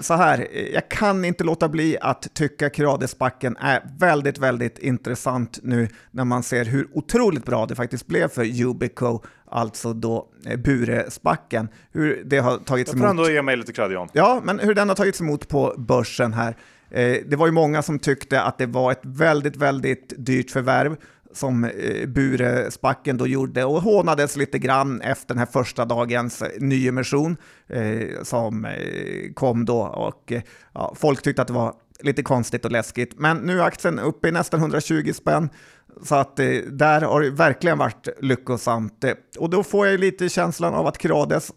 så 0.01 0.13
här, 0.13 0.47
jag 0.73 0.89
kan 0.89 1.25
inte 1.25 1.43
låta 1.43 1.69
bli 1.69 1.97
att 2.01 2.33
tycka 2.33 2.69
Kradesbacken 2.69 3.57
är 3.57 3.83
väldigt, 3.99 4.37
väldigt 4.37 4.79
intressant 4.79 5.59
nu 5.63 5.87
när 6.11 6.25
man 6.25 6.43
ser 6.43 6.65
hur 6.65 6.87
otroligt 6.93 7.45
bra 7.45 7.65
det 7.65 7.75
faktiskt 7.75 8.07
blev 8.07 8.27
för 8.27 8.43
Yubico, 8.43 9.19
alltså 9.51 9.93
då 9.93 10.27
Buresbacken. 10.57 11.67
Hur 11.91 12.23
det 12.25 12.37
har 12.37 12.57
tagits 12.57 12.93
emot. 12.93 13.01
Jag 13.01 13.09
får 13.09 13.21
ändå 13.21 13.29
ge 13.29 13.41
mig 13.41 13.57
lite 13.57 13.73
cred 13.73 13.91
John. 13.91 14.07
Ja, 14.13 14.41
men 14.43 14.59
hur 14.59 14.75
den 14.75 14.89
har 14.89 14.95
tagits 14.95 15.21
emot 15.21 15.47
på 15.47 15.75
börsen 15.77 16.33
här. 16.33 16.55
Det 17.25 17.35
var 17.35 17.45
ju 17.45 17.51
många 17.51 17.81
som 17.81 17.99
tyckte 17.99 18.41
att 18.41 18.57
det 18.57 18.65
var 18.65 18.91
ett 18.91 19.01
väldigt, 19.03 19.55
väldigt 19.55 20.13
dyrt 20.17 20.51
förvärv 20.51 20.95
som 21.33 21.63
eh, 21.63 22.07
Buresbacken 22.07 23.17
då 23.17 23.27
gjorde 23.27 23.65
och 23.65 23.81
hånades 23.81 24.37
lite 24.37 24.59
grann 24.59 25.01
efter 25.01 25.27
den 25.27 25.37
här 25.37 25.45
första 25.45 25.85
dagens 25.85 26.43
nyemission 26.59 27.37
eh, 27.67 28.23
som 28.23 28.65
eh, 28.65 29.33
kom 29.33 29.65
då 29.65 29.81
och 29.81 30.31
eh, 30.31 30.41
ja, 30.73 30.93
folk 30.95 31.21
tyckte 31.21 31.41
att 31.41 31.47
det 31.47 31.53
var 31.53 31.73
lite 31.99 32.23
konstigt 32.23 32.65
och 32.65 32.71
läskigt. 32.71 33.19
Men 33.19 33.37
nu 33.37 33.59
är 33.59 33.63
aktien 33.63 33.99
uppe 33.99 34.27
i 34.27 34.31
nästan 34.31 34.59
120 34.59 35.11
spänn 35.13 35.49
så 36.03 36.15
att 36.15 36.39
eh, 36.39 36.47
där 36.71 37.01
har 37.01 37.21
det 37.21 37.29
verkligen 37.29 37.77
varit 37.77 38.07
lyckosamt. 38.21 39.03
Eh, 39.03 39.13
och 39.39 39.49
då 39.49 39.63
får 39.63 39.87
jag 39.87 39.99
lite 39.99 40.29
känslan 40.29 40.73
av 40.73 40.87
att 40.87 40.97
Krades 40.97 41.51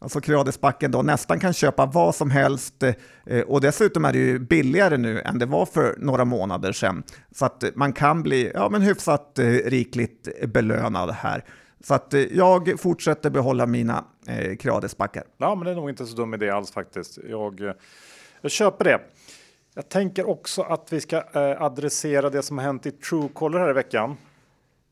alltså 0.00 0.20
Kradesbacken 0.20 0.90
då 0.90 1.02
nästan 1.02 1.40
kan 1.40 1.52
köpa 1.52 1.86
vad 1.86 2.14
som 2.14 2.30
helst 2.30 2.82
eh, 2.82 3.40
och 3.40 3.60
dessutom 3.60 4.04
är 4.04 4.12
det 4.12 4.18
ju 4.18 4.38
billigare 4.38 4.96
nu 4.96 5.20
än 5.20 5.38
det 5.38 5.46
var 5.46 5.66
för 5.66 5.94
några 5.98 6.24
månader 6.24 6.72
sedan. 6.72 7.02
Så 7.34 7.44
att 7.44 7.64
man 7.74 7.92
kan 7.92 8.22
bli 8.22 8.50
ja, 8.54 8.68
men 8.68 8.82
hyfsat 8.82 9.38
rikligt 9.64 10.28
belönad 10.52 11.10
här. 11.10 11.44
Så 11.80 11.94
att 11.94 12.14
jag 12.30 12.80
fortsätter 12.80 13.30
behålla 13.30 13.66
mina 13.66 14.04
eh, 14.26 14.56
Kradesbackar. 14.56 15.24
Ja, 15.38 15.54
men 15.54 15.64
det 15.64 15.70
är 15.70 15.74
nog 15.74 15.90
inte 15.90 16.06
så 16.06 16.16
dum 16.16 16.34
idé 16.34 16.50
alls 16.50 16.72
faktiskt. 16.72 17.18
Jag, 17.28 17.72
jag 18.40 18.50
köper 18.50 18.84
det. 18.84 19.00
Jag 19.74 19.88
tänker 19.88 20.28
också 20.28 20.62
att 20.62 20.92
vi 20.92 21.00
ska 21.00 21.22
adressera 21.58 22.30
det 22.30 22.42
som 22.42 22.58
har 22.58 22.64
hänt 22.64 22.86
i 22.86 22.90
Truecaller 22.90 23.58
här 23.58 23.70
i 23.70 23.72
veckan. 23.72 24.16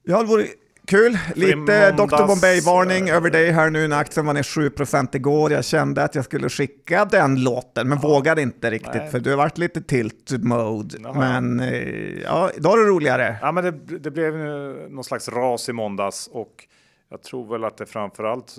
Ja, 0.02 0.20
det 0.20 0.26
vore 0.26 0.46
Kul! 0.86 1.18
Lite 1.34 1.90
Dr. 1.90 2.26
Bombay-varning 2.26 3.10
över 3.10 3.30
dig 3.30 3.50
här 3.50 3.70
nu 3.70 3.88
när 3.88 3.98
aktien 3.98 4.26
var 4.26 4.34
ner 4.34 4.42
7% 4.42 5.16
igår. 5.16 5.52
Jag 5.52 5.64
kände 5.64 6.02
att 6.02 6.14
jag 6.14 6.24
skulle 6.24 6.48
skicka 6.48 7.04
den 7.04 7.42
låten, 7.42 7.88
men 7.88 7.98
ja. 8.02 8.08
vågade 8.08 8.42
inte 8.42 8.70
riktigt 8.70 8.94
Nej. 8.94 9.10
för 9.10 9.20
du 9.20 9.30
har 9.30 9.36
varit 9.36 9.58
lite 9.58 9.82
tilt-mode. 9.82 11.12
Men 11.14 11.60
eh, 11.60 12.22
ja, 12.22 12.50
idag 12.56 12.78
är 12.78 12.84
det 12.84 12.90
roligare. 12.90 13.36
Ja, 13.42 13.52
men 13.52 13.64
det, 13.64 13.98
det 13.98 14.10
blev 14.10 14.34
någon 14.90 15.04
slags 15.04 15.28
ras 15.28 15.68
i 15.68 15.72
måndags 15.72 16.28
och 16.32 16.66
Jag 17.08 17.22
tror 17.22 17.52
väl 17.52 17.64
att 17.64 17.76
det 17.76 17.86
framförallt 17.86 18.56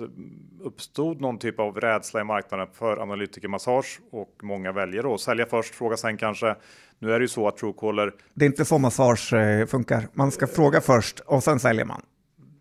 uppstod 0.60 1.20
någon 1.20 1.38
typ 1.38 1.58
av 1.58 1.80
rädsla 1.80 2.20
i 2.20 2.24
marknaden 2.24 2.68
för 2.72 3.02
analytikermassage 3.02 4.00
och 4.10 4.34
många 4.42 4.72
väljer 4.72 5.02
då 5.02 5.18
sälja 5.18 5.46
först, 5.46 5.74
fråga 5.74 5.96
sen 5.96 6.16
kanske. 6.16 6.56
Nu 6.98 7.12
är 7.12 7.18
det 7.18 7.24
ju 7.24 7.28
så 7.28 7.48
att 7.48 7.56
Truecaller. 7.56 8.14
Det 8.34 8.44
är 8.44 8.46
inte 8.46 8.64
så 8.64 8.78
massage 8.78 9.32
eh, 9.32 9.66
funkar. 9.66 10.08
Man 10.12 10.30
ska 10.30 10.46
fråga 10.46 10.80
först 10.80 11.20
och 11.20 11.42
sen 11.42 11.60
säljer 11.60 11.84
man. 11.84 12.02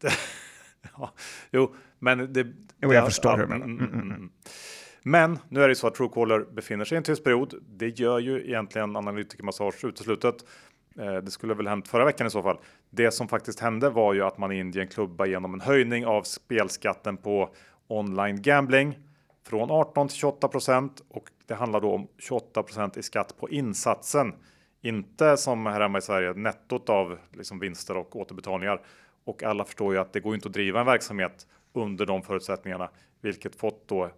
ja, 0.98 1.14
jo, 1.52 1.76
men 2.00 2.34
det. 2.34 2.48
Jo, 2.82 2.94
jag 2.94 3.06
förstår 3.06 3.38
hur 3.38 3.44
du 3.44 3.48
menar. 3.48 3.66
Mm, 3.66 3.86
mm, 3.86 4.12
mm. 4.12 4.30
Men 5.04 5.40
nu 5.50 5.64
är 5.64 5.68
det 5.68 5.76
så 5.76 5.88
att 5.88 5.96
Truecaller 5.96 6.40
befinner 6.40 6.86
sig 6.86 6.96
i 6.96 6.98
en 6.98 7.04
tyst 7.04 7.24
period. 7.24 7.54
Det 7.68 8.00
gör 8.00 8.20
ju 8.20 8.48
egentligen 8.48 8.96
analytikermassage 8.96 9.86
uteslutet. 9.86 10.36
Eh, 11.00 11.14
det 11.16 11.32
skulle 11.32 11.54
väl 11.54 11.68
hänt 11.68 11.88
förra 11.88 12.06
veckan 12.06 12.28
i 12.28 12.30
så 12.30 12.44
fall. 12.44 12.58
Det 12.90 13.12
som 13.12 13.28
faktiskt 13.28 13.60
hände 13.60 13.90
var 13.90 14.14
ju 14.14 14.22
att 14.22 14.38
man 14.38 14.52
i 14.52 14.60
Indien 14.60 14.88
klubba 14.88 15.26
genom 15.26 15.54
en 15.54 15.62
höjning 15.62 16.06
av 16.06 16.24
spelskatten 16.24 17.18
på 17.18 17.50
online 17.88 18.42
gambling 18.42 18.98
från 19.48 19.72
18 19.72 20.08
till 20.08 20.18
28 20.18 20.48
procent 20.48 21.02
och 21.10 21.30
det 21.48 21.56
handlar 21.56 21.82
då 21.82 21.94
om 21.94 22.08
28 22.18 22.64
procent 22.64 22.98
i 22.98 23.04
skatt 23.04 23.36
på 23.40 23.50
insatsen. 23.50 24.34
Inte 24.82 25.38
som 25.38 25.66
här 25.66 25.82
hemma 25.82 25.98
i 25.98 26.02
Sverige 26.02 26.34
nettot 26.34 26.90
av 26.90 27.18
liksom 27.34 27.60
vinster 27.60 27.98
och 27.98 28.16
återbetalningar. 28.16 28.82
Och 29.24 29.44
alla 29.44 29.66
förstår 29.66 29.94
ju 29.94 30.00
att 30.00 30.14
det 30.14 30.20
går 30.20 30.36
inte 30.36 30.48
att 30.48 30.54
driva 30.54 30.80
en 30.80 30.86
verksamhet 30.86 31.48
under 31.74 32.06
de 32.06 32.22
förutsättningarna, 32.22 32.90
vilket 33.22 33.56
fått 33.56 33.88
då 33.88 34.10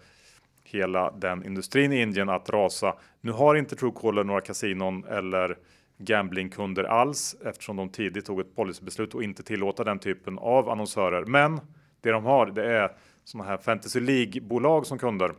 hela 0.63 1.11
den 1.11 1.45
industrin 1.45 1.91
i 1.91 2.01
Indien 2.01 2.29
att 2.29 2.49
rasa. 2.49 2.95
Nu 3.21 3.31
har 3.31 3.55
inte 3.55 3.75
Truecaller 3.75 4.23
några 4.23 4.41
kasinon 4.41 5.03
eller 5.03 5.57
gamblingkunder 5.99 6.83
alls 6.83 7.35
eftersom 7.45 7.75
de 7.75 7.89
tidigt 7.89 8.25
tog 8.25 8.39
ett 8.39 8.55
policybeslut 8.55 9.15
och 9.15 9.23
inte 9.23 9.43
tillåta 9.43 9.83
den 9.83 9.99
typen 9.99 10.39
av 10.39 10.69
annonsörer. 10.69 11.25
Men 11.25 11.61
det 12.01 12.11
de 12.11 12.25
har, 12.25 12.45
det 12.45 12.73
är 12.73 12.91
sådana 13.23 13.49
här 13.49 13.57
Fantasy 13.57 13.99
League-bolag 13.99 14.85
som 14.85 14.97
kunder. 14.97 15.33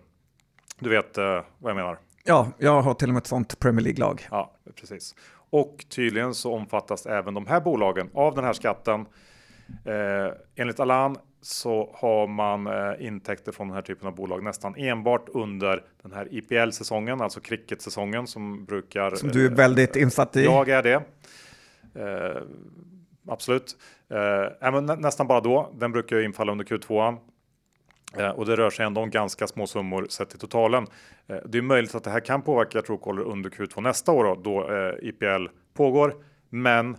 Du 0.79 0.91
vet 0.91 1.19
eh, 1.19 1.43
vad 1.59 1.71
jag 1.71 1.77
menar? 1.77 1.99
Ja, 2.25 2.49
jag 2.59 2.83
har 2.83 2.95
till 2.95 3.09
och 3.09 3.15
med 3.15 3.21
ett 3.21 3.27
sånt 3.27 3.59
Premier 3.59 3.85
League-lag. 3.85 4.27
Ja, 4.31 4.53
precis. 4.75 5.15
Och 5.51 5.85
tydligen 5.89 6.35
så 6.35 6.55
omfattas 6.55 7.07
även 7.07 7.35
de 7.35 7.47
här 7.47 7.61
bolagen 7.61 8.11
av 8.15 8.35
den 8.35 8.45
här 8.45 8.53
skatten. 8.53 9.07
Eh, 9.85 10.33
enligt 10.57 10.81
Alan 10.81 11.17
så 11.43 11.91
har 11.95 12.27
man 12.27 12.67
eh, 12.67 13.07
intäkter 13.07 13.53
från 13.53 13.69
den 13.69 13.75
här 13.75 13.83
typen 13.83 14.09
av 14.09 14.15
bolag 14.15 14.43
nästan 14.43 14.75
enbart 14.77 15.29
under 15.29 15.85
den 16.03 16.13
här 16.13 16.29
IPL-säsongen, 16.31 17.21
alltså 17.21 17.41
cricket-säsongen 17.41 18.27
som 18.27 18.65
brukar. 18.65 19.15
Som 19.15 19.29
du 19.29 19.47
är 19.47 19.51
väldigt 19.51 19.97
insatt 19.97 20.37
i. 20.37 20.45
Jag 20.45 20.69
är 20.69 20.83
det. 20.83 21.03
Eh, 21.95 22.43
absolut. 23.29 23.77
Eh, 24.63 24.81
nä 24.81 24.97
nästan 24.97 25.27
bara 25.27 25.41
då. 25.41 25.73
Den 25.79 25.93
brukar 25.93 26.17
ju 26.17 26.25
infalla 26.25 26.53
under 26.53 26.65
Q2. 26.65 27.19
Eh, 28.19 28.29
och 28.29 28.47
det 28.47 28.57
rör 28.57 28.71
sig 28.71 28.87
ändå 28.87 29.01
om 29.01 29.11
ganska 29.11 29.47
små 29.47 29.67
summor 29.67 30.07
sett 30.11 30.31
till 30.31 30.39
totalen. 30.39 30.87
Eh, 31.27 31.37
det 31.47 31.59
är 31.59 31.63
möjligt 31.63 31.95
att 31.95 32.05
det 32.05 32.11
här 32.11 32.21
kan 32.21 32.43
påverka 32.43 32.83
Truecaller 32.83 33.23
under 33.23 33.51
Q2 33.51 33.81
nästa 33.81 34.13
år 34.13 34.25
då, 34.25 34.35
då 34.35 34.75
eh, 34.75 35.09
IPL 35.09 35.47
pågår. 35.75 36.15
Men 36.49 36.97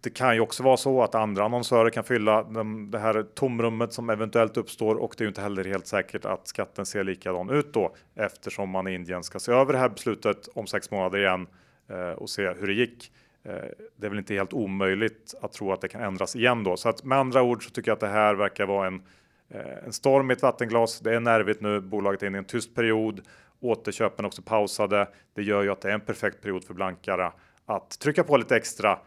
det 0.00 0.10
kan 0.10 0.34
ju 0.34 0.40
också 0.40 0.62
vara 0.62 0.76
så 0.76 1.02
att 1.02 1.14
andra 1.14 1.44
annonsörer 1.44 1.90
kan 1.90 2.04
fylla 2.04 2.42
det 2.90 2.98
här 2.98 3.22
tomrummet 3.22 3.92
som 3.92 4.10
eventuellt 4.10 4.56
uppstår 4.56 4.94
och 4.94 5.14
det 5.18 5.22
är 5.22 5.24
ju 5.24 5.28
inte 5.28 5.40
heller 5.40 5.64
helt 5.64 5.86
säkert 5.86 6.24
att 6.24 6.48
skatten 6.48 6.86
ser 6.86 7.04
likadan 7.04 7.50
ut 7.50 7.72
då 7.72 7.94
eftersom 8.14 8.70
man 8.70 8.88
i 8.88 8.94
Indien 8.94 9.22
ska 9.22 9.38
se 9.38 9.52
över 9.52 9.72
det 9.72 9.78
här 9.78 9.88
beslutet 9.88 10.48
om 10.54 10.66
sex 10.66 10.90
månader 10.90 11.18
igen 11.18 11.46
eh, 11.88 12.10
och 12.10 12.30
se 12.30 12.50
hur 12.50 12.66
det 12.66 12.72
gick. 12.72 13.12
Eh, 13.42 13.54
det 13.96 14.06
är 14.06 14.10
väl 14.10 14.18
inte 14.18 14.34
helt 14.34 14.52
omöjligt 14.52 15.34
att 15.42 15.52
tro 15.52 15.72
att 15.72 15.80
det 15.80 15.88
kan 15.88 16.02
ändras 16.02 16.36
igen 16.36 16.64
då. 16.64 16.76
Så 16.76 16.88
att 16.88 17.04
med 17.04 17.18
andra 17.18 17.42
ord 17.42 17.64
så 17.64 17.70
tycker 17.70 17.90
jag 17.90 17.96
att 17.96 18.00
det 18.00 18.08
här 18.08 18.34
verkar 18.34 18.66
vara 18.66 18.86
en, 18.86 19.02
eh, 19.48 19.84
en 19.84 19.92
storm 19.92 20.30
i 20.30 20.34
ett 20.34 20.42
vattenglas. 20.42 21.00
Det 21.00 21.14
är 21.14 21.20
nervigt 21.20 21.60
nu. 21.60 21.80
Bolaget 21.80 22.22
är 22.22 22.26
inne 22.26 22.38
i 22.38 22.38
en 22.38 22.44
tyst 22.44 22.74
period. 22.74 23.20
Återköpen 23.60 24.24
också 24.24 24.42
pausade. 24.42 25.08
Det 25.34 25.42
gör 25.42 25.62
ju 25.62 25.70
att 25.70 25.80
det 25.80 25.88
är 25.88 25.94
en 25.94 26.00
perfekt 26.00 26.42
period 26.42 26.64
för 26.64 26.74
blankare 26.74 27.32
att 27.66 27.98
trycka 27.98 28.24
på 28.24 28.36
lite 28.36 28.56
extra 28.56 28.98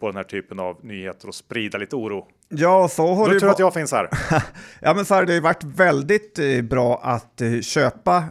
på 0.00 0.06
den 0.06 0.16
här 0.16 0.24
typen 0.24 0.60
av 0.60 0.84
nyheter 0.84 1.28
och 1.28 1.34
sprida 1.34 1.78
lite 1.78 1.96
oro. 1.96 2.26
Ja, 2.48 2.88
så 2.88 3.14
har 3.14 3.28
du 3.28 3.34
det 3.34 3.40
tur 3.40 3.48
att 3.48 3.58
jag 3.58 3.74
finns 3.74 3.92
här. 3.92 4.08
ja, 4.80 4.94
men 4.94 5.04
så 5.04 5.14
har 5.14 5.24
det 5.24 5.34
ju 5.34 5.40
varit 5.40 5.64
väldigt 5.64 6.38
eh, 6.38 6.62
bra 6.62 7.00
att 7.02 7.40
eh, 7.40 7.60
köpa 7.60 8.24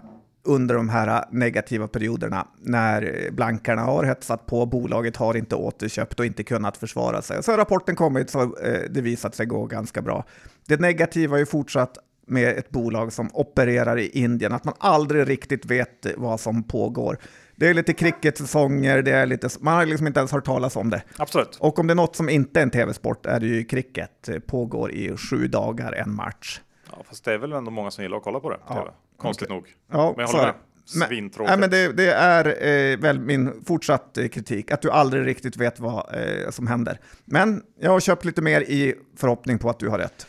under 0.43 0.75
de 0.75 0.89
här 0.89 1.25
negativa 1.31 1.87
perioderna 1.87 2.47
när 2.61 3.29
blankarna 3.31 3.81
har 3.81 4.03
hetsat 4.03 4.45
på, 4.45 4.65
bolaget 4.65 5.15
har 5.15 5.37
inte 5.37 5.55
återköpt 5.55 6.19
och 6.19 6.25
inte 6.25 6.43
kunnat 6.43 6.77
försvara 6.77 7.21
sig. 7.21 7.43
Så 7.43 7.51
har 7.51 7.57
rapporten 7.57 7.95
kommit 7.95 8.29
så 8.29 8.55
det 8.89 9.01
visat 9.01 9.35
sig 9.35 9.45
gå 9.45 9.65
ganska 9.65 10.01
bra. 10.01 10.25
Det 10.67 10.79
negativa 10.79 11.35
är 11.35 11.39
ju 11.39 11.45
fortsatt 11.45 11.97
med 12.29 12.57
ett 12.57 12.69
bolag 12.69 13.13
som 13.13 13.29
opererar 13.33 13.97
i 13.99 14.09
Indien, 14.09 14.53
att 14.53 14.63
man 14.63 14.73
aldrig 14.77 15.29
riktigt 15.29 15.65
vet 15.65 16.05
vad 16.17 16.39
som 16.39 16.63
pågår. 16.63 17.17
Det 17.60 17.68
är 17.68 17.74
lite 17.74 17.93
cricketsäsonger, 17.93 19.01
det 19.01 19.12
är 19.12 19.26
lite, 19.26 19.49
man 19.60 19.74
har 19.74 19.86
liksom 19.86 20.07
inte 20.07 20.20
ens 20.20 20.32
hört 20.32 20.45
talas 20.45 20.76
om 20.76 20.89
det. 20.89 21.01
Absolut. 21.18 21.57
Och 21.60 21.80
om 21.80 21.88
det 21.88 21.93
är 21.93 21.95
något 21.95 22.16
som 22.16 22.30
inte 22.30 22.60
är 22.60 22.64
en 22.64 22.70
tv-sport 22.70 23.26
är 23.26 23.39
det 23.39 23.45
ju 23.45 23.64
cricket. 23.64 24.12
Det 24.26 24.39
pågår 24.39 24.91
i 24.91 25.18
sju 25.18 25.47
dagar 25.47 25.91
en 25.91 26.16
match. 26.16 26.62
Ja, 26.91 27.03
fast 27.07 27.26
det 27.26 27.34
är 27.34 27.38
väl 27.38 27.53
ändå 27.53 27.72
många 27.72 27.91
som 27.91 28.03
gillar 28.03 28.18
att 28.18 28.24
kolla 28.24 28.39
på 28.39 28.49
det. 28.49 28.57
Ja. 28.68 28.74
TV. 28.74 28.91
Konstigt 29.18 29.47
okay. 29.47 29.55
nog. 29.55 29.68
Ja, 29.91 30.14
men 30.18 30.26
jag 30.26 30.32
håller 30.32 30.45
med. 30.45 30.55
Svintråkigt. 30.86 31.49
Men, 31.49 31.60
men 31.60 31.70
det, 31.70 31.93
det 31.93 32.12
är 32.12 32.45
eh, 32.68 32.97
väl 32.97 33.20
min 33.20 33.64
fortsatt 33.68 34.18
eh, 34.18 34.28
kritik, 34.28 34.72
att 34.72 34.82
du 34.82 34.91
aldrig 34.91 35.26
riktigt 35.26 35.57
vet 35.57 35.80
vad 35.80 36.16
eh, 36.16 36.49
som 36.49 36.68
händer. 36.68 36.99
Men 37.26 37.64
jag 37.80 37.91
har 37.91 37.99
köpt 37.99 38.26
lite 38.26 38.41
mer 38.41 38.62
i 38.62 38.95
förhoppning 39.18 39.60
på 39.60 39.70
att 39.70 39.80
du 39.80 39.89
har 39.89 39.97
rätt. 39.97 40.28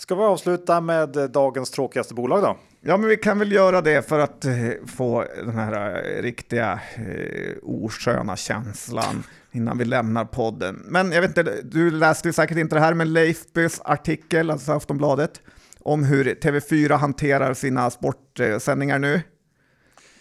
Ska 0.00 0.14
vi 0.14 0.22
avsluta 0.22 0.80
med 0.80 1.16
eh, 1.16 1.24
dagens 1.24 1.70
tråkigaste 1.70 2.14
bolag 2.14 2.42
då? 2.42 2.56
Ja, 2.80 2.96
men 2.96 3.08
vi 3.08 3.16
kan 3.16 3.38
väl 3.38 3.52
göra 3.52 3.80
det 3.80 4.08
för 4.08 4.18
att 4.18 4.44
eh, 4.44 4.52
få 4.86 5.24
den 5.36 5.54
här 5.54 6.02
eh, 6.04 6.22
riktiga 6.22 6.80
eh, 6.94 7.56
osköna 7.62 8.36
känslan 8.36 9.22
innan 9.52 9.78
vi 9.78 9.84
lämnar 9.84 10.24
podden. 10.24 10.82
Men 10.84 11.12
jag 11.12 11.20
vet 11.20 11.38
inte, 11.38 11.62
du 11.62 11.90
läste 11.90 12.32
säkert 12.32 12.58
inte 12.58 12.76
det 12.76 12.80
här, 12.80 12.94
med 12.94 13.08
Leifbys 13.08 13.80
artikel, 13.84 14.50
alltså 14.50 14.72
Aftonbladet, 14.72 15.40
om 15.80 16.04
hur 16.04 16.24
TV4 16.24 16.96
hanterar 16.96 17.54
sina 17.54 17.90
sportsändningar 17.90 18.98
nu. 18.98 19.22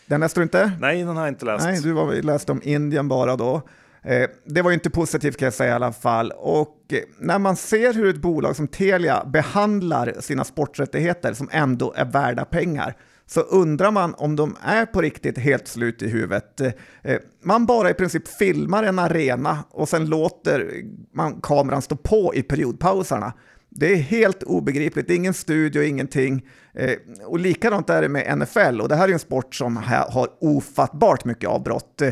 Den 0.06 0.20
läste 0.20 0.40
du 0.40 0.44
inte? 0.44 0.72
Nej, 0.80 1.04
den 1.04 1.18
har 1.18 1.24
jag 1.24 1.32
inte 1.32 1.46
läst. 1.46 1.66
Nej, 1.66 1.82
du 1.82 1.92
var, 1.92 2.14
läste 2.14 2.52
om 2.52 2.62
Indien 2.64 3.08
bara 3.08 3.36
då. 3.36 3.62
Eh, 4.04 4.30
det 4.46 4.62
var 4.62 4.70
ju 4.72 4.74
inte 4.74 4.90
positivt 4.90 5.38
kan 5.38 5.46
jag 5.46 5.54
säga 5.54 5.72
i 5.72 5.76
alla 5.76 5.92
fall. 5.92 6.32
Och 6.38 6.78
eh, 6.94 7.00
när 7.20 7.40
man 7.40 7.56
ser 7.56 7.94
hur 7.94 8.10
ett 8.10 8.22
bolag 8.22 8.56
som 8.56 8.68
Telia 8.68 9.26
behandlar 9.26 10.16
sina 10.20 10.44
sporträttigheter 10.44 11.34
som 11.34 11.50
ändå 11.52 11.94
är 11.96 12.06
värda 12.06 12.46
pengar 12.46 12.96
så 13.26 13.42
undrar 13.42 13.92
man 13.92 14.14
om 14.14 14.36
de 14.36 14.56
är 14.62 14.86
på 14.86 15.02
riktigt 15.02 15.38
helt 15.38 15.68
slut 15.68 16.02
i 16.02 16.08
huvudet. 16.08 16.62
Eh, 17.02 17.18
man 17.44 17.66
bara 17.66 17.90
i 17.90 17.94
princip 17.94 18.28
filmar 18.28 18.84
en 18.84 19.00
arena 19.00 19.64
och 19.70 19.90
sen 19.90 20.06
låter 20.06 20.72
man 21.14 21.42
kameran 21.42 21.82
stå 21.82 21.96
på 21.96 22.36
i 22.36 22.44
periodpausarna. 22.44 23.34
Det 23.70 23.94
är 23.94 23.98
helt 23.98 24.44
obegripligt, 24.44 25.08
det 25.08 25.14
är 25.14 25.16
ingen 25.16 25.34
studio, 25.34 25.84
ingenting. 25.84 26.46
Eh, 26.74 26.98
och 27.26 27.40
likadant 27.40 27.90
är 27.90 28.02
det 28.02 28.10
med 28.10 28.38
NFL, 28.38 28.82
och 28.82 28.90
det 28.90 28.96
här 28.96 29.08
är 29.08 29.14
en 29.14 29.20
sport 29.20 29.56
som 29.56 29.78
har 30.10 30.28
ofattbart 30.42 31.26
mycket 31.26 31.50
avbrott. 31.50 32.02
Eh, 32.02 32.12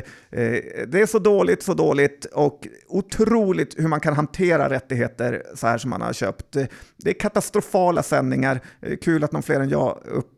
det 0.87 1.01
är 1.01 1.05
så 1.05 1.19
dåligt, 1.19 1.63
så 1.63 1.73
dåligt 1.73 2.25
och 2.25 2.67
otroligt 2.87 3.79
hur 3.79 3.87
man 3.87 3.99
kan 3.99 4.13
hantera 4.13 4.69
rättigheter 4.69 5.43
så 5.55 5.67
här 5.67 5.77
som 5.77 5.89
man 5.89 6.01
har 6.01 6.13
köpt. 6.13 6.57
Det 6.97 7.09
är 7.09 7.13
katastrofala 7.13 8.03
sändningar, 8.03 8.61
eh, 8.81 8.97
kul 8.97 9.23
att 9.23 9.31
någon 9.31 9.43
fler 9.43 9.59
än 9.59 9.69
jag 9.69 9.97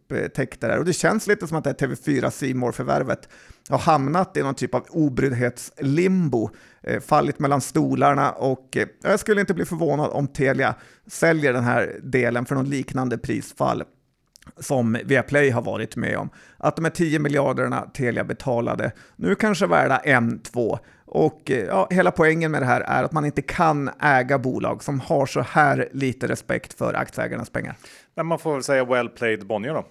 Typ, 0.09 0.17
eh, 0.17 0.25
upptäckte 0.25 0.67
det 0.67 0.79
Och 0.79 0.85
det 0.85 0.93
känns 0.93 1.27
lite 1.27 1.47
som 1.47 1.57
att 1.57 1.63
det 1.63 1.73
TV4 1.73 2.29
Simor 2.29 2.71
förvärvet 2.71 3.29
har 3.69 3.77
hamnat 3.77 4.37
i 4.37 4.43
någon 4.43 4.55
typ 4.55 4.75
av 4.75 4.85
obryddhetslimbo, 4.89 6.49
eh, 6.83 6.99
fallit 6.99 7.39
mellan 7.39 7.61
stolarna 7.61 8.31
och 8.31 8.77
eh, 8.77 8.87
jag 9.03 9.19
skulle 9.19 9.41
inte 9.41 9.53
bli 9.53 9.65
förvånad 9.65 10.09
om 10.11 10.27
Telia 10.27 10.75
säljer 11.07 11.53
den 11.53 11.63
här 11.63 11.99
delen 12.03 12.45
för 12.45 12.55
någon 12.55 12.69
liknande 12.69 13.17
prisfall 13.17 13.83
som 14.59 14.97
Viaplay 15.05 15.49
har 15.49 15.61
varit 15.61 15.95
med 15.95 16.17
om. 16.17 16.29
Att 16.57 16.75
de 16.75 16.85
här 16.85 16.91
10 16.91 17.19
miljarderna 17.19 17.81
Telia 17.81 18.23
betalade 18.23 18.91
nu 19.15 19.35
kanske 19.35 19.67
värda 19.67 19.97
en, 19.97 20.39
två. 20.39 20.79
Och 21.11 21.51
eh, 21.51 21.65
ja, 21.65 21.87
hela 21.89 22.11
poängen 22.11 22.51
med 22.51 22.61
det 22.61 22.65
här 22.65 22.81
är 22.81 23.03
att 23.03 23.11
man 23.11 23.25
inte 23.25 23.41
kan 23.41 23.89
äga 24.01 24.39
bolag 24.39 24.83
som 24.83 24.99
har 24.99 25.25
så 25.25 25.41
här 25.41 25.89
lite 25.91 26.27
respekt 26.27 26.73
för 26.73 26.93
aktieägarnas 26.93 27.49
pengar. 27.49 27.75
Men 28.15 28.25
man 28.25 28.39
får 28.39 28.53
väl 28.53 28.63
säga 28.63 28.85
well 28.85 29.09
played 29.09 29.47
Bonnier 29.47 29.73
då. 29.73 29.85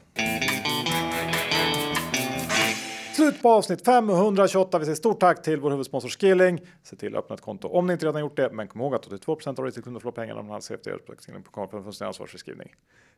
Slut 3.16 3.43
på 3.43 3.51
avsnitt 3.51 3.85
528. 3.85 4.79
Vi 4.79 4.85
säger 4.85 4.97
stort 4.97 5.21
tack 5.21 5.43
till 5.43 5.61
vår 5.61 5.71
huvudsponsor 5.71 6.09
Skilling. 6.09 6.61
Se 6.83 6.97
till 6.97 7.16
att 7.16 7.25
öppna 7.25 7.35
ett 7.35 7.41
konto 7.41 7.69
om 7.69 7.87
ni 7.87 7.93
inte 7.93 8.07
redan 8.07 8.21
gjort 8.21 8.37
det. 8.37 8.51
Men 8.53 8.69
kom 8.69 8.81
ihåg 8.81 8.95
att 8.95 9.07
82% 9.07 9.59
av 9.59 9.64
riktigt 9.64 9.85
kunder 9.85 10.01
får 10.01 10.12
pengarna 10.12 10.41
om 10.41 10.47
man 10.47 10.55
har 10.55 10.61
CFD 10.61 10.91
på 11.07 11.14
skilling.com 11.19 11.69
för 11.69 11.79
en 11.79 12.07
ansvarsförskrivning. 12.07 12.69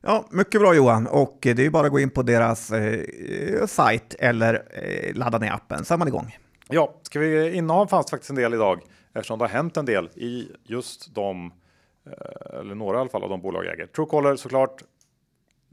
Ja, 0.03 0.24
mycket 0.30 0.61
bra 0.61 0.74
Johan. 0.74 1.07
Och 1.07 1.38
det 1.40 1.51
är 1.51 1.61
ju 1.61 1.70
bara 1.70 1.86
att 1.86 1.92
gå 1.92 2.01
in 2.01 2.11
på 2.11 2.22
deras 2.22 2.70
eh, 2.70 3.66
sajt 3.66 4.14
eller 4.18 4.62
eh, 4.70 5.14
ladda 5.14 5.38
ner 5.38 5.53
appen 5.53 5.84
så 5.84 5.94
är 5.94 5.98
man 5.98 6.09
igång. 6.09 6.36
Ja, 6.72 6.94
ska 7.02 7.18
vi 7.18 7.56
inneha 7.56 7.86
fanns 7.86 8.10
faktiskt 8.10 8.30
en 8.30 8.36
del 8.36 8.54
idag 8.54 8.80
eftersom 9.14 9.38
det 9.38 9.44
har 9.44 9.50
hänt 9.50 9.76
en 9.76 9.84
del 9.84 10.08
i 10.14 10.48
just 10.64 11.14
de 11.14 11.52
Eh, 12.06 12.60
eller 12.60 12.74
några 12.74 12.98
i 12.98 13.00
alla 13.00 13.10
fall 13.10 13.22
av 13.22 13.30
de 13.30 13.40
bolag 13.40 13.64
jag 13.64 13.74
äger. 13.74 13.86
Truecaller 13.86 14.36
såklart. 14.36 14.82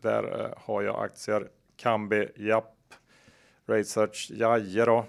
Där 0.01 0.45
eh, 0.45 0.51
har 0.57 0.81
jag 0.81 1.03
aktier. 1.03 1.47
Kambi, 1.77 2.27
japp. 2.35 2.73
Research, 3.67 4.31
jaje 4.33 4.85
då. 4.85 5.05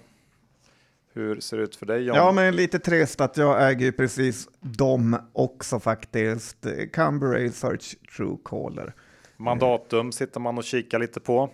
Hur 1.13 1.41
ser 1.41 1.57
det 1.57 1.63
ut 1.63 1.77
för 1.77 1.87
dig 1.87 2.03
John? 2.03 2.17
Ja, 2.17 2.33
men 2.33 2.57
lite 2.57 2.79
trist 2.79 3.21
att 3.21 3.37
jag 3.37 3.71
äger 3.71 3.87
ju 3.87 3.93
precis 3.93 4.49
dem 4.61 5.17
också 5.33 5.81
faktiskt. 5.81 6.67
Camber 6.93 7.27
Research 7.27 7.97
Truecaller. 8.17 8.95
Mandatum 9.37 10.13
sitter 10.13 10.41
man 10.41 10.59
och 10.59 10.65
kikar 10.65 10.99
lite 10.99 11.21
på. 11.21 11.51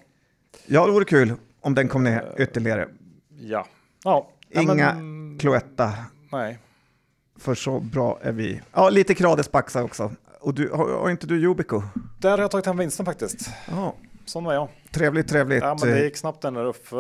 Ja, 0.67 0.87
det 0.87 0.93
vore 0.93 1.05
kul 1.05 1.33
om 1.61 1.75
den 1.75 1.89
kom 1.89 2.05
ner 2.05 2.35
ytterligare. 2.39 2.89
Ja. 3.29 3.67
Ja. 4.05 4.29
Inga 4.51 4.75
men- 4.75 5.39
Cloetta, 5.41 5.93
Nej. 6.33 6.59
för 7.39 7.55
så 7.55 7.81
bra 7.81 8.19
är 8.23 8.33
vi. 8.33 8.61
Ja, 8.73 8.91
lite 8.91 9.15
Kradesbaxa 9.15 9.83
också. 9.83 10.13
Och 10.41 10.55
du, 10.55 10.71
har, 10.71 10.99
har 10.99 11.11
inte 11.11 11.27
du 11.27 11.37
Yubico? 11.43 11.83
Där 12.19 12.31
har 12.31 12.39
jag 12.39 12.51
tagit 12.51 12.67
hem 12.67 12.77
vinsten 12.77 13.07
faktiskt. 13.07 13.51
Ja, 13.71 13.95
Sån 14.25 14.45
var 14.45 14.53
jag. 14.55 14.69
trevligt, 14.91 15.29
trevligt. 15.29 15.63
Ja, 15.63 15.77
men 15.81 15.89
det 15.91 16.05
gick 16.05 16.17
snabbt 16.17 16.43
den 16.43 16.55
där 16.55 16.65
Uffe 16.65 16.97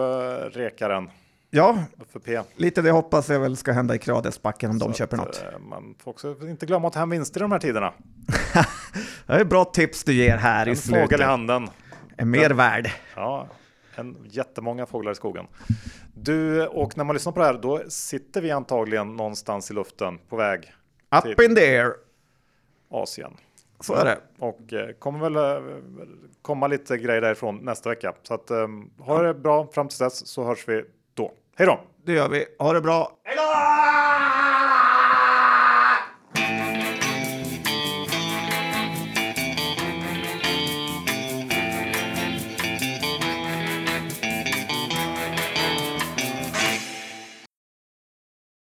rekaren. 0.59 1.11
Ja, 1.51 1.79
lite 2.57 2.83
det 2.83 2.91
hoppas 2.91 3.29
jag 3.29 3.41
väl 3.41 3.57
ska 3.57 3.73
hända 3.73 3.95
i 3.95 3.99
Kradesbacken 3.99 4.71
om 4.71 4.79
de 4.79 4.93
Så 4.93 4.99
köper 4.99 5.17
att, 5.17 5.25
något. 5.25 5.45
eh, 5.53 5.59
Man 5.59 5.95
får 6.05 6.11
också 6.11 6.37
inte 6.43 6.67
glömma 6.67 6.87
att 6.89 6.95
ta 6.95 7.01
hem 7.01 7.11
vinster 7.11 7.41
i 7.41 7.43
de 7.43 7.53
här 7.53 7.59
tiderna. 7.59 7.93
Det 9.27 9.33
är 9.33 9.45
bra 9.45 9.65
tips 9.65 10.05
du 10.05 10.13
ger 10.13 10.37
här 10.37 10.67
i 10.67 10.71
En 10.71 10.77
fågel 10.77 11.03
i 11.05 11.07
slutet. 11.07 11.27
handen. 11.27 11.69
Är 12.17 12.25
mer 12.25 12.51
värd. 12.51 12.91
Ja, 13.17 13.49
en 13.97 14.16
jättemånga 14.24 14.86
fåglar 14.86 15.12
i 15.12 15.14
skogen. 15.14 15.47
Du, 16.14 16.66
och 16.66 16.97
när 16.97 17.05
man 17.05 17.14
lyssnar 17.14 17.32
på 17.32 17.40
det 17.40 17.47
här, 17.47 17.55
då 17.55 17.82
sitter 17.88 18.40
vi 18.40 18.51
antagligen 18.51 19.16
någonstans 19.16 19.70
i 19.70 19.74
luften 19.74 20.18
på 20.28 20.36
väg 20.36 20.72
Up 21.24 21.40
in 21.40 21.55
the 21.55 21.61
air. 21.61 21.92
Asien. 22.90 23.36
Så 23.80 23.95
är 23.95 24.05
det. 24.05 24.18
Och 24.38 24.72
eh, 24.72 24.92
kommer 24.92 25.30
väl 25.30 25.36
eh, 25.36 25.74
komma 26.42 26.66
lite 26.66 26.99
grejer 26.99 27.20
därifrån 27.20 27.57
nästa 27.57 27.88
vecka. 27.88 28.14
Så 28.22 28.34
att 28.34 28.51
eh, 28.51 28.68
ha 28.99 29.22
det 29.22 29.34
bra 29.34 29.66
fram 29.66 29.88
till 29.88 29.99
dess 29.99 30.26
så 30.26 30.45
hörs 30.45 30.68
vi 30.68 30.84
då. 31.14 31.32
Hej 31.57 31.66
då! 31.66 31.80
Det 32.05 32.12
gör 32.12 32.28
vi. 32.28 32.47
Ha 32.59 32.72
det 32.72 32.80
bra. 32.80 33.18
Hej 33.24 33.36
då! 33.36 33.42